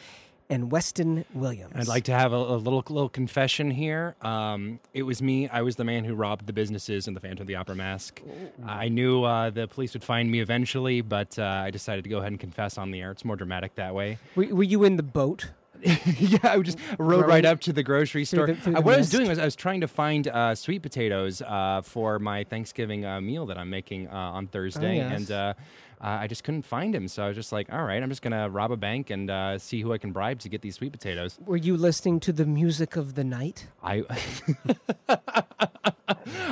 and 0.49 0.71
Weston 0.71 1.25
Williams. 1.33 1.73
I'd 1.75 1.87
like 1.87 2.03
to 2.05 2.11
have 2.13 2.33
a, 2.33 2.37
a 2.37 2.57
little 2.57 2.83
little 2.89 3.09
confession 3.09 3.71
here. 3.71 4.15
Um, 4.21 4.79
it 4.93 5.03
was 5.03 5.21
me. 5.21 5.47
I 5.49 5.61
was 5.61 5.75
the 5.75 5.83
man 5.83 6.03
who 6.03 6.15
robbed 6.15 6.45
the 6.45 6.53
businesses 6.53 7.07
in 7.07 7.13
the 7.13 7.19
Phantom 7.19 7.41
of 7.41 7.47
the 7.47 7.55
Opera 7.55 7.75
mask. 7.75 8.21
I 8.65 8.89
knew 8.89 9.23
uh, 9.23 9.49
the 9.49 9.67
police 9.67 9.93
would 9.93 10.03
find 10.03 10.29
me 10.29 10.39
eventually, 10.39 11.01
but 11.01 11.37
uh, 11.39 11.43
I 11.43 11.71
decided 11.71 12.03
to 12.03 12.09
go 12.09 12.19
ahead 12.19 12.31
and 12.31 12.39
confess 12.39 12.77
on 12.77 12.91
the 12.91 13.01
air. 13.01 13.11
It's 13.11 13.25
more 13.25 13.35
dramatic 13.35 13.75
that 13.75 13.93
way. 13.95 14.17
Were, 14.35 14.45
were 14.47 14.63
you 14.63 14.83
in 14.83 14.97
the 14.97 15.03
boat? 15.03 15.49
yeah, 15.81 16.37
I 16.43 16.59
just 16.61 16.77
rode 16.97 17.27
right 17.27 17.45
up 17.45 17.59
to 17.61 17.73
the 17.73 17.83
grocery 17.83 18.23
store. 18.25 18.47
the- 18.47 18.53
Uh, 18.53 18.71
the 18.75 18.81
what 18.81 18.95
I 18.95 18.97
was 18.97 19.09
doing 19.09 19.27
was 19.27 19.37
I 19.37 19.45
was 19.45 19.55
trying 19.57 19.81
to 19.81 19.87
find 19.87 20.27
uh, 20.27 20.55
sweet 20.55 20.81
potatoes 20.81 21.41
uh, 21.41 21.81
for 21.83 22.17
my 22.17 22.43
Thanksgiving 22.45 23.05
uh, 23.05 23.19
meal 23.19 23.45
that 23.47 23.57
I'm 23.57 23.69
making 23.69 24.07
uh, 24.07 24.11
on 24.13 24.47
Thursday, 24.47 24.97
yes. 24.97 25.29
and 25.29 25.55
uh, 26.01 26.17
I 26.21 26.27
just 26.27 26.43
couldn't 26.43 26.63
find 26.63 26.93
him. 26.95 27.07
So 27.07 27.23
I 27.23 27.27
was 27.27 27.35
just 27.35 27.51
like, 27.51 27.71
all 27.71 27.83
right, 27.83 28.01
I'm 28.01 28.09
just 28.09 28.21
gonna 28.21 28.49
rob 28.49 28.71
a 28.71 28.77
bank 28.77 29.09
and 29.09 29.29
uh, 29.29 29.57
see 29.59 29.81
who 29.81 29.93
I 29.93 29.97
can 29.97 30.11
bribe 30.11 30.39
to 30.39 30.49
get 30.49 30.61
these 30.61 30.75
sweet 30.75 30.91
potatoes. 30.91 31.37
Were 31.45 31.57
you 31.57 31.77
listening 31.77 32.19
to 32.21 32.33
the 32.33 32.45
music 32.45 32.95
of 32.95 33.15
the 33.15 33.23
night? 33.23 33.67
I 33.83 34.03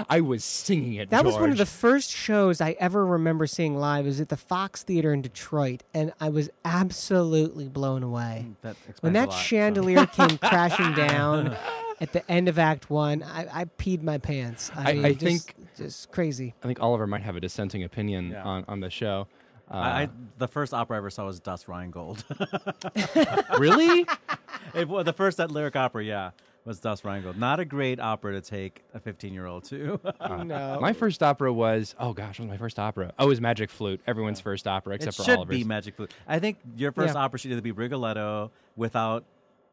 I 0.10 0.22
was 0.22 0.44
singing 0.44 0.96
it. 0.96 1.10
That 1.10 1.26
was 1.26 1.36
one 1.36 1.52
of 1.52 1.58
the 1.58 1.66
first 1.66 2.12
shows 2.12 2.62
I 2.62 2.72
ever 2.80 3.06
remember 3.06 3.48
seeing 3.48 3.76
live. 3.78 4.06
Is 4.08 4.20
at 4.20 4.30
the 4.30 4.38
Fox 4.38 4.84
Theater 4.84 5.14
in 5.14 5.22
Detroit, 5.22 5.84
and 5.94 6.14
I 6.20 6.30
was 6.30 6.50
absolutely 6.66 7.68
blown 7.68 8.04
away. 8.04 8.48
That 8.62 8.76
When 9.02 9.14
that 9.14 9.30
lot, 9.30 9.36
so. 9.36 9.40
chandelier 9.42 10.06
came 10.08 10.38
crashing 10.38 10.94
down 10.94 11.56
at 12.04 12.12
the 12.14 12.30
end 12.32 12.50
of 12.50 12.60
Act 12.60 12.90
One, 12.90 13.24
I, 13.24 13.62
I 13.62 13.66
peed 13.66 14.04
my 14.04 14.18
pants. 14.18 14.70
I, 14.76 14.92
I- 14.92 14.94
mean, 14.94 15.06
I 15.06 15.14
just, 15.14 15.24
think- 15.48 15.56
just 15.78 16.12
crazy. 16.12 16.54
I 16.64 16.68
think 16.68 16.80
Oliver 16.82 17.08
might 17.08 17.24
have 17.24 17.36
a 17.36 17.40
dissenting 17.40 17.84
opinion 17.84 18.32
Yeah. 18.32 18.44
on, 18.44 18.66
on 18.68 18.80
the 18.82 18.90
show. 18.90 19.28
Uh, 19.72 19.76
I, 19.76 20.02
I, 20.04 20.10
the 20.38 20.48
first 20.48 20.74
opera 20.74 20.96
I 20.96 21.00
ever 21.00 21.10
saw 21.10 21.26
was 21.26 21.40
Das 21.40 21.68
Rheingold. 21.70 22.26
really? 23.58 24.06
it, 24.76 24.88
well, 24.88 25.04
the 25.04 25.14
first 25.14 25.38
that 25.38 25.52
lyric 25.52 25.76
opera, 25.78 26.04
yeah, 26.04 26.32
was 26.66 26.80
Das 26.80 27.04
Rheingold. 27.06 27.38
Not 27.38 27.60
a 27.60 27.66
great 27.66 28.00
opera 28.00 28.34
to 28.34 28.42
take 28.42 28.84
a 28.94 29.00
15 29.00 29.34
year 29.34 29.46
old 29.46 29.64
to. 29.66 30.00
no, 30.44 30.78
My 30.82 30.94
first 30.94 31.24
opera 31.24 31.52
was 31.52 31.96
oh 32.00 32.14
gosh, 32.14 32.40
what 32.40 32.48
was 32.48 32.52
my 32.52 32.58
first 32.58 32.78
opera? 32.78 33.14
Oh, 33.18 33.26
it 33.26 33.30
was 33.30 33.42
Magic 33.42 33.70
Flute. 33.70 34.02
Everyone's 34.06 34.42
first 34.42 34.68
opera 34.68 34.94
it 34.94 34.96
except 34.98 35.18
for 35.18 35.24
should 35.24 35.38
Oliver's. 35.38 35.58
be 35.58 35.64
Magic 35.64 35.96
Flute. 35.96 36.12
I 36.28 36.40
think 36.40 36.58
your 36.76 36.92
first 36.92 37.16
Yeah. 37.16 37.22
opera 37.22 37.40
should 37.40 37.52
either 37.52 37.62
be 37.62 37.72
Rigoletto 37.72 38.52
without 38.76 39.24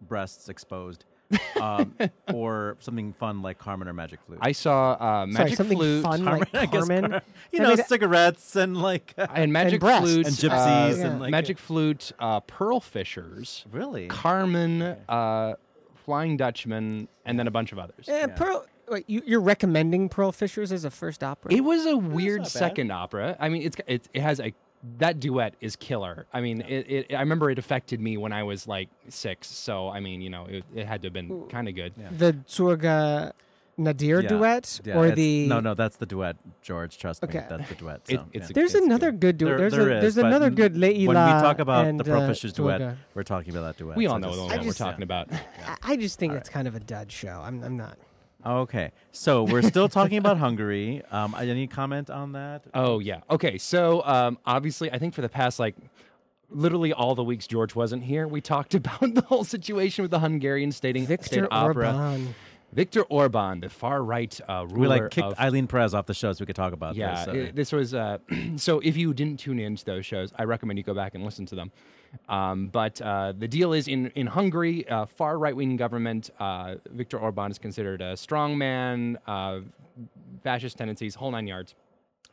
breasts 0.00 0.48
exposed, 0.48 1.04
um, 1.60 1.94
or 2.32 2.76
something 2.80 3.12
fun 3.12 3.42
like 3.42 3.58
Carmen 3.58 3.88
or 3.88 3.92
Magic 3.92 4.20
Flute. 4.26 4.40
I 4.42 4.52
saw 4.52 4.92
uh, 4.92 4.96
sorry, 4.98 5.32
Magic 5.32 5.56
something 5.56 5.78
Flute 5.78 6.02
fun 6.02 6.24
Carmen, 6.24 6.40
like 6.40 6.54
I 6.54 6.66
guess 6.66 6.88
Carmen. 6.88 7.10
Car- 7.10 7.22
you 7.52 7.60
I 7.60 7.62
know, 7.62 7.68
mean, 7.74 7.84
cigarettes 7.84 8.56
and 8.56 8.80
like 8.80 9.14
and 9.34 9.52
Magic 9.52 9.80
breasts. 9.80 10.10
Flute 10.10 10.26
and 10.26 10.36
uh, 10.36 10.38
gypsies 10.38 10.98
yeah. 10.98 11.06
and 11.06 11.20
like 11.20 11.30
Magic 11.30 11.58
Flute, 11.58 12.12
uh, 12.18 12.40
Pearl 12.40 12.80
Fishers, 12.80 13.64
Really? 13.70 14.08
Carmen, 14.08 14.82
uh, 15.08 15.54
Flying 16.04 16.36
Dutchman, 16.36 17.08
and 17.24 17.38
then 17.38 17.46
a 17.46 17.50
bunch 17.50 17.72
of 17.72 17.78
others. 17.78 18.08
Eh, 18.08 18.26
Pearl. 18.28 18.66
Wait, 18.88 19.04
you, 19.08 19.22
you're 19.24 19.40
recommending 19.40 20.08
Pearl 20.08 20.32
Fishers 20.32 20.72
as 20.72 20.84
a 20.84 20.90
first 20.90 21.22
opera? 21.22 21.52
It 21.52 21.60
was 21.60 21.86
a 21.86 21.96
weird 21.96 22.44
second 22.46 22.90
opera. 22.90 23.36
I 23.38 23.48
mean, 23.48 23.62
it's 23.62 23.76
it, 23.86 24.08
it 24.12 24.20
has 24.20 24.40
a 24.40 24.52
that 24.98 25.20
duet 25.20 25.54
is 25.60 25.76
killer. 25.76 26.26
I 26.32 26.40
mean, 26.40 26.62
it, 26.62 26.90
it 27.10 27.14
I 27.14 27.20
remember 27.20 27.50
it 27.50 27.58
affected 27.58 28.00
me 28.00 28.16
when 28.16 28.32
I 28.32 28.42
was 28.44 28.66
like 28.66 28.88
six. 29.08 29.48
So 29.48 29.88
I 29.88 30.00
mean, 30.00 30.22
you 30.22 30.30
know, 30.30 30.46
it, 30.46 30.64
it 30.74 30.86
had 30.86 31.02
to 31.02 31.06
have 31.06 31.12
been 31.12 31.46
kind 31.48 31.68
of 31.68 31.74
good. 31.74 31.92
the 32.16 32.32
Zurga 32.48 33.32
Nadir 33.76 34.20
Yeah. 34.20 34.28
duet 34.28 34.80
Yeah, 34.84 34.96
or 34.98 35.10
the 35.10 35.46
no, 35.48 35.60
no, 35.60 35.72
that's 35.74 35.96
the 35.96 36.04
duet, 36.06 36.36
George. 36.62 36.98
Trust 36.98 37.24
Okay. 37.24 37.38
me, 37.38 37.44
that's 37.48 37.68
the 37.68 37.74
duet. 37.76 38.00
It- 38.08 38.16
so, 38.16 38.26
it's 38.32 38.48
yeah. 38.50 38.54
There's 38.54 38.74
It's 38.74 38.84
another 38.84 39.10
good. 39.10 39.20
good 39.20 39.38
duet. 39.38 39.50
There- 39.58 39.58
there's 39.70 39.72
there 39.72 39.90
a, 39.92 39.96
is, 39.96 40.02
there's 40.02 40.18
another 40.18 40.46
n- 40.46 40.54
good 40.54 40.76
Leila. 40.76 41.14
When 41.14 41.36
we 41.36 41.42
talk 41.42 41.58
about 41.60 41.86
and, 41.86 41.98
the 41.98 42.04
Pearl 42.04 42.22
uh, 42.22 42.32
duet, 42.34 42.96
we're 43.14 43.22
talking 43.22 43.50
about 43.54 43.62
that 43.62 43.76
duet. 43.78 43.96
We 43.96 44.06
so 44.06 44.12
all 44.12 44.18
know 44.18 44.28
just- 44.28 44.36
the 44.38 44.44
one 44.44 44.52
I 44.52 44.56
we're 44.58 44.64
just- 44.64 44.78
talking 44.78 45.02
about. 45.02 45.32
I, 45.32 45.76
I 45.82 45.96
just 45.96 46.18
think 46.18 46.34
it's 46.34 46.48
kind 46.50 46.68
of 46.68 46.74
a 46.74 46.80
dud 46.80 47.10
show. 47.10 47.40
I'm, 47.42 47.62
I'm 47.62 47.76
not. 47.76 47.96
Okay, 48.44 48.92
so 49.12 49.42
we're 49.44 49.62
still 49.62 49.88
talking 49.88 50.18
about 50.18 50.38
Hungary. 50.46 51.02
Um, 51.10 51.34
any 51.38 51.66
comment 51.66 52.08
on 52.10 52.32
that? 52.32 52.64
Oh 52.74 52.98
yeah. 52.98 53.20
Okay. 53.30 53.58
So 53.58 54.02
um, 54.04 54.38
obviously, 54.46 54.90
I 54.90 54.98
think 54.98 55.14
for 55.14 55.20
the 55.22 55.28
past 55.28 55.58
like 55.58 55.76
literally 56.48 56.92
all 56.92 57.14
the 57.14 57.22
weeks 57.24 57.46
George 57.46 57.74
wasn't 57.74 58.02
here, 58.02 58.26
we 58.26 58.40
talked 58.40 58.74
about 58.80 59.00
the 59.14 59.22
whole 59.22 59.44
situation 59.44 60.02
with 60.02 60.10
the 60.10 60.20
Hungarian 60.20 60.72
stating 60.72 61.04
state 61.04 61.20
Victor 61.20 61.48
opera. 61.50 61.88
Orban. 61.92 62.34
Victor 62.72 63.02
Orban, 63.02 63.60
the 63.60 63.68
far 63.68 64.00
right 64.02 64.40
uh, 64.48 64.64
ruler 64.68 64.80
we 64.80 64.86
like 64.86 65.10
kicked 65.10 65.26
of 65.26 65.36
Ailyn 65.38 65.68
Perez 65.68 65.92
off 65.92 66.06
the 66.06 66.14
show 66.14 66.32
so 66.32 66.40
we 66.42 66.46
could 66.46 66.54
talk 66.54 66.72
about 66.72 66.94
Yeah, 66.94 67.24
this. 67.24 67.28
uh, 67.28 67.38
it- 67.38 67.56
this 67.56 67.72
was 67.72 67.94
uh, 67.94 68.18
so. 68.56 68.78
If 68.78 68.96
you 68.96 69.12
didn't 69.12 69.40
tune 69.40 69.58
into 69.58 69.84
those 69.84 70.06
shows, 70.06 70.32
I 70.38 70.44
recommend 70.44 70.78
you 70.78 70.84
go 70.84 70.94
back 70.94 71.16
and 71.16 71.24
listen 71.24 71.46
to 71.46 71.56
them. 71.56 71.72
Um, 72.28 72.68
but 72.68 73.00
uh, 73.00 73.32
the 73.38 73.48
deal 73.48 73.72
is 73.72 73.88
in 73.88 74.08
in 74.14 74.26
Hungary, 74.26 74.88
uh, 74.88 75.06
far 75.06 75.38
right 75.38 75.54
wing 75.54 75.76
government. 75.76 76.30
Uh, 76.38 76.76
Viktor 76.90 77.18
Orban 77.18 77.50
is 77.50 77.58
considered 77.58 78.00
a 78.00 78.16
strong 78.16 78.56
man, 78.56 79.18
uh, 79.26 79.60
fascist 80.42 80.78
tendencies, 80.78 81.14
whole 81.14 81.30
nine 81.30 81.46
yards. 81.46 81.74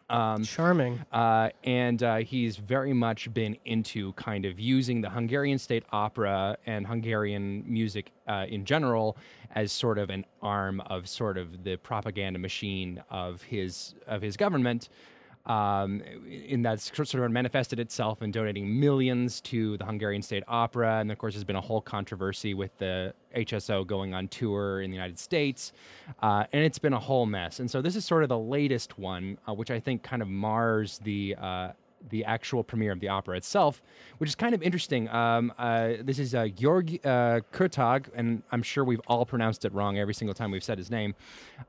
Um, 0.09 0.45
Charming. 0.45 1.01
uh, 1.11 1.49
and 1.65 2.01
uh, 2.01 2.17
he's 2.17 2.55
very 2.55 2.93
much 2.93 3.33
been 3.33 3.57
into 3.65 4.13
kind 4.13 4.45
of 4.45 4.57
using 4.57 5.01
the 5.01 5.09
Hungarian 5.09 5.57
state 5.59 5.83
opera 5.91 6.57
and 6.65 6.87
Hungarian 6.87 7.65
music 7.67 8.11
uh, 8.25 8.45
in 8.47 8.63
general 8.63 9.17
as 9.53 9.73
sort 9.73 9.97
of 9.97 10.09
an 10.09 10.25
arm 10.41 10.79
of 10.81 11.09
sort 11.09 11.37
of 11.37 11.65
the 11.65 11.75
propaganda 11.75 12.39
machine 12.39 13.03
of 13.09 13.41
his 13.41 13.95
of 14.07 14.21
his 14.21 14.37
government. 14.37 14.87
Um, 15.47 16.01
in 16.29 16.61
that 16.63 16.81
sort 16.81 17.13
of 17.13 17.31
manifested 17.31 17.79
itself 17.79 18.21
in 18.21 18.31
donating 18.31 18.79
millions 18.79 19.39
to 19.41 19.77
the 19.77 19.85
Hungarian 19.85 20.21
State 20.21 20.43
Opera, 20.47 20.99
and 20.99 21.09
of 21.09 21.17
course, 21.17 21.35
there's 21.35 21.45
been 21.45 21.55
a 21.55 21.61
whole 21.61 21.79
controversy 21.79 22.53
with 22.53 22.77
the 22.79 23.13
HSO 23.33 23.87
going 23.87 24.13
on 24.13 24.27
tour 24.27 24.81
in 24.81 24.89
the 24.89 24.95
United 24.95 25.17
States, 25.17 25.71
uh, 26.21 26.43
and 26.51 26.65
it's 26.65 26.79
been 26.79 26.91
a 26.91 26.99
whole 26.99 27.25
mess. 27.25 27.61
And 27.61 27.71
so 27.71 27.81
this 27.81 27.95
is 27.95 28.03
sort 28.03 28.23
of 28.23 28.29
the 28.29 28.37
latest 28.37 28.99
one, 28.99 29.37
uh, 29.47 29.53
which 29.53 29.71
I 29.71 29.79
think 29.79 30.03
kind 30.03 30.21
of 30.21 30.27
mars 30.27 30.99
the 31.03 31.35
uh, 31.39 31.69
the 32.09 32.23
actual 32.25 32.63
premiere 32.63 32.91
of 32.91 32.99
the 32.99 33.09
opera 33.09 33.37
itself, 33.37 33.81
which 34.17 34.29
is 34.29 34.35
kind 34.35 34.53
of 34.53 34.61
interesting. 34.61 35.09
Um, 35.09 35.53
uh, 35.57 35.93
this 36.01 36.19
is 36.19 36.35
uh, 36.35 36.47
Georg 36.47 37.05
uh, 37.05 37.41
Kurtag, 37.51 38.09
and 38.15 38.43
I'm 38.51 38.63
sure 38.63 38.83
we've 38.83 39.01
all 39.07 39.25
pronounced 39.25 39.65
it 39.65 39.73
wrong 39.73 39.97
every 39.97 40.13
single 40.13 40.33
time 40.33 40.51
we've 40.51 40.63
said 40.63 40.77
his 40.77 40.91
name, 40.91 41.15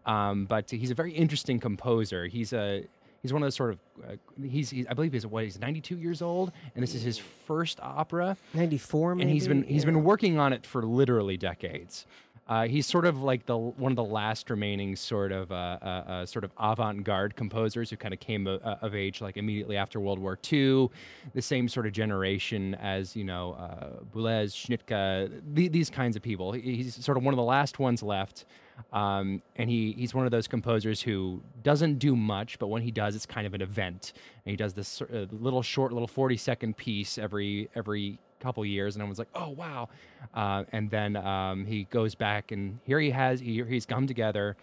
um, 0.07 0.45
but 0.47 0.71
he's 0.71 0.91
a 0.91 0.95
very 0.95 1.13
interesting 1.13 1.59
composer. 1.59 2.27
He's 2.27 2.53
a 2.53 2.85
He's 3.23 3.33
one 3.33 3.43
of 3.43 3.47
those 3.47 3.57
sort 3.57 3.71
of. 3.73 3.79
Uh, 4.09 4.13
he's, 4.43 4.71
he's. 4.71 4.87
I 4.89 4.95
believe 4.95 5.13
he's 5.13 5.27
what. 5.27 5.43
He's 5.45 5.59
92 5.59 5.99
years 5.99 6.23
old, 6.23 6.53
and 6.75 6.83
this 6.83 6.95
is 6.95 7.03
his 7.03 7.19
first 7.19 7.81
opera. 7.81 8.37
94 8.55 9.15
maybe. 9.17 9.23
And 9.23 9.31
he's 9.33 9.49
been 9.49 9.63
he's 9.65 9.83
Yeah. 9.83 9.91
been 9.91 10.05
working 10.05 10.39
on 10.39 10.53
it 10.53 10.65
for 10.65 10.83
literally 10.85 11.37
decades. 11.37 12.07
Uh, 12.49 12.67
he's 12.67 12.87
sort 12.87 13.05
of 13.05 13.23
like 13.23 13.45
the 13.45 13.57
one 13.57 13.93
of 13.93 13.97
the 13.97 14.05
last 14.05 14.49
remaining 14.49 14.97
sort 14.97 15.33
of 15.33 15.53
uh, 15.53 15.79
uh, 15.83 15.87
uh, 15.87 16.27
sort 16.27 16.45
of 16.45 16.51
avant-garde 16.59 17.37
composers 17.37 17.91
who 17.91 17.97
kind 17.97 18.15
of 18.15 18.21
came 18.21 18.47
uh, 18.47 18.59
of 18.81 18.95
age 18.95 19.21
like 19.21 19.37
immediately 19.37 19.77
after 19.77 20.01
World 20.01 20.19
War 20.19 20.39
II, 20.51 20.89
the 21.35 21.43
same 21.43 21.69
sort 21.69 21.87
of 21.87 21.93
generation 21.93 22.75
as 22.77 23.15
you 23.15 23.25
know 23.25 23.53
uh, 23.53 24.03
Boulez, 24.15 24.55
Schnittke, 24.55 25.43
the, 25.53 25.69
these 25.69 25.91
kinds 25.91 26.17
of 26.17 26.23
people. 26.23 26.53
He's 26.53 27.03
sort 27.05 27.19
of 27.19 27.25
one 27.25 27.35
of 27.35 27.39
the 27.39 27.45
last 27.45 27.79
ones 27.79 28.03
left, 28.03 28.47
um, 28.95 29.43
and 29.57 29.69
he 29.69 29.93
he's 29.93 30.15
one 30.15 30.25
of 30.25 30.31
those 30.31 30.49
composers 30.49 31.03
who 31.03 31.43
doesn't 31.63 31.99
do 31.99 32.17
much, 32.17 32.59
but 32.59 32.69
when 32.69 32.81
he 32.81 32.91
does, 32.91 33.15
it's 33.15 33.27
kind 33.27 33.47
of 33.47 33.53
an 33.53 33.61
event. 33.61 34.15
And 34.47 34.51
he 34.51 34.57
does 34.57 34.73
this 34.73 35.03
little 35.33 35.63
short, 35.63 35.93
little 35.93 36.09
forty-second 36.09 36.79
piece 36.79 37.19
every 37.19 37.69
every 37.75 38.19
couple 38.41 38.65
years, 38.65 38.95
and 38.95 39.03
everyone's 39.03 39.19
like, 39.19 39.29
"Oh 39.35 39.51
wow!" 39.51 39.89
Uh, 40.35 40.65
and 40.73 40.91
then 40.91 41.17
um, 41.17 41.65
he 41.65 41.85
goes 41.85 42.15
back, 42.15 42.53
and 42.53 42.79
here 42.85 43.01
he 43.01 43.11
has 43.11 43.41
he, 43.41 43.63
he's 43.65 43.87
come 43.87 44.07
together. 44.07 44.57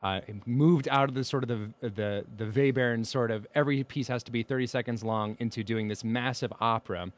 Uh, 0.00 0.20
moved 0.46 0.86
out 0.88 1.08
of 1.08 1.14
the 1.14 1.24
sort 1.24 1.42
of 1.42 1.48
the 1.48 1.88
the 1.88 2.24
the 2.36 2.44
Webern 2.44 3.04
sort 3.04 3.30
of 3.30 3.46
every 3.54 3.82
piece 3.82 4.06
has 4.08 4.22
to 4.22 4.30
be 4.30 4.42
30 4.44 4.66
seconds 4.66 5.02
long 5.02 5.36
into 5.40 5.64
doing 5.64 5.88
this 5.88 6.04
massive 6.04 6.52
opera, 6.60 7.10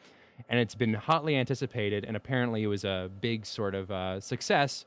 and 0.49 0.59
it's 0.61 0.75
been 0.75 0.95
hotly 0.95 1.37
anticipated, 1.37 2.05
and 2.05 2.17
apparently 2.17 2.63
it 2.63 2.69
was 2.69 2.85
a 2.85 3.11
big 3.21 3.45
sort 3.45 3.75
of 3.75 3.91
uh, 3.91 4.19
success, 4.21 4.87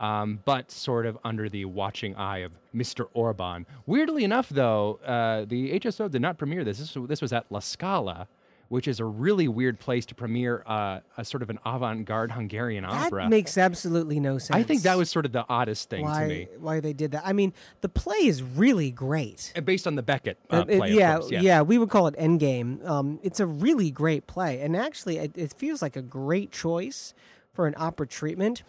um, 0.00 0.40
but 0.44 0.70
sort 0.70 1.06
of 1.06 1.16
under 1.24 1.48
the 1.48 1.64
watching 1.64 2.14
eye 2.16 2.38
of 2.38 2.52
Mr. 2.74 3.06
Orban. 3.14 3.64
Weirdly 3.86 4.24
enough, 4.24 4.48
though, 4.50 4.96
uh, 5.06 5.46
the 5.46 5.78
HSO 5.80 6.10
did 6.10 6.20
not 6.20 6.36
premiere 6.36 6.64
this. 6.64 6.78
This, 6.78 6.96
this 7.08 7.22
was 7.22 7.32
at 7.32 7.46
La 7.50 7.60
Scala, 7.60 8.28
which 8.70 8.86
is 8.86 9.00
a 9.00 9.04
really 9.04 9.48
weird 9.48 9.80
place 9.80 10.06
to 10.06 10.14
premiere 10.14 10.62
uh, 10.64 11.00
a 11.18 11.24
sort 11.24 11.42
of 11.42 11.50
an 11.50 11.58
avant-garde 11.66 12.30
Hungarian 12.30 12.84
That 12.84 12.92
opera. 13.08 13.24
That 13.24 13.28
makes 13.28 13.58
absolutely 13.58 14.20
no 14.20 14.38
sense. 14.38 14.56
I 14.56 14.62
think 14.62 14.82
that 14.82 14.96
was 14.96 15.10
sort 15.10 15.26
of 15.26 15.32
the 15.32 15.44
oddest 15.48 15.90
thing 15.90 16.04
why 16.04 16.22
to 16.22 16.28
me, 16.28 16.48
why 16.58 16.78
they 16.78 16.92
did 16.92 17.10
that. 17.10 17.22
I 17.26 17.32
mean, 17.32 17.52
the 17.80 17.88
play 17.88 18.18
is 18.18 18.44
really 18.44 18.92
great. 18.92 19.52
Based 19.64 19.88
on 19.88 19.96
the 19.96 20.02
Beckett 20.04 20.38
uh, 20.50 20.58
Uh, 20.58 20.64
it- 20.68 20.78
play. 20.78 20.88
of 20.90 20.94
yeah, 20.94 21.18
course, 21.18 21.30
yeah, 21.32 21.62
we 21.62 21.78
would 21.78 21.90
call 21.90 22.06
it 22.06 22.14
Endgame. 22.16 22.86
Um, 22.88 23.18
it's 23.24 23.40
a 23.40 23.46
really 23.46 23.90
great 23.90 24.28
play, 24.28 24.60
and 24.60 24.76
actually, 24.76 25.18
it, 25.18 25.36
it 25.36 25.52
feels 25.52 25.82
like 25.82 25.96
a 25.96 26.02
great 26.02 26.52
choice 26.52 27.12
for 27.52 27.66
an 27.66 27.74
opera 27.76 28.06
treatment. 28.06 28.62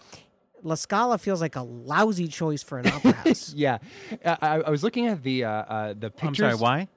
La 0.63 0.73
Scala 0.75 1.19
feels 1.19 1.41
like 1.41 1.55
a 1.55 1.61
lousy 1.61 2.27
choice 2.27 2.63
for 2.63 2.79
an 2.79 2.87
opera 2.87 3.11
house. 3.23 3.53
Yeah, 3.53 3.77
Uh, 4.25 4.35
I, 4.41 4.61
I 4.61 4.69
was 4.71 4.83
looking 4.83 5.05
at 5.07 5.21
the 5.21 5.43
uh, 5.45 5.49
uh, 5.51 5.93
the 5.93 6.09
pictures. 6.09 6.27
I'm 6.27 6.35
sorry, 6.35 6.55
why? 6.55 6.87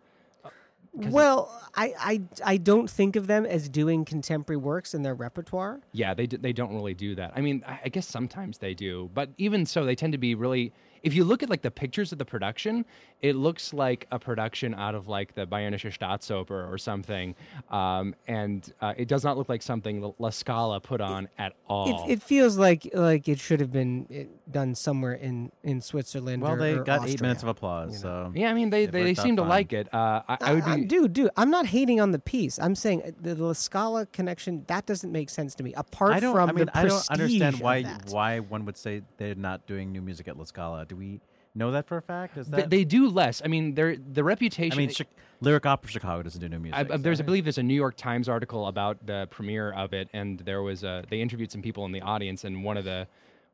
Well, 0.95 1.51
I, 1.75 1.93
I 1.99 2.23
I 2.45 2.57
don't 2.57 2.89
think 2.89 3.17
of 3.17 3.27
them 3.27 3.45
as 3.47 3.69
doing 3.69 4.05
contemporary 4.05 4.57
works 4.59 4.95
in 4.95 5.03
their 5.03 5.15
repertoire. 5.15 5.81
Yeah, 5.93 6.15
they 6.15 6.27
d- 6.27 6.37
they 6.37 6.53
don't 6.53 6.75
really 6.75 6.95
do 6.95 7.15
that. 7.17 7.33
I 7.35 7.41
mean, 7.41 7.65
I 7.67 7.81
I 7.85 7.89
guess 7.89 8.07
sometimes 8.07 8.59
they 8.59 8.75
do, 8.75 9.11
but 9.15 9.31
even 9.39 9.67
so, 9.67 9.85
they 9.85 9.95
tend 9.97 10.13
to 10.13 10.19
be 10.19 10.35
really. 10.35 10.73
if 11.03 11.13
you 11.13 11.25
look 11.25 11.43
at 11.43 11.51
like 11.51 11.63
the 11.63 11.71
pictures 11.71 12.13
of 12.13 12.19
the 12.19 12.25
production, 12.25 12.85
it 13.25 13.37
looks 13.37 13.73
like 13.73 14.07
a 14.13 14.19
production 14.19 14.75
out 14.75 14.95
of 14.95 15.09
like 15.09 15.35
the 15.35 15.47
Bayerische 15.47 15.91
Staatsoper 15.99 16.71
or 16.71 16.77
something, 16.77 17.35
um, 17.71 18.15
and 18.29 18.71
uh, 18.83 18.93
it 18.99 19.09
does 19.09 19.25
not 19.25 19.39
look 19.39 19.49
like 19.49 19.63
something 19.63 20.13
La 20.19 20.29
Scala 20.29 20.79
put 20.79 21.01
on 21.01 21.29
at 21.39 21.55
all. 21.67 22.05
It, 22.07 22.13
it 22.13 22.23
feels 22.23 22.59
like 22.59 22.87
like 22.93 23.27
it 23.27 23.39
should 23.41 23.61
have 23.61 23.73
been 23.73 24.07
eh, 24.13 24.25
done 24.51 24.75
somewhere 24.75 25.15
in 25.15 25.51
in 25.63 25.81
Switzerland. 25.81 26.43
Well, 26.43 26.53
or, 26.53 26.59
they 26.59 26.75
or 26.75 26.85
got 26.85 27.09
eight 27.09 27.23
minutes 27.23 27.43
of 27.43 27.49
Austria. 27.49 27.51
applause. 27.51 27.99
So 27.99 28.31
yeah, 28.35 28.51
I 28.51 28.53
mean 28.53 28.69
they 28.69 28.85
they, 28.85 29.03
they 29.05 29.15
seem 29.15 29.37
to 29.37 29.43
fine. 29.43 29.49
like 29.49 29.73
it. 29.73 29.89
Uh, 29.95 30.21
I, 30.29 30.37
I 30.43 30.53
would 30.55 30.65
Uh, 30.65 30.77
be. 30.77 30.85
dude, 30.85 31.13
dude, 31.15 31.31
I'm 31.39 31.51
not 31.51 31.65
hating 31.65 32.01
on 32.03 32.11
the 32.11 32.19
piece. 32.19 32.59
I'm 32.59 32.75
saying 32.75 33.03
uh, 33.05 33.11
the, 33.23 33.35
the 33.35 33.45
La 33.45 33.53
Scala 33.55 34.05
connection 34.07 34.65
that 34.67 34.85
doesn't 34.85 35.11
make 35.11 35.31
sense 35.31 35.55
to 35.55 35.63
me. 35.63 35.73
Apart 35.75 36.13
I 36.13 36.21
don't. 36.21 36.35
from 36.35 36.51
I 36.51 36.53
mean, 36.53 36.67
the 36.67 36.77
I 36.79 36.85
don't 36.85 37.11
understand 37.11 37.61
why 37.61 37.85
why 38.11 38.41
one 38.41 38.67
would 38.67 38.77
say 38.77 39.01
they're 39.17 39.35
not 39.35 39.67
doing 39.67 39.93
new 39.93 40.03
music 40.03 40.29
at 40.29 40.37
La 40.37 40.45
Scala. 40.45 40.85
Do 40.85 40.97
we 40.97 41.21
know 41.55 41.71
that 41.73 41.87
for 41.87 41.97
a 41.97 42.03
fact? 42.03 42.37
Is 42.37 42.49
They, 42.49 42.59
that? 42.63 42.71
they 42.71 42.85
do 42.85 43.09
less. 43.09 43.43
I 43.45 43.49
mean, 43.49 43.75
they're 43.75 43.97
the 43.97 44.25
reputation. 44.25 44.73
I 44.79 44.87
mean, 44.87 44.95
Chi- 44.95 45.07
Lyric 45.41 45.67
Opera 45.67 45.91
Chicago 45.91 46.23
doesn't 46.23 46.41
do 46.41 46.49
new 46.49 46.59
music. 46.59 46.91
I, 46.91 46.95
I- 46.95 46.97
there's, 46.97 47.21
I 47.21 47.25
believe, 47.25 47.45
there's 47.45 47.59
a 47.59 47.63
New 47.63 47.75
York 47.75 47.97
Times 47.97 48.29
article 48.29 48.67
about 48.69 49.05
the 49.07 49.29
premiere 49.31 49.73
of 49.73 49.93
it, 49.93 50.09
and 50.13 50.39
there 50.41 50.63
was 50.63 50.85
a. 50.85 51.05
They 51.09 51.21
interviewed 51.21 51.51
some 51.53 51.63
people 51.63 51.85
in 51.85 51.93
the 51.93 52.01
audience, 52.01 52.45
and 52.45 52.65
one 52.65 52.77
of 52.77 52.85
the 52.85 53.07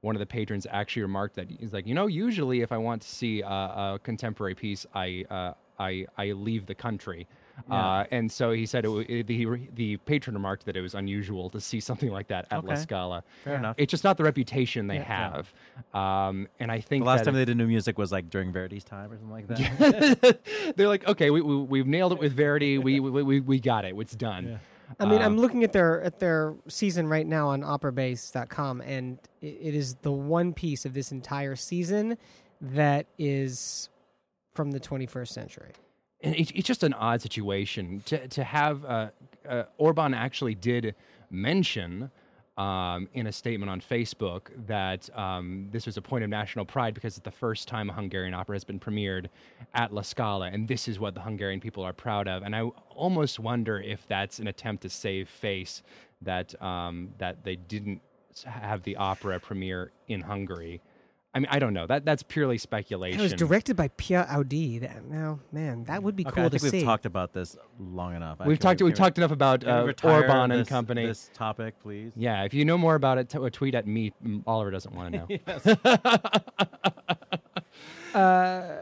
one 0.03 0.14
of 0.16 0.20
the 0.20 0.26
patrons 0.26 0.66
actually 0.70 1.03
remarked 1.03 1.36
that 1.36 1.51
he's 1.51 1.74
like, 1.74 1.86
you 1.86 1.94
know, 1.94 2.07
usually 2.07 2.62
if 2.62 2.72
I 2.72 2.78
want 2.78 3.03
to 3.03 3.09
see 3.09 3.42
a, 3.42 3.46
a 3.46 4.01
contemporary 4.03 4.55
piece, 4.55 4.86
I 4.94 5.24
uh, 5.30 5.53
I 5.78 6.07
I 6.16 6.32
leave 6.32 6.66
the 6.66 6.74
country. 6.74 7.26
Uh, 7.68 8.04
and 8.11 8.30
so 8.30 8.52
he 8.52 8.64
said 8.66 8.84
it, 8.84 8.88
wa- 8.88 9.04
it, 9.08 9.26
the 9.26 9.46
the 9.74 9.96
patron 9.98 10.34
remarked 10.34 10.64
that 10.66 10.76
it 10.76 10.80
was 10.80 10.94
unusual 10.94 11.50
to 11.50 11.61
see 11.61 11.80
something 11.80 12.11
like 12.11 12.28
that 12.28 12.46
at 12.50 12.64
La 12.64 12.74
Scala. 12.76 13.24
Fair 13.44 13.56
enough. 13.56 13.74
It's 13.78 13.90
just 13.90 14.04
not 14.04 14.16
the 14.16 14.24
reputation 14.24 14.86
they 14.86 14.96
Yeah. 14.96 15.02
have, 15.42 15.52
um, 15.94 16.46
and 16.61 16.70
I 16.70 16.80
think 16.80 17.02
the 17.04 17.08
last 17.08 17.20
that 17.20 17.24
time 17.26 17.34
it- 17.34 17.38
they 17.38 17.44
did 17.46 17.56
new 17.56 17.66
music 17.66 17.98
was 17.98 18.12
like 18.12 18.30
during 18.30 18.52
Verdi's 18.52 18.84
time 18.84 19.11
or 19.12 19.16
something 19.18 19.30
like 19.30 19.46
that. 19.48 20.40
they're 20.76 20.88
like, 20.88 21.06
okay, 21.08 21.30
we, 21.30 21.40
we 21.40 21.56
we've 21.56 21.86
nailed 21.86 22.12
it 22.12 22.18
with 22.18 22.32
Verdi. 22.34 22.78
We 22.78 23.00
we, 23.00 23.22
we, 23.22 23.40
we 23.40 23.61
got 23.61 23.84
it. 23.84 23.94
It's 23.98 24.14
done. 24.14 24.61
I 24.98 25.04
mean, 25.06 25.22
Uh, 25.22 25.24
I'm 25.24 25.36
looking 25.38 25.62
at 25.62 25.72
their 25.72 26.00
at 26.02 26.18
their 26.18 26.54
season 26.66 27.06
right 27.08 27.26
now 27.26 27.48
on 27.48 27.62
operabase.com, 27.62 28.80
and 28.80 29.18
it, 29.40 29.58
it 29.61 29.74
is 29.74 29.94
the 30.02 30.11
one 30.11 30.52
piece 30.52 30.84
of 30.84 30.94
this 30.94 31.12
entire 31.12 31.54
season 31.56 32.18
that 32.61 33.06
is 33.18 33.88
from 34.54 34.72
the 34.72 34.80
21st 34.80 35.28
century. 35.28 35.70
It, 36.20 36.50
it's 36.54 36.66
just 36.66 36.82
an 36.82 36.94
odd 36.94 37.22
situation 37.22 38.02
to 38.06 38.28
to 38.28 38.44
have 38.44 38.84
uh, 38.84 39.08
uh, 39.48 39.64
Orban 39.78 40.14
actually 40.14 40.54
did 40.54 40.94
mention 41.30 42.10
um, 42.58 43.08
in 43.14 43.26
a 43.26 43.32
statement 43.32 43.70
on 43.70 43.80
Facebook 43.80 44.48
that 44.66 45.08
um, 45.16 45.68
this 45.70 45.86
was 45.86 45.96
a 45.96 46.02
point 46.02 46.24
of 46.24 46.30
national 46.30 46.64
pride 46.64 46.92
because 46.92 47.16
it's 47.16 47.24
the 47.24 47.30
first 47.30 47.68
time 47.68 47.88
a 47.88 47.92
Hungarian 47.92 48.34
opera 48.34 48.54
has 48.54 48.64
been 48.64 48.78
premiered 48.78 49.28
at 49.72 49.94
La 49.94 50.02
Scala, 50.02 50.48
and 50.48 50.68
this 50.68 50.86
is 50.86 50.98
what 50.98 51.14
the 51.14 51.20
Hungarian 51.22 51.60
people 51.60 51.82
are 51.82 51.94
proud 51.94 52.28
of. 52.28 52.42
And 52.42 52.54
I 52.54 52.62
almost 52.90 53.38
wonder 53.38 53.80
if 53.80 54.06
that's 54.08 54.40
an 54.40 54.48
attempt 54.48 54.82
to 54.82 54.90
save 54.90 55.28
face 55.28 55.82
that 56.22 56.60
um, 56.62 57.10
that 57.18 57.44
they 57.44 57.56
didn't 57.56 58.02
have 58.44 58.82
the 58.82 58.96
opera 58.96 59.40
premiere 59.40 59.92
in 60.08 60.20
Hungary. 60.20 60.82
I 61.32 61.38
mean, 61.38 61.46
I 61.48 61.60
don't 61.60 61.72
know. 61.72 61.86
That 61.86 62.04
that's 62.04 62.24
purely 62.24 62.58
speculation. 62.58 63.20
It 63.20 63.22
was 63.22 63.34
directed 63.34 63.76
by 63.76 63.88
Pierre 63.88 64.26
Audi. 64.28 64.80
That 64.80 65.04
now, 65.04 65.38
man, 65.52 65.84
that 65.84 66.02
would 66.02 66.16
be 66.16 66.26
okay, 66.26 66.34
cool 66.34 66.44
I 66.46 66.48
to 66.48 66.58
think 66.58 66.72
we've 66.72 66.80
see. 66.80 66.84
talked 66.84 67.06
about 67.06 67.32
this 67.32 67.56
long 67.78 68.16
enough. 68.16 68.40
We've 68.40 68.54
actually. 68.54 68.58
talked. 68.58 68.82
We've 68.82 68.92
we- 68.92 68.96
talked 68.96 69.18
enough 69.18 69.30
about 69.30 69.60
can 69.60 69.70
uh, 69.70 69.84
retire 69.84 70.22
Orban 70.22 70.50
and 70.50 70.66
company. 70.66 71.06
This 71.06 71.30
topic, 71.32 71.74
please. 71.80 72.12
Yeah, 72.16 72.42
if 72.42 72.52
you 72.52 72.64
know 72.64 72.76
more 72.76 72.96
about 72.96 73.18
it, 73.18 73.28
t- 73.28 73.50
tweet 73.50 73.76
at 73.76 73.86
me. 73.86 74.12
Oliver 74.44 74.72
doesn't 74.72 74.92
want 74.92 75.12
to 75.12 75.38
know. 75.38 76.00
uh, 78.20 78.76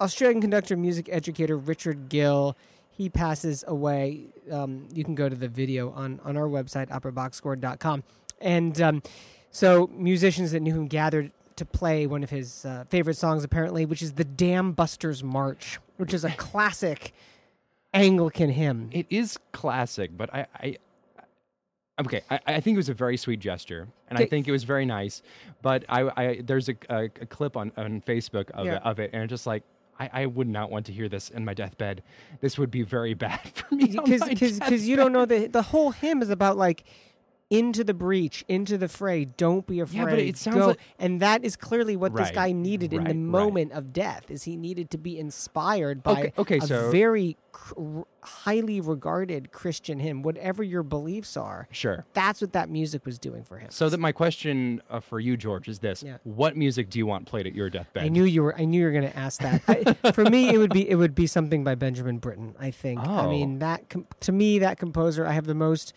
Australian 0.00 0.42
conductor, 0.42 0.76
music 0.76 1.08
educator 1.10 1.56
Richard 1.56 2.10
Gill. 2.10 2.56
He 2.90 3.08
passes 3.08 3.64
away. 3.66 4.26
Um, 4.50 4.88
you 4.92 5.04
can 5.04 5.14
go 5.14 5.28
to 5.28 5.36
the 5.36 5.48
video 5.48 5.92
on, 5.92 6.20
on 6.24 6.36
our 6.36 6.48
website, 6.48 6.88
operaboxscore.com. 6.88 8.02
And 8.40 8.80
um, 8.80 9.02
so, 9.50 9.88
musicians 9.94 10.52
that 10.52 10.60
knew 10.60 10.74
him 10.74 10.86
gathered 10.88 11.30
to 11.58 11.64
play 11.64 12.06
one 12.06 12.22
of 12.22 12.30
his 12.30 12.64
uh, 12.64 12.84
favorite 12.88 13.16
songs, 13.16 13.44
apparently, 13.44 13.84
which 13.86 14.02
is 14.02 14.12
the 14.12 14.24
Dam 14.24 14.72
Busters 14.72 15.22
March, 15.22 15.78
which 15.96 16.12
is 16.14 16.24
a 16.24 16.30
classic 16.36 17.12
Anglican 17.94 18.50
hymn. 18.50 18.90
it 18.92 19.06
is 19.10 19.38
classic, 19.52 20.10
but 20.16 20.32
I, 20.34 20.46
I 20.54 20.76
okay, 22.00 22.22
I, 22.30 22.40
I 22.46 22.60
think 22.60 22.74
it 22.74 22.78
was 22.78 22.88
a 22.88 22.94
very 22.94 23.16
sweet 23.16 23.40
gesture, 23.40 23.88
and 24.08 24.18
I 24.18 24.26
think 24.26 24.46
it 24.46 24.52
was 24.52 24.64
very 24.64 24.84
nice. 24.84 25.22
But 25.62 25.84
I, 25.88 26.10
I 26.16 26.40
there's 26.44 26.68
a, 26.68 26.76
a, 26.90 27.04
a 27.04 27.26
clip 27.26 27.56
on, 27.56 27.72
on 27.76 28.02
Facebook 28.02 28.50
of, 28.50 28.66
Yeah. 28.66 28.76
it, 28.76 28.82
of 28.84 28.98
it, 29.00 29.10
and 29.12 29.22
it's 29.22 29.30
just 29.30 29.46
like. 29.46 29.62
I, 30.00 30.10
I 30.22 30.26
would 30.26 30.46
not 30.46 30.70
want 30.70 30.86
to 30.86 30.92
hear 30.92 31.08
this 31.08 31.28
in 31.30 31.44
my 31.44 31.54
deathbed. 31.54 32.04
This 32.40 32.56
would 32.56 32.70
be 32.70 32.82
very 32.82 33.14
bad 33.26 33.40
for 33.52 33.74
me. 33.74 33.88
my 33.96 34.04
because 34.28 34.86
you 34.88 34.94
don't 34.94 35.12
know 35.12 35.24
the 35.26 35.48
the 35.48 35.60
whole 35.62 35.90
hymn 35.90 36.22
is 36.22 36.30
about 36.30 36.56
like 36.56 36.84
into 37.50 37.82
the 37.82 37.94
breach, 37.94 38.44
into 38.46 38.76
the 38.76 38.88
fray. 38.88 39.24
Don't 39.24 39.66
be 39.66 39.80
afraid. 39.80 39.98
Yeah, 39.98 40.04
but 40.04 40.18
it 40.18 40.36
sounds 40.36 40.56
Go. 40.56 40.66
like- 40.68 40.80
and 40.98 41.20
that 41.20 41.44
is 41.44 41.56
clearly 41.56 41.96
what 41.96 42.14
this 42.14 42.30
guy 42.30 42.52
needed 42.52 42.92
in 42.92 42.98
the 42.98 43.04
right, 43.04 43.06
right. 43.08 43.16
moment 43.16 43.72
of 43.72 43.92
death. 43.92 44.30
Is 44.30 44.42
he 44.42 44.54
needed 44.56 44.90
to 44.90 44.98
be 44.98 45.18
inspired 45.18 46.02
by 46.02 46.12
Okay- 46.12 46.32
okay, 46.36 46.58
a 46.58 46.60
so- 46.60 46.90
very 46.90 47.38
cr- 47.52 48.02
highly 48.20 48.82
regarded 48.82 49.50
Christian 49.50 49.98
hymn, 49.98 50.20
whatever 50.20 50.62
your 50.62 50.82
beliefs 50.82 51.38
are. 51.38 51.66
Sure. 51.70 52.04
That's 52.12 52.42
what 52.42 52.52
that 52.52 52.68
music 52.68 53.06
was 53.06 53.18
doing 53.18 53.42
for 53.44 53.56
him. 53.56 53.70
So 53.70 53.88
that 53.88 53.98
my 53.98 54.12
question 54.12 54.82
uh, 54.90 55.00
for 55.00 55.18
you, 55.18 55.38
George, 55.38 55.68
is 55.68 55.78
this: 55.78 56.02
Yeah. 56.02 56.18
What 56.24 56.54
music 56.54 56.90
do 56.90 56.98
you 56.98 57.06
want 57.06 57.24
played 57.24 57.46
at 57.46 57.54
your 57.54 57.70
deathbed? 57.70 58.04
I 58.04 58.08
knew 58.08 58.24
you 58.24 58.42
were. 58.42 58.54
I 58.58 58.66
knew 58.66 58.80
you 58.80 58.84
were 58.86 58.92
going 58.92 59.10
to 59.10 59.16
ask 59.18 59.40
that. 59.40 59.62
I, 60.04 60.12
for 60.12 60.24
me, 60.26 60.50
it 60.52 60.58
would 60.58 60.72
be 60.74 60.86
it 60.86 60.96
would 60.96 61.14
be 61.14 61.26
something 61.26 61.64
by 61.64 61.76
Benjamin 61.76 62.18
Britten. 62.18 62.54
I 62.60 62.70
think. 62.72 63.00
I 63.00 63.24
Oh. 63.24 63.30
mean 63.30 63.60
that 63.60 63.88
com- 63.88 64.06
to 64.20 64.32
me 64.32 64.58
that 64.58 64.78
composer, 64.78 65.24
I 65.26 65.32
have 65.32 65.46
the 65.46 65.54
most 65.54 65.94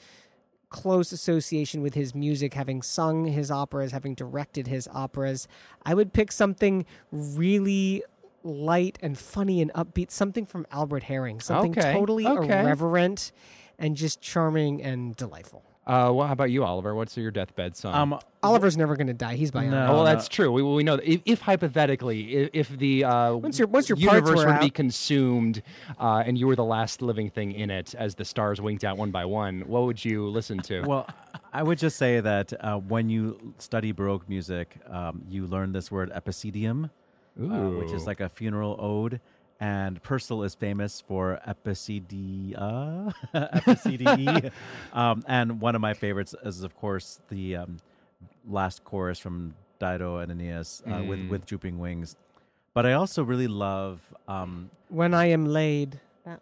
close 0.72 1.11
association 1.11 1.82
with 1.82 1.93
his 1.93 2.15
music, 2.15 2.55
having 2.55 2.82
sung 2.82 3.26
his 3.26 3.51
operas, 3.51 3.91
having 3.91 4.15
directed 4.15 4.67
his 4.67 4.89
operas. 4.91 5.47
I 5.86 5.93
would 5.93 6.13
pick 6.13 6.32
something 6.32 6.86
really 7.11 8.03
light 8.43 8.97
and 9.03 9.17
funny 9.17 9.61
and 9.61 9.72
upbeat, 9.74 10.09
something 10.09 10.45
from 10.47 10.65
Albert 10.72 11.03
Herring, 11.03 11.39
something 11.39 11.78
Okay, 11.78 11.93
totally 11.93 12.26
okay. 12.26 12.61
irreverent 12.61 13.32
and 13.78 13.95
just 13.95 14.22
charming 14.22 14.82
and 14.82 15.15
delightful. 15.15 15.63
Uh, 15.88 16.11
well, 16.13 16.27
how 16.27 16.34
about 16.34 16.51
you, 16.51 16.63
Oliver? 16.63 16.93
What's 16.93 17.17
your 17.17 17.32
deathbed 17.32 17.75
song? 17.75 17.95
Um, 17.95 18.19
Oliver's 18.43 18.77
never 18.77 18.95
going 18.95 19.07
to 19.07 19.13
die. 19.13 19.36
He's 19.36 19.49
bionic. 19.49 19.71
No. 19.71 19.88
Oh, 19.88 19.93
well, 19.95 20.03
that's 20.03 20.27
true. 20.27 20.51
We, 20.51 20.61
we 20.61 20.84
know 20.84 20.97
that 20.97 21.11
if, 21.11 21.21
if 21.25 21.41
hypothetically, 21.41 22.34
if, 22.36 22.49
if 22.53 22.77
the 22.77 23.03
uh, 23.03 23.34
Once 23.36 23.57
your- 23.57 23.67
once 23.67 23.89
your 23.89 23.95
parts 23.95 24.13
universe 24.13 24.45
were 24.45 24.45
were 24.51 24.53
to 24.53 24.59
be 24.59 24.69
consumed 24.69 25.63
uh, 25.99 26.23
and 26.25 26.38
you 26.38 26.45
were 26.45 26.55
the 26.55 26.63
last 26.63 27.01
living 27.01 27.32
thing 27.32 27.51
in 27.53 27.71
it 27.71 27.95
as 27.95 28.13
the 28.13 28.23
stars 28.25 28.61
winked 28.61 28.84
out 28.84 28.97
one 28.97 29.09
by 29.09 29.25
one, 29.25 29.61
what 29.61 29.84
would 29.86 30.03
you 30.05 30.27
listen 30.29 30.59
to? 30.59 30.82
Well, 30.88 31.07
I 31.51 31.63
would 31.63 31.79
just 31.79 31.97
say 31.97 32.19
that 32.19 32.53
uh, 32.63 32.77
when 32.77 33.09
you 33.09 33.53
study 33.57 33.91
Baroque 33.91 34.29
music, 34.29 34.77
um, 34.88 35.23
you 35.27 35.47
learn 35.47 35.71
this 35.71 35.91
word 35.91 36.11
epicedium, 36.11 36.89
uh, 37.41 37.45
which 37.79 37.91
is 37.91 38.05
like 38.05 38.19
a 38.19 38.29
funeral 38.29 38.75
ode. 38.79 39.19
And 39.62 40.01
Purcell 40.01 40.41
is 40.41 40.55
famous 40.55 41.01
for 41.07 41.39
epicidia, 41.47 43.14
epicedie. 43.34 44.51
um, 44.93 45.24
and 45.28 45.62
one 45.62 45.76
of 45.76 45.82
my 45.82 45.93
favorites 45.93 46.34
is, 46.43 46.64
of 46.64 46.76
course, 46.76 47.20
the 47.30 47.57
um, 47.57 47.78
last 48.47 48.84
chorus 48.84 49.20
from 49.20 49.53
Dido 49.80 50.18
and 50.18 50.32
Aeneas 50.32 50.82
uh, 50.88 51.03
with 51.03 51.20
Mm. 51.20 51.30
with 51.30 51.45
drooping 51.45 51.78
wings. 51.80 52.16
But 52.74 52.86
I 52.88 52.93
also 52.93 53.24
really 53.24 53.47
love 53.47 53.99
um, 54.28 54.72
When 54.89 55.14
I 55.14 55.26
am 55.28 55.45
laid. 55.45 55.99
That, 56.26 56.39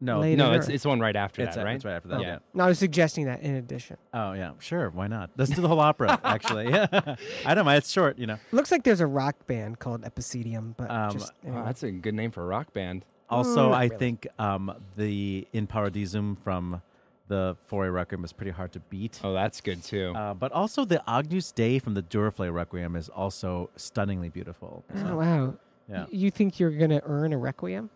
no, 0.00 0.20
Later. 0.20 0.36
no, 0.36 0.52
it's 0.52 0.68
it's 0.68 0.82
the 0.82 0.88
one 0.88 1.00
right 1.00 1.16
after 1.16 1.42
it's, 1.42 1.54
that, 1.56 1.62
uh, 1.62 1.64
right? 1.64 1.76
it's 1.76 1.84
right 1.84 1.94
after 1.94 2.08
that. 2.08 2.20
Yeah. 2.20 2.26
yeah. 2.26 2.38
no, 2.52 2.64
I 2.64 2.68
was 2.68 2.78
suggesting 2.78 3.26
that 3.26 3.40
in 3.42 3.54
addition. 3.56 3.96
Oh 4.12 4.32
yeah, 4.32 4.52
sure. 4.58 4.90
Why 4.90 5.06
not? 5.06 5.30
Let's 5.36 5.50
do 5.52 5.62
the 5.62 5.68
whole 5.68 5.80
opera. 5.80 6.20
Actually, 6.24 6.68
yeah. 6.70 6.86
I 7.46 7.54
don't 7.54 7.64
mind. 7.64 7.78
It's 7.78 7.90
short, 7.90 8.18
you 8.18 8.26
know. 8.26 8.38
Looks 8.52 8.70
like 8.70 8.82
there's 8.84 9.00
a 9.00 9.06
rock 9.06 9.46
band 9.46 9.78
called 9.78 10.02
Epicedium, 10.02 10.74
but 10.76 10.90
Um, 10.90 11.10
just 11.12 11.32
Oh, 11.46 11.64
that's 11.64 11.82
a 11.82 11.90
good 11.90 12.14
name 12.14 12.30
for 12.30 12.42
a 12.42 12.46
rock 12.46 12.72
band. 12.72 13.04
Also, 13.30 13.70
Mm, 13.70 13.74
I 13.74 13.84
really. 13.84 13.96
think 13.96 14.26
um, 14.38 14.74
the 14.96 15.46
In 15.52 15.66
Paradisum 15.66 16.38
from 16.38 16.82
the 17.28 17.56
Fauré 17.70 17.90
Requiem 17.92 18.22
is 18.22 18.34
pretty 18.34 18.50
hard 18.50 18.70
to 18.72 18.80
beat. 18.80 19.18
Oh, 19.24 19.32
that's 19.32 19.62
good 19.62 19.82
too. 19.82 20.12
Uh, 20.14 20.34
but 20.34 20.52
also 20.52 20.84
the 20.84 21.02
Agnus 21.08 21.50
Dei 21.52 21.78
from 21.78 21.94
the 21.94 22.02
Duruflé 22.02 22.52
Requiem 22.52 22.96
is 22.96 23.08
also 23.08 23.70
stunningly 23.76 24.28
beautiful. 24.28 24.84
Oh, 24.94 25.16
wow. 25.16 25.54
yeah. 25.88 26.00
Y- 26.02 26.08
You 26.10 26.30
think 26.30 26.60
you're 26.60 26.70
gonna 26.76 27.00
earn 27.04 27.32
a 27.32 27.38
requiem 27.38 27.88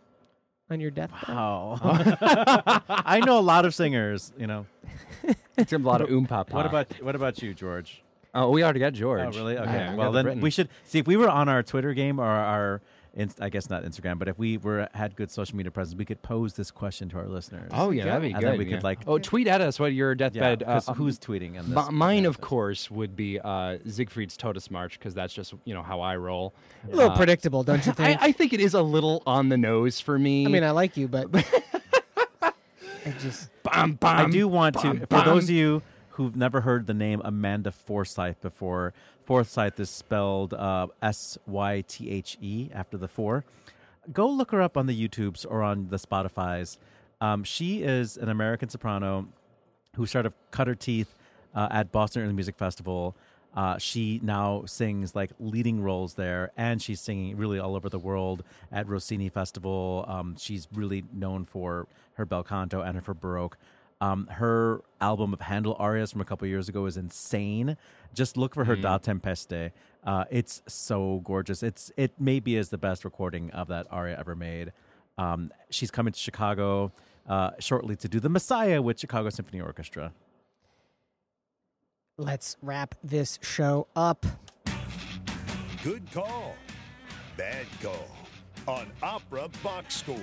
on 0.70 0.80
your 0.80 0.90
deathbed? 0.90 1.28
Wow. 1.28 1.78
I 1.82 3.20
know 3.24 3.38
a 3.38 3.40
lot 3.40 3.64
of 3.64 3.74
singers. 3.74 4.32
You 4.38 4.46
know. 4.46 4.66
it's 5.56 5.72
a 5.72 5.78
lot 5.78 6.00
of 6.00 6.10
oom 6.10 6.26
papa. 6.26 6.54
What 6.54 6.66
about 6.66 7.02
what 7.02 7.14
about 7.14 7.42
you, 7.42 7.54
George? 7.54 8.02
Oh, 8.34 8.50
we 8.50 8.62
already 8.62 8.80
got 8.80 8.92
George. 8.92 9.34
Oh, 9.34 9.38
really? 9.38 9.56
Okay. 9.56 9.72
Yeah, 9.72 9.90
we 9.90 9.96
got 9.96 9.98
well, 9.98 10.12
the 10.12 10.16
then 10.18 10.24
Britten. 10.24 10.42
we 10.42 10.50
should 10.50 10.68
see 10.84 10.98
if 10.98 11.06
we 11.06 11.16
were 11.16 11.28
on 11.28 11.48
our 11.48 11.62
Twitter 11.62 11.94
game 11.94 12.18
or 12.20 12.26
our 12.26 12.74
in, 12.74 12.82
I 13.40 13.48
guess 13.48 13.68
not 13.68 13.82
Instagram, 13.84 14.18
but 14.18 14.28
if 14.28 14.38
we 14.38 14.56
were 14.58 14.88
had 14.94 15.16
good 15.16 15.30
social 15.30 15.56
media 15.56 15.70
presence, 15.72 15.96
we 15.96 16.04
could 16.04 16.22
pose 16.22 16.54
this 16.54 16.70
question 16.70 17.08
to 17.10 17.18
our 17.18 17.26
listeners. 17.26 17.70
Oh 17.74 17.90
yeah, 17.90 18.04
that'd 18.04 18.22
be 18.22 18.30
And 18.32 18.40
good. 18.40 18.52
then 18.52 18.58
we 18.58 18.64
yeah. 18.66 18.76
could, 18.76 18.84
like- 18.84 19.00
oh, 19.06 19.18
tweet 19.18 19.46
at 19.48 19.60
us 19.60 19.80
what 19.80 19.92
your 19.92 20.14
yeah. 20.18 20.56
uh, 20.66 20.80
who's 20.94 21.18
tweeting? 21.18 21.58
And 21.58 21.68
Mi- 21.68 21.90
mine, 21.90 22.26
of 22.26 22.40
course, 22.40 22.90
would 22.90 23.16
be 23.16 23.40
uh, 23.40 23.78
Siegfried's 23.88 24.36
Totus 24.36 24.70
March 24.70 24.98
because 24.98 25.14
that's 25.14 25.34
just 25.34 25.52
you 25.64 25.74
know 25.74 25.82
how 25.82 26.00
I 26.00 26.16
roll. 26.16 26.54
A 26.90 26.94
little 26.94 27.10
Uh, 27.12 27.16
predictable, 27.16 27.62
don't 27.64 27.84
you 27.86 27.92
think? 28.00 28.18
I 28.22 28.32
think 28.32 28.52
it 28.52 28.60
is 28.60 28.74
a 28.74 28.82
little 28.82 29.22
on 29.26 29.48
the 29.48 29.56
nose 29.56 30.00
for 30.00 30.18
me. 30.18 30.46
I 30.46 30.48
mean, 30.48 30.62
I 30.64 30.70
like 30.70 30.96
you, 30.96 31.08
but 31.08 31.28
I 32.42 32.52
just 33.20 33.50
Bum, 33.62 33.98
I 34.02 34.28
do 34.28 34.48
want 34.48 34.74
bum, 34.76 35.00
to, 35.00 35.06
for 35.06 35.24
those 35.24 35.44
of 35.44 35.50
you 35.50 35.82
who've 36.18 36.36
never 36.36 36.62
heard 36.62 36.88
the 36.88 36.94
name 36.94 37.22
Amanda 37.24 37.70
Forsythe 37.70 38.40
before, 38.42 38.92
Forsythe 39.24 39.78
is 39.78 39.88
spelled 39.88 40.52
uh, 40.52 40.88
S 41.00 41.38
Y 41.46 41.84
T 41.86 42.10
H 42.10 42.36
E 42.40 42.70
after 42.74 42.98
the 42.98 43.06
four. 43.06 43.44
Go 44.12 44.28
look 44.28 44.50
her 44.50 44.60
up 44.60 44.76
on 44.76 44.86
the 44.86 45.08
YouTubes 45.08 45.46
or 45.48 45.62
on 45.62 45.90
the 45.90 45.96
Spotify's. 45.96 46.76
Um, 47.20 47.44
she 47.44 47.82
is 47.82 48.16
an 48.16 48.28
American 48.28 48.68
soprano 48.68 49.28
who 49.94 50.06
sort 50.06 50.26
of 50.26 50.34
cut 50.50 50.66
her 50.66 50.74
teeth 50.74 51.14
uh, 51.54 51.68
at 51.70 51.92
Boston 51.92 52.24
Early 52.24 52.32
Music 52.32 52.56
Festival. 52.58 53.14
Uh, 53.54 53.78
she 53.78 54.18
now 54.22 54.64
sings 54.66 55.14
like 55.14 55.30
leading 55.38 55.80
roles 55.80 56.14
there, 56.14 56.50
and 56.56 56.82
she's 56.82 57.00
singing 57.00 57.36
really 57.36 57.60
all 57.60 57.76
over 57.76 57.88
the 57.88 57.98
world 57.98 58.42
at 58.72 58.88
Rossini 58.88 59.28
Festival. 59.28 60.04
Um, 60.08 60.36
she's 60.36 60.66
really 60.74 61.04
known 61.12 61.44
for 61.44 61.86
her 62.14 62.26
bel 62.26 62.42
canto 62.42 62.80
and 62.80 62.96
her 62.96 63.02
for 63.02 63.14
baroque. 63.14 63.56
Um, 64.00 64.28
her 64.28 64.82
album 65.00 65.32
of 65.32 65.40
Handel 65.40 65.74
arias 65.78 66.12
from 66.12 66.20
a 66.20 66.24
couple 66.24 66.46
years 66.46 66.68
ago 66.68 66.86
is 66.86 66.96
insane. 66.96 67.76
Just 68.14 68.36
look 68.36 68.54
for 68.54 68.64
her 68.64 68.76
Da 68.76 68.98
Tempeste. 68.98 69.72
Uh, 70.04 70.24
it's 70.30 70.62
so 70.68 71.20
gorgeous. 71.24 71.62
It's 71.62 71.90
it 71.96 72.12
maybe 72.18 72.56
is 72.56 72.68
the 72.68 72.78
best 72.78 73.04
recording 73.04 73.50
of 73.50 73.68
that 73.68 73.86
aria 73.90 74.16
ever 74.18 74.36
made. 74.36 74.72
Um, 75.18 75.50
she's 75.70 75.90
coming 75.90 76.12
to 76.12 76.18
Chicago 76.18 76.92
uh, 77.28 77.50
shortly 77.58 77.96
to 77.96 78.08
do 78.08 78.20
the 78.20 78.28
Messiah 78.28 78.80
with 78.80 79.00
Chicago 79.00 79.30
Symphony 79.30 79.60
Orchestra. 79.60 80.12
let's 82.16 82.56
wrap 82.62 82.94
this 83.02 83.38
show 83.42 83.86
up. 83.96 84.24
Good 85.84 86.10
call. 86.12 86.54
Bad 87.36 87.66
call. 87.82 88.08
On 88.66 88.86
Opera 89.02 89.48
Box 89.62 89.96
Score. 89.96 90.16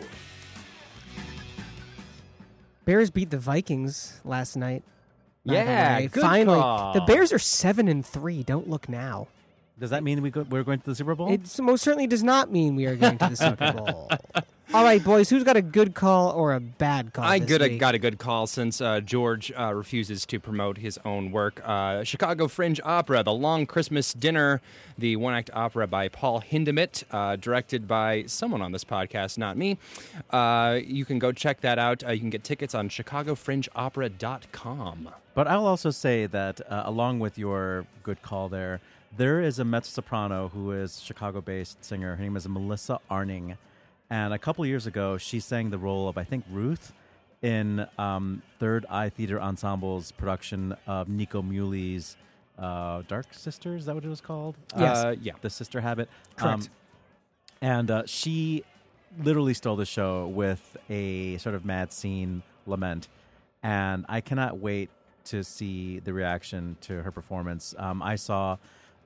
Bears 2.85 3.09
beat 3.09 3.29
the 3.29 3.37
Vikings 3.37 4.19
last 4.23 4.55
night. 4.55 4.83
Yeah, 5.43 6.01
good 6.01 6.21
finally, 6.21 6.59
call. 6.59 6.93
the 6.93 7.01
Bears 7.01 7.31
are 7.31 7.39
seven 7.39 7.87
and 7.87 8.03
three. 8.05 8.41
Don't 8.43 8.67
look 8.69 8.89
now. 8.89 9.27
Does 9.77 9.89
that 9.91 10.03
mean 10.03 10.21
we 10.21 10.29
go, 10.31 10.41
we're 10.43 10.63
going 10.63 10.79
to 10.79 10.85
the 10.85 10.95
Super 10.95 11.13
Bowl? 11.15 11.31
It 11.31 11.59
most 11.59 11.83
certainly 11.83 12.07
does 12.07 12.23
not 12.23 12.51
mean 12.51 12.75
we 12.75 12.85
are 12.85 12.95
going 12.95 13.17
to 13.19 13.27
the 13.29 13.35
Super 13.35 13.71
Bowl. 13.77 14.09
All 14.75 14.83
right, 14.83 15.01
boys, 15.01 15.29
who's 15.29 15.45
got 15.45 15.55
a 15.55 15.61
good 15.61 15.95
call 15.95 16.31
or 16.31 16.53
a 16.53 16.59
bad 16.59 17.13
call? 17.13 17.23
I 17.23 17.39
good, 17.39 17.61
week? 17.61 17.79
got 17.79 17.95
a 17.95 17.97
good 17.97 18.17
call 18.17 18.45
since 18.45 18.81
uh, 18.81 18.99
George 18.99 19.49
uh, 19.57 19.73
refuses 19.73 20.25
to 20.25 20.37
promote 20.37 20.79
his 20.79 20.99
own 21.05 21.31
work. 21.31 21.61
Uh, 21.63 22.03
Chicago 22.03 22.49
Fringe 22.49 22.81
Opera, 22.83 23.23
The 23.23 23.31
Long 23.31 23.67
Christmas 23.67 24.11
Dinner, 24.11 24.59
the 24.97 25.15
one 25.15 25.33
act 25.33 25.49
opera 25.53 25.87
by 25.87 26.09
Paul 26.09 26.41
Hindemith, 26.41 27.05
uh, 27.09 27.37
directed 27.37 27.87
by 27.87 28.25
someone 28.25 28.61
on 28.61 28.73
this 28.73 28.83
podcast, 28.83 29.37
not 29.37 29.55
me. 29.55 29.77
Uh, 30.29 30.81
you 30.85 31.05
can 31.05 31.19
go 31.19 31.31
check 31.31 31.61
that 31.61 31.79
out. 31.79 32.05
Uh, 32.05 32.11
you 32.11 32.19
can 32.19 32.29
get 32.29 32.43
tickets 32.43 32.75
on 32.75 32.89
ChicagoFringeOpera.com. 32.89 35.09
But 35.33 35.47
I'll 35.47 35.67
also 35.67 35.89
say 35.89 36.25
that 36.25 36.59
uh, 36.69 36.83
along 36.85 37.19
with 37.19 37.37
your 37.37 37.87
good 38.03 38.21
call 38.21 38.49
there, 38.49 38.81
there 39.15 39.39
is 39.39 39.57
a 39.57 39.63
mezzo 39.63 39.87
soprano 39.87 40.49
who 40.49 40.73
is 40.73 40.99
Chicago-based 40.99 41.85
singer. 41.85 42.17
Her 42.17 42.23
name 42.23 42.35
is 42.35 42.45
Melissa 42.49 42.99
Arning, 43.09 43.55
and 44.15 44.33
a 44.33 44.39
couple 44.39 44.65
years 44.65 44.87
ago, 44.87 45.17
she 45.17 45.41
sang 45.41 45.71
the 45.71 45.77
role 45.77 46.07
of 46.07 46.17
I 46.17 46.23
think 46.23 46.45
Ruth 46.49 46.93
in 47.41 47.85
um, 47.97 48.41
Third 48.59 48.85
Eye 48.89 49.09
Theater 49.09 49.39
Ensemble's 49.39 50.13
production 50.13 50.73
of 50.87 51.09
Nico 51.09 51.41
Muhly's 51.41 52.15
uh, 52.57 53.01
Dark 53.09 53.33
Sisters. 53.33 53.81
Is 53.81 53.85
that 53.87 53.95
what 53.95 54.05
it 54.05 54.07
was 54.07 54.21
called? 54.21 54.55
Yes. 54.77 54.97
Uh, 54.97 55.15
yeah. 55.21 55.33
the 55.41 55.49
Sister 55.49 55.81
Habit. 55.81 56.07
Correct. 56.37 56.69
and 57.61 57.91
uh, 57.91 58.03
she 58.05 58.63
literally 59.21 59.53
stole 59.53 59.75
the 59.75 59.85
show 59.85 60.27
with 60.27 60.77
a 60.89 61.37
sort 61.39 61.55
of 61.55 61.65
mad 61.65 61.91
scene 61.91 62.41
lament, 62.65 63.09
and 63.63 64.05
I 64.07 64.21
cannot 64.21 64.59
wait 64.59 64.89
to 65.25 65.43
see 65.43 65.99
the 65.99 66.13
reaction 66.13 66.77
to 66.81 67.01
her 67.01 67.11
performance. 67.11 67.75
Um, 67.77 68.01
I 68.01 68.15
saw 68.15 68.59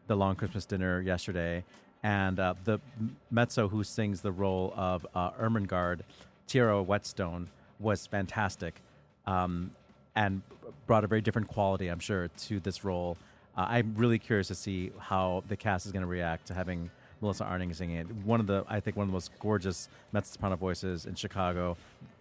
the 0.06 0.16
Long 0.16 0.36
Christmas 0.36 0.68
Dinner 0.68 1.02
yesterday, 1.02 1.64
and 2.04 2.40
uh, 2.40 2.54
the 2.64 2.80
mezzo 3.30 3.68
who 3.68 3.84
sings 3.84 4.22
the 4.22 4.32
role 4.32 4.74
of 4.76 5.06
uh, 5.14 5.32
Ermengarde, 5.32 6.02
Tierra 6.48 6.82
Whetstone, 6.82 7.50
was 7.80 8.08
fantastic. 8.08 8.82
Um, 9.26 9.72
and 10.16 10.42
brought 10.88 11.04
a 11.04 11.08
very 11.08 11.22
different 11.22 11.48
quality, 11.48 11.88
I'm 11.88 12.00
sure, 12.00 12.28
to 12.28 12.60
this 12.60 12.84
role. 12.84 13.18
Uh, 13.58 13.68
I'm 13.70 13.94
really 13.96 14.20
curious 14.20 14.48
to 14.48 14.56
see 14.56 14.92
how 14.98 15.44
the 15.48 15.56
cast 15.56 15.86
is 15.86 15.92
going 15.92 16.02
to 16.02 16.08
react 16.08 16.48
to 16.48 16.54
having 16.54 16.90
Melissa 17.22 17.44
Arning 17.44 17.74
singing 17.74 17.98
it. 17.98 18.08
One 18.24 18.40
of 18.40 18.48
the, 18.48 18.64
I 18.68 18.80
think, 18.80 18.96
one 18.96 19.04
of 19.04 19.10
the 19.10 19.14
most 19.14 19.32
gorgeous 19.40 19.90
mezzo 20.12 20.32
soprano 20.34 20.56
voices 20.56 21.06
in 21.06 21.16
Chicago, 21.16 21.78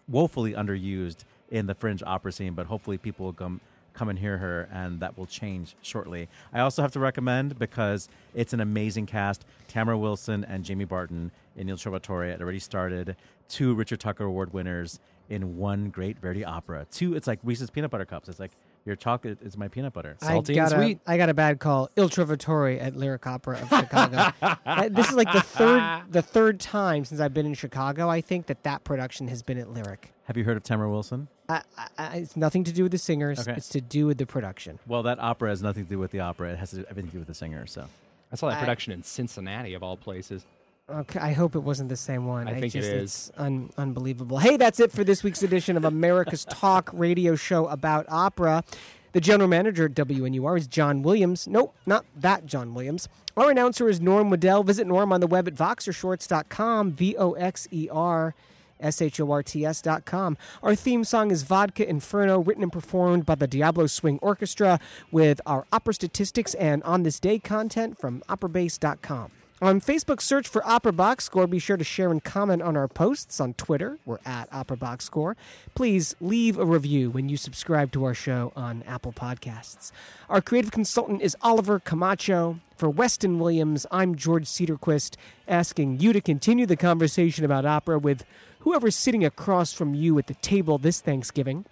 woefully 0.09 0.55
underused 0.55 1.24
in 1.51 1.66
the 1.66 1.74
fringe 1.74 2.03
opera 2.05 2.33
scene, 2.33 2.55
but 2.55 2.66
hopefully 2.66 2.99
people 2.99 3.26
will 3.26 3.33
come 3.33 3.61
come 3.99 4.09
and 4.09 4.18
hear 4.18 4.38
her, 4.38 4.68
and 4.72 5.01
that 5.01 5.18
will 5.18 5.26
change 5.26 5.74
shortly. 5.82 6.28
I 6.53 6.61
also 6.61 6.82
have 6.82 6.92
to 6.92 7.01
recommend 7.01 7.59
because 7.59 8.09
it's 8.34 8.53
an 8.53 8.61
amazing 8.61 9.07
cast. 9.07 9.44
Tamara 9.66 9.99
Wilson 9.99 10.44
and 10.44 10.64
Jamie 10.64 10.84
Barton 10.84 11.32
in 11.57 11.68
Il 11.68 11.76
Trovatore 11.76 12.30
had 12.30 12.40
already 12.40 12.61
started. 12.61 13.16
Two 13.49 13.74
Richard 13.74 14.01
Tucker 14.01 14.24
Award 14.24 14.53
winners 14.53 15.01
in 15.28 15.57
one 15.57 15.90
great 15.90 16.18
Verdi 16.18 16.44
opera. 16.44 16.86
Two, 16.90 17.14
it's 17.14 17.26
like 17.26 17.40
Reese's 17.42 17.70
peanut 17.70 17.90
butter 17.90 18.05
cups. 18.05 18.28
It's 18.28 18.38
like 18.38 18.53
your 18.89 18.97
chocolate 18.97 19.39
is 19.43 19.57
my 19.57 19.68
peanut 19.68 19.93
butter. 19.93 20.16
Salty 20.20 20.59
I 20.59 20.64
and 20.64 20.70
got 20.72 20.76
sweet. 20.80 20.99
A, 21.07 21.11
I 21.12 21.16
got 21.16 21.28
a 21.28 21.34
bad 21.34 21.61
call. 21.61 21.91
Il 21.97 22.09
Trovatore 22.09 22.82
at 22.82 22.97
Lyric 22.97 23.26
Opera 23.26 23.61
of 23.61 23.68
Chicago. 23.68 24.32
Uh, 24.66 24.89
this 24.91 25.09
is 25.09 25.14
like 25.14 25.30
the 25.32 25.41
third 25.41 26.03
the 26.11 26.22
third 26.22 26.59
time 26.61 27.05
since 27.05 27.20
I've 27.20 27.32
been 27.34 27.47
in 27.47 27.55
Chicago. 27.55 28.09
I 28.09 28.20
think 28.20 28.47
that 28.47 28.62
that 28.64 28.84
production 28.84 29.28
has 29.28 29.43
been 29.43 29.59
at 29.59 29.70
Lyric. 29.70 30.12
Have 30.24 30.36
you 30.36 30.45
heard 30.45 30.57
of 30.57 30.62
Tamara 30.62 30.91
Wilson? 30.91 31.28
I, 31.49 31.62
I, 31.76 31.89
I- 31.99 32.16
it's 32.16 32.36
nothing 32.36 32.64
to 32.64 32.72
do 32.72 32.82
with 32.82 32.93
the 32.93 32.99
singers. 32.99 33.41
Okay. 33.41 33.55
It's 33.57 33.68
to 33.70 33.80
do 33.80 34.07
with 34.07 34.18
the 34.18 34.26
production. 34.26 34.78
Well, 34.86 35.03
that 35.05 35.18
opera 35.20 35.51
has 35.51 35.62
nothing 35.62 35.84
to 35.84 35.89
do 35.91 35.99
with 35.99 36.11
the 36.11 36.20
opera. 36.20 36.53
It 36.53 36.59
has 36.59 36.70
to 36.70 36.76
do, 36.76 36.84
everything 36.91 37.11
to 37.11 37.12
do 37.14 37.18
with 37.18 37.28
the 37.28 37.34
singer. 37.34 37.66
So 37.66 37.86
I 38.32 38.36
saw 38.36 38.49
that 38.49 38.57
I- 38.57 38.61
production 38.61 38.93
in 38.93 39.03
Cincinnati, 39.03 39.74
of 39.74 39.82
all 39.82 39.97
places. 39.97 40.45
Okay, 40.91 41.20
I 41.20 41.32
hope 41.32 41.55
it 41.55 41.59
wasn't 41.61 41.91
the 41.91 41.97
same 41.97 42.24
one. 42.26 42.49
I 42.49 42.61
think 42.61 42.72
just, 42.72 42.89
is. 42.89 43.03
It's 43.28 43.32
un- 43.39 43.70
unbelievable. 43.76 44.39
Hey, 44.39 44.57
that's 44.57 44.80
it 44.80 44.91
for 44.91 45.05
this 45.05 45.22
week's 45.22 45.43
edition 45.43 45.76
of 45.76 45.84
America's 45.84 46.45
Talk 46.51 46.89
radio 46.95 47.36
show 47.36 47.66
about 47.66 48.07
opera. 48.09 48.64
The 49.12 49.20
general 49.20 49.49
manager 49.49 49.86
at 49.86 49.93
WNUR 49.93 50.59
is 50.59 50.66
John 50.66 51.03
Williams. 51.03 51.47
Nope, 51.47 51.74
not 51.84 52.07
that 52.16 52.47
John 52.47 52.72
Williams. 52.72 53.09
Our 53.36 53.51
announcer 53.51 53.89
is 53.89 54.01
Norm 54.01 54.30
Waddell. 54.30 54.62
Visit 54.62 54.86
Norm 54.86 55.12
on 55.12 55.20
the 55.20 55.26
web 55.26 55.47
at 55.47 55.55
voxershorts.com, 55.55 56.93
V 56.93 57.16
O 57.16 57.32
X 57.32 57.68
E 57.70 57.89
R 57.91 58.34
S 58.80 59.03
H 59.03 59.20
O 59.20 59.30
R 59.30 59.43
T 59.43 59.64
S 59.66 59.82
dot 59.82 60.05
com. 60.07 60.39
Our 60.62 60.74
theme 60.74 61.05
song 61.05 61.30
is 61.30 61.43
Vodka 61.43 61.86
Inferno, 61.89 62.41
written 62.41 62.62
and 62.62 62.72
performed 62.72 63.26
by 63.26 63.34
the 63.34 63.47
Diablo 63.47 63.86
Swing 63.89 64.18
Orchestra, 64.22 64.80
with 65.11 65.41
our 65.45 65.66
opera 65.70 65.95
statistics 65.95 66.55
and 66.55 66.82
on 66.84 67.03
this 67.03 67.20
day 67.20 67.39
content 67.39 67.99
from 67.99 68.22
operabase.com. 68.28 69.32
On 69.61 69.81
Facebook, 69.81 70.21
search 70.23 70.47
for 70.47 70.65
Opera 70.65 70.93
Box 70.93 71.25
Score. 71.25 71.49
Be 71.49 71.59
sure 71.59 71.77
to 71.77 71.83
share 71.83 72.13
and 72.13 72.23
comment 72.23 72.63
on 72.63 72.77
our 72.77 72.87
posts. 72.87 73.41
On 73.41 73.55
Twitter, 73.55 73.99
we're 74.07 74.21
at 74.25 74.49
Opera 74.53 74.77
Box 74.77 75.05
Score. 75.05 75.37
Please 75.75 76.15
leave 76.21 76.57
a 76.57 76.65
review 76.65 77.11
when 77.11 77.29
you 77.29 77.37
subscribe 77.37 77.91
to 77.91 78.05
our 78.05 78.15
show 78.15 78.53
on 78.55 78.85
Apple 78.87 79.13
Podcasts. 79.13 79.91
Our 80.29 80.41
creative 80.41 80.71
consultant 80.71 81.23
is 81.23 81.37
Oliver 81.43 81.81
Camacho. 81.81 82.61
For 82.77 82.89
Weston 82.89 83.41
Williams, 83.41 83.85
I'm 83.91 84.15
George 84.15 84.45
Cedarquist, 84.45 85.17
asking 85.49 85.99
you 85.99 86.13
to 86.13 86.21
continue 86.21 86.65
the 86.65 86.77
conversation 86.77 87.45
about 87.45 87.67
opera 87.67 87.99
with 87.99 88.25
whoever's 88.61 88.95
sitting 88.95 89.25
across 89.25 89.73
from 89.73 89.93
you 89.93 90.17
at 90.21 90.29
the 90.29 90.35
table 90.35 90.79
this 90.79 91.01
Thanksgiving. 91.01 91.65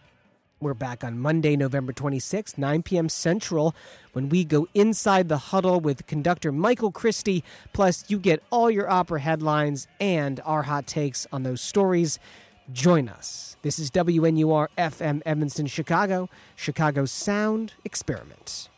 We're 0.59 0.73
back 0.73 1.05
on 1.05 1.19
Monday, 1.19 1.55
November 1.55 1.93
26th, 1.93 2.57
9 2.57 2.83
p.m. 2.83 3.11
Central, 3.11 3.75
when 4.15 4.31
we 4.31 4.43
go 4.43 4.67
inside 4.73 5.29
the 5.29 5.37
huddle 5.37 5.81
with 5.81 6.07
conductor 6.07 6.51
Michael 6.51 6.91
Christie. 6.91 7.45
Plus, 7.75 8.07
you 8.09 8.19
get 8.19 8.43
all 8.49 8.71
your 8.71 8.89
opera 8.89 9.21
headlines 9.21 9.87
and 10.01 10.41
our 10.47 10.63
hot 10.63 10.87
takes 10.87 11.27
on 11.31 11.43
those 11.43 11.61
stories. 11.61 12.19
Join 12.73 13.07
us. 13.07 13.59
This 13.61 13.79
is 13.79 13.91
WNUR 13.91 14.69
FM 14.79 15.21
Evanston, 15.27 15.67
Chicago, 15.67 16.31
Chicago's 16.57 17.13
Sound 17.13 17.75
Experiment. 17.85 18.71